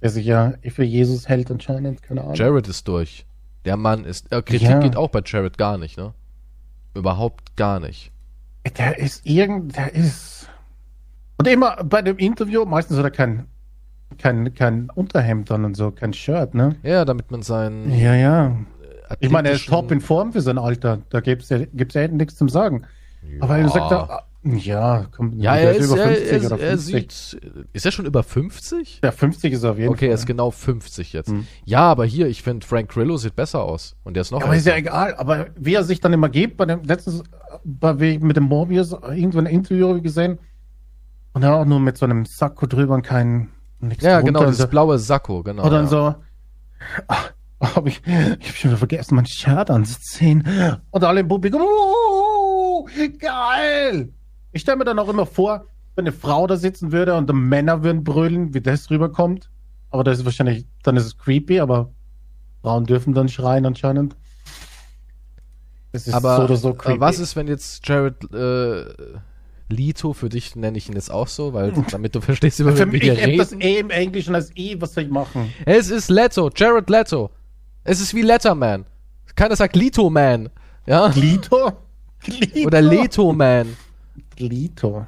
[0.00, 2.34] der sich ja für Jesus hält anscheinend, keine Ahnung.
[2.34, 3.26] Jared ist durch.
[3.64, 4.32] Der Mann ist.
[4.32, 4.80] Äh, Kritik ja.
[4.80, 6.14] geht auch bei Jared gar nicht, ne?
[6.94, 8.12] Überhaupt gar nicht.
[8.76, 9.76] Der ist irgend.
[9.76, 10.48] Der ist.
[11.38, 13.46] Und immer bei dem Interview, meistens hat er kein,
[14.18, 16.76] kein, kein Unterhemd dann und so, kein Shirt, ne?
[16.82, 17.90] Ja, damit man sein.
[17.92, 18.56] Ja, ja.
[19.20, 20.98] Ich meine, er ist top in Form für sein Alter.
[21.10, 22.84] Da gibt's ja, gibt's ja nichts zum Sagen.
[23.22, 23.42] Ja.
[23.42, 26.62] Aber er sagt, ja, komm, ja, er ist, über 50 er, oder 50.
[26.62, 27.40] Er sieht,
[27.72, 29.00] ist er schon über 50?
[29.04, 30.06] Ja, 50 ist er auf jeden okay, Fall.
[30.06, 31.30] Okay, er ist genau 50 jetzt.
[31.30, 31.46] Hm.
[31.64, 33.94] Ja, aber hier, ich finde, Frank Grillo sieht besser aus.
[34.02, 36.28] Und der ist noch ja, Aber ist ja egal, aber wie er sich dann immer
[36.28, 37.22] gibt, bei dem letzten,
[37.62, 40.38] bei, mit dem Morbius, irgendwo ein Interview gesehen,
[41.34, 43.48] und er auch nur mit so einem Sakko drüber und kein,
[43.80, 45.64] nichts Ja, genau, dieses blaue Sakko, genau.
[45.64, 45.88] Und dann ja.
[45.88, 46.14] so,
[47.06, 50.46] ach, hab ich, ich hab schon wieder vergessen, mein Shirt anzuziehen.
[50.90, 52.88] Und alle im Publikum, oh,
[53.18, 54.12] geil!
[54.52, 57.82] Ich stelle mir dann auch immer vor, wenn eine Frau da sitzen würde und Männer
[57.82, 59.50] würden brüllen, wie das rüberkommt.
[59.90, 61.90] Aber das ist wahrscheinlich, dann ist es creepy, aber
[62.62, 64.16] Frauen dürfen dann schreien anscheinend.
[65.92, 67.00] Das ist aber, so oder so creepy.
[67.00, 68.84] Was ist, wenn jetzt Jared äh,
[69.68, 72.92] Lito, für dich nenne ich ihn jetzt auch so, weil damit du verstehst, über wen
[72.92, 73.38] wir reden.
[73.38, 75.52] Das E im Englischen als E, was soll ich machen?
[75.66, 77.30] Es ist Leto, Jared Leto.
[77.84, 78.86] Es ist wie Letterman.
[79.34, 80.50] Keiner sagt Lito Man.
[80.86, 81.08] Ja?
[81.08, 81.72] Lito?
[82.26, 82.66] Lito?
[82.66, 83.76] Oder Leto Man.
[84.42, 85.06] Lito.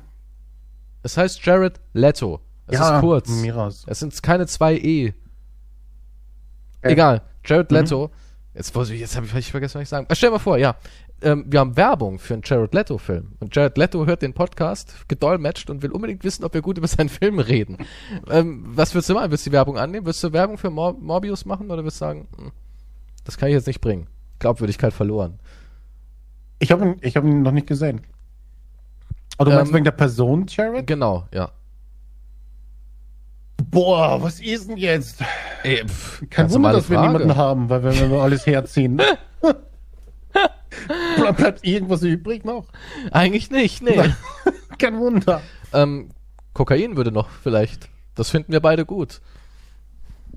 [1.03, 2.41] Es heißt Jared Leto.
[2.67, 3.29] Es ja, ist kurz.
[3.29, 3.85] Miras.
[3.87, 5.07] Es sind keine zwei E.
[5.09, 6.93] Äh.
[6.93, 7.23] Egal.
[7.45, 7.77] Jared mhm.
[7.77, 8.11] Leto.
[8.55, 10.07] Jetzt, jetzt habe ich vergessen, was ich sagen.
[10.09, 10.77] Äh, stell dir mal vor, ja.
[11.23, 13.33] Ähm, wir haben Werbung für einen Jared Leto-Film.
[13.41, 16.87] Und Jared Leto hört den Podcast, gedolmetscht und will unbedingt wissen, ob wir gut über
[16.87, 17.79] seinen Film reden.
[18.31, 19.31] ähm, was würdest du machen?
[19.31, 20.07] Willst du die Werbung annehmen?
[20.07, 22.53] Willst du Werbung für Mor Morbius machen oder wirst du sagen, hm,
[23.25, 24.07] das kann ich jetzt nicht bringen?
[24.39, 25.39] Glaubwürdigkeit verloren.
[26.59, 28.03] Ich habe ihn, hab ihn noch nicht gesehen.
[29.37, 30.87] Aber du meinst ähm, wegen der Person, Jared?
[30.87, 31.51] Genau, ja.
[33.71, 35.23] Boah, was ist denn jetzt?
[35.63, 37.01] Ey, pff, Kein Wunder, dass Frage.
[37.01, 39.01] wir niemanden haben, weil wir nur alles herziehen.
[41.37, 42.67] Bleibt irgendwas übrig noch?
[43.11, 44.01] Eigentlich nicht, nee.
[44.79, 45.41] Kein Wunder.
[45.73, 46.11] Ähm,
[46.53, 47.89] Kokain würde noch vielleicht.
[48.15, 49.21] Das finden wir beide gut.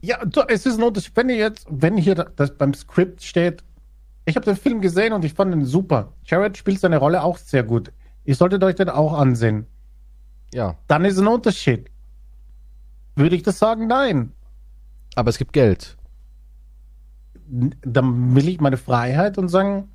[0.02, 1.15] Ja, es ist ein Unterschied.
[1.15, 3.64] Wenn ihr jetzt, wenn hier das beim Skript steht,
[4.26, 6.14] ich habe den Film gesehen und ich fand ihn super.
[6.26, 7.91] Jared spielt seine Rolle auch sehr gut.
[8.28, 9.68] Ihr solltet euch den auch ansehen.
[10.54, 10.76] Ja.
[10.88, 11.90] Dann ist ein Unterschied.
[13.16, 13.88] Würde ich das sagen?
[13.88, 14.34] Nein.
[15.16, 15.95] Aber es gibt Geld.
[17.48, 19.90] Dann will ich meine Freiheit und sagen,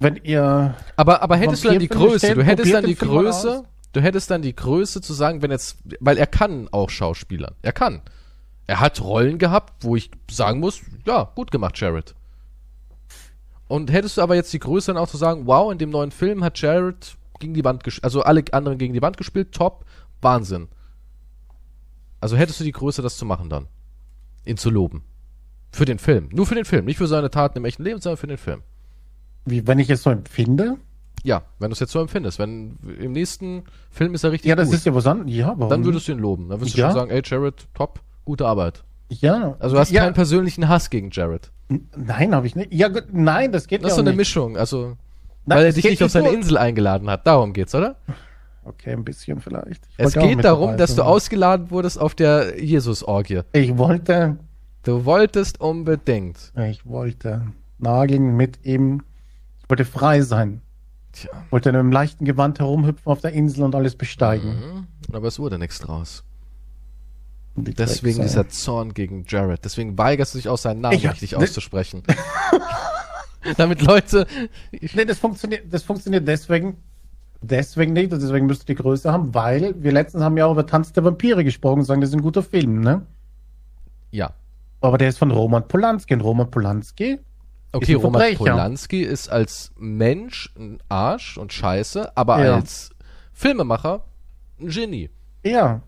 [0.00, 0.74] wenn ihr.
[0.96, 3.62] Aber, aber hättest du dann die Größe, steht, du hättest dann die Größe,
[3.92, 7.54] du hättest dann die Größe zu sagen, wenn jetzt, weil er kann auch Schauspielern.
[7.62, 8.02] Er kann.
[8.66, 12.16] Er hat Rollen gehabt, wo ich sagen muss, ja, gut gemacht, Jared.
[13.68, 16.10] Und hättest du aber jetzt die Größe dann auch zu sagen, wow, in dem neuen
[16.10, 19.84] Film hat Jared gegen die Wand gespielt, also alle anderen gegen die Wand gespielt, top,
[20.20, 20.68] Wahnsinn.
[22.20, 23.66] Also hättest du die Größe, das zu machen dann.
[24.44, 25.02] Ihn zu loben.
[25.72, 26.28] Für den Film.
[26.32, 26.84] Nur für den Film.
[26.84, 28.62] Nicht für seine Taten im echten Leben, sondern für den Film.
[29.44, 30.76] Wie, wenn ich es so empfinde?
[31.22, 32.38] Ja, wenn du es jetzt so empfindest.
[32.38, 35.32] Wenn im nächsten Film ist er richtig Ja, das gut, ist ja was anderes.
[35.32, 35.70] Ja, warum?
[35.70, 36.48] Dann würdest du ihn loben.
[36.48, 36.88] Dann würdest ja.
[36.88, 38.84] du schon sagen, ey, Jared, top, gute Arbeit.
[39.08, 39.56] Ja.
[39.58, 40.02] Also du hast ja.
[40.02, 41.50] keinen persönlichen Hass gegen Jared.
[41.96, 42.72] Nein, habe ich nicht.
[42.72, 44.56] Ja, nein, das geht das ja Das ist so eine Mischung.
[44.56, 44.96] Also
[45.50, 47.26] Nein, weil er dich nicht auf seine Insel eingeladen hat.
[47.26, 47.96] Darum geht's, oder?
[48.64, 49.86] Okay, ein bisschen vielleicht.
[49.98, 53.42] Ich es geht darum, dass du ausgeladen wurdest auf der Jesus-Orgie.
[53.52, 54.38] Ich wollte
[54.82, 56.52] Du wolltest unbedingt.
[56.70, 57.46] Ich wollte
[57.78, 59.02] nageln mit ihm.
[59.62, 60.62] Ich wollte frei sein.
[61.12, 61.30] Tja.
[61.46, 64.48] Ich wollte in einem leichten Gewand herumhüpfen auf der Insel und alles besteigen.
[65.08, 65.14] Mhm.
[65.14, 66.24] Aber es wurde nichts draus.
[67.56, 68.42] Die Deswegen Drecksau.
[68.42, 69.64] dieser Zorn gegen Jared.
[69.64, 72.02] Deswegen weigerst du dich auch seinen Namen Ich richtig ne- auszusprechen.
[73.56, 74.26] Damit Leute.
[74.72, 76.76] Nee, das funktioniert, das funktioniert deswegen,
[77.40, 80.66] deswegen nicht und deswegen müsste die Größe haben, weil wir letztens haben ja auch über
[80.66, 83.06] Tanz der Vampire gesprochen und sagen, das ist ein guter Film, ne?
[84.10, 84.32] Ja.
[84.80, 87.18] Aber der ist von Roman Polanski und Roman Polanski
[87.72, 88.38] Okay, Roman Verbrecher.
[88.38, 92.56] Polanski ist als Mensch ein Arsch und Scheiße, aber Ja.
[92.56, 92.90] als
[93.32, 94.04] Filmemacher
[94.60, 95.08] ein Genie.
[95.44, 95.80] Ja.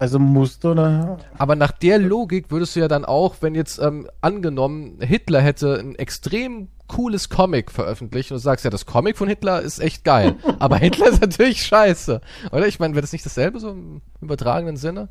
[0.00, 1.18] Also musst du ne?
[1.36, 5.78] Aber nach der Logik würdest du ja dann auch, wenn jetzt ähm, angenommen, Hitler hätte
[5.78, 10.02] ein extrem cooles Comic veröffentlicht und du sagst, ja, das Comic von Hitler ist echt
[10.02, 10.36] geil.
[10.58, 12.22] aber Hitler ist natürlich scheiße.
[12.50, 12.66] Oder?
[12.66, 15.10] Ich meine, wäre das nicht dasselbe so im übertragenen Sinne?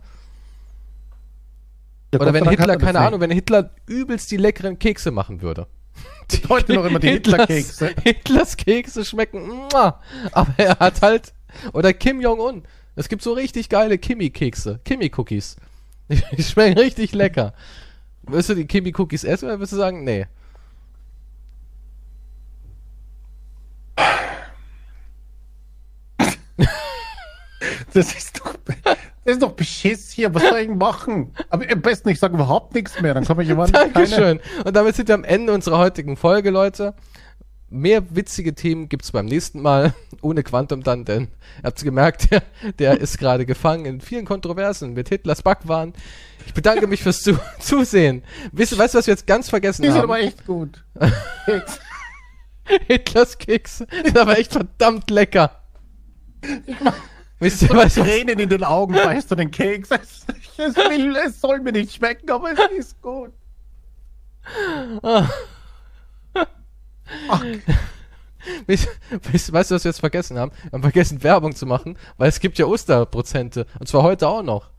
[2.12, 3.08] Ja, Oder wenn Hitler, er keine nicht.
[3.08, 5.68] Ahnung, wenn Hitler übelst die leckeren Kekse machen würde.
[6.50, 7.92] Heute noch immer die Hitlers- Hitlerkekse.
[8.04, 10.00] Hitlers Kekse schmecken, muah,
[10.32, 11.34] aber er hat halt,
[11.74, 12.64] oder Kim Jong-un.
[13.00, 15.56] Es gibt so richtig geile Kimi-Kekse, Kimi-Cookies.
[16.10, 17.54] Die schmecken richtig lecker.
[18.24, 20.28] Wirst du die Kimi-Cookies essen oder wirst du sagen, nee?
[27.94, 30.34] Das ist doch, das ist doch Beschiss hier.
[30.36, 31.34] Was soll ich machen?
[31.50, 33.14] Aber am besten, ich sage überhaupt nichts mehr.
[33.14, 34.42] Dann komme ich immer Dankeschön.
[34.66, 36.94] Und damit sind wir am Ende unserer heutigen Folge, Leute.
[37.72, 39.94] Mehr witzige Themen gibt's beim nächsten Mal.
[40.22, 41.24] Ohne Quantum dann, denn
[41.60, 42.42] ihr habt's gemerkt, der,
[42.80, 45.94] der ist gerade gefangen in vielen Kontroversen mit Hitlers Backwaren.
[46.48, 48.24] Ich bedanke mich fürs Zu Zusehen.
[48.52, 50.10] Weißt du, weißt was wir jetzt ganz vergessen Die sind haben?
[50.10, 50.84] aber echt gut.
[52.88, 55.62] Hitlers Kekse sind aber echt verdammt lecker.
[57.40, 59.90] Wisst ihr, weißt was- Tränen in den Augen beißt du den Keks.
[59.92, 60.26] Es,
[60.58, 63.32] es, will, es soll mir nicht schmecken, aber es ist gut.
[67.30, 67.44] Ach,
[68.68, 68.88] Weißt,
[69.32, 70.52] weißt, weißt du, was wir jetzt vergessen haben?
[70.64, 73.66] Wir haben vergessen, Werbung zu machen, weil es gibt ja Osterprozente.
[73.80, 74.70] Und zwar heute auch noch.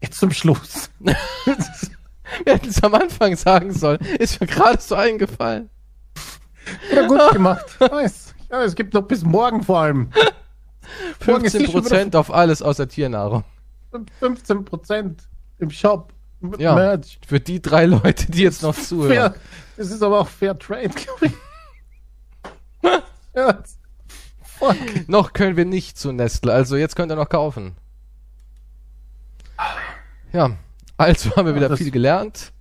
[0.00, 0.88] jetzt zum Schluss.
[1.00, 3.98] Wir hätten es am Anfang sagen sollen.
[4.18, 5.68] Ist mir gerade so eingefallen.
[6.92, 7.64] Ja, gut gemacht.
[7.80, 8.34] Nice.
[8.50, 10.10] Ja, es gibt noch bis morgen vor allem.
[11.26, 13.44] Morgen ist nicht schon 15% auf alles außer Tiernahrung.
[14.20, 15.28] 15 Prozent
[15.58, 16.12] im Shop.
[16.58, 16.74] Ja.
[16.74, 17.18] Merch.
[17.26, 19.12] Für die drei Leute, die jetzt noch zuhören.
[19.12, 19.34] Fair.
[19.76, 21.32] Das ist aber auch Fair Trade, glaube ich.
[23.34, 23.62] Ja.
[25.06, 27.76] Noch können wir nicht zu Nestle, also jetzt könnt ihr noch kaufen.
[30.32, 30.56] Ja,
[30.96, 32.52] also haben wir wieder das- viel gelernt.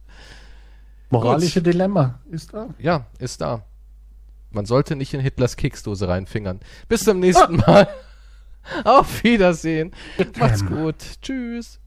[1.10, 2.69] Moralische Dilemma ist da.
[2.80, 3.64] Ja, ist da.
[4.52, 6.60] Man sollte nicht in Hitlers Keksdose reinfingern.
[6.88, 7.88] Bis zum nächsten Mal.
[8.84, 9.91] Auf Wiedersehen.
[10.39, 10.95] Macht's gut.
[11.22, 11.80] Tschüss.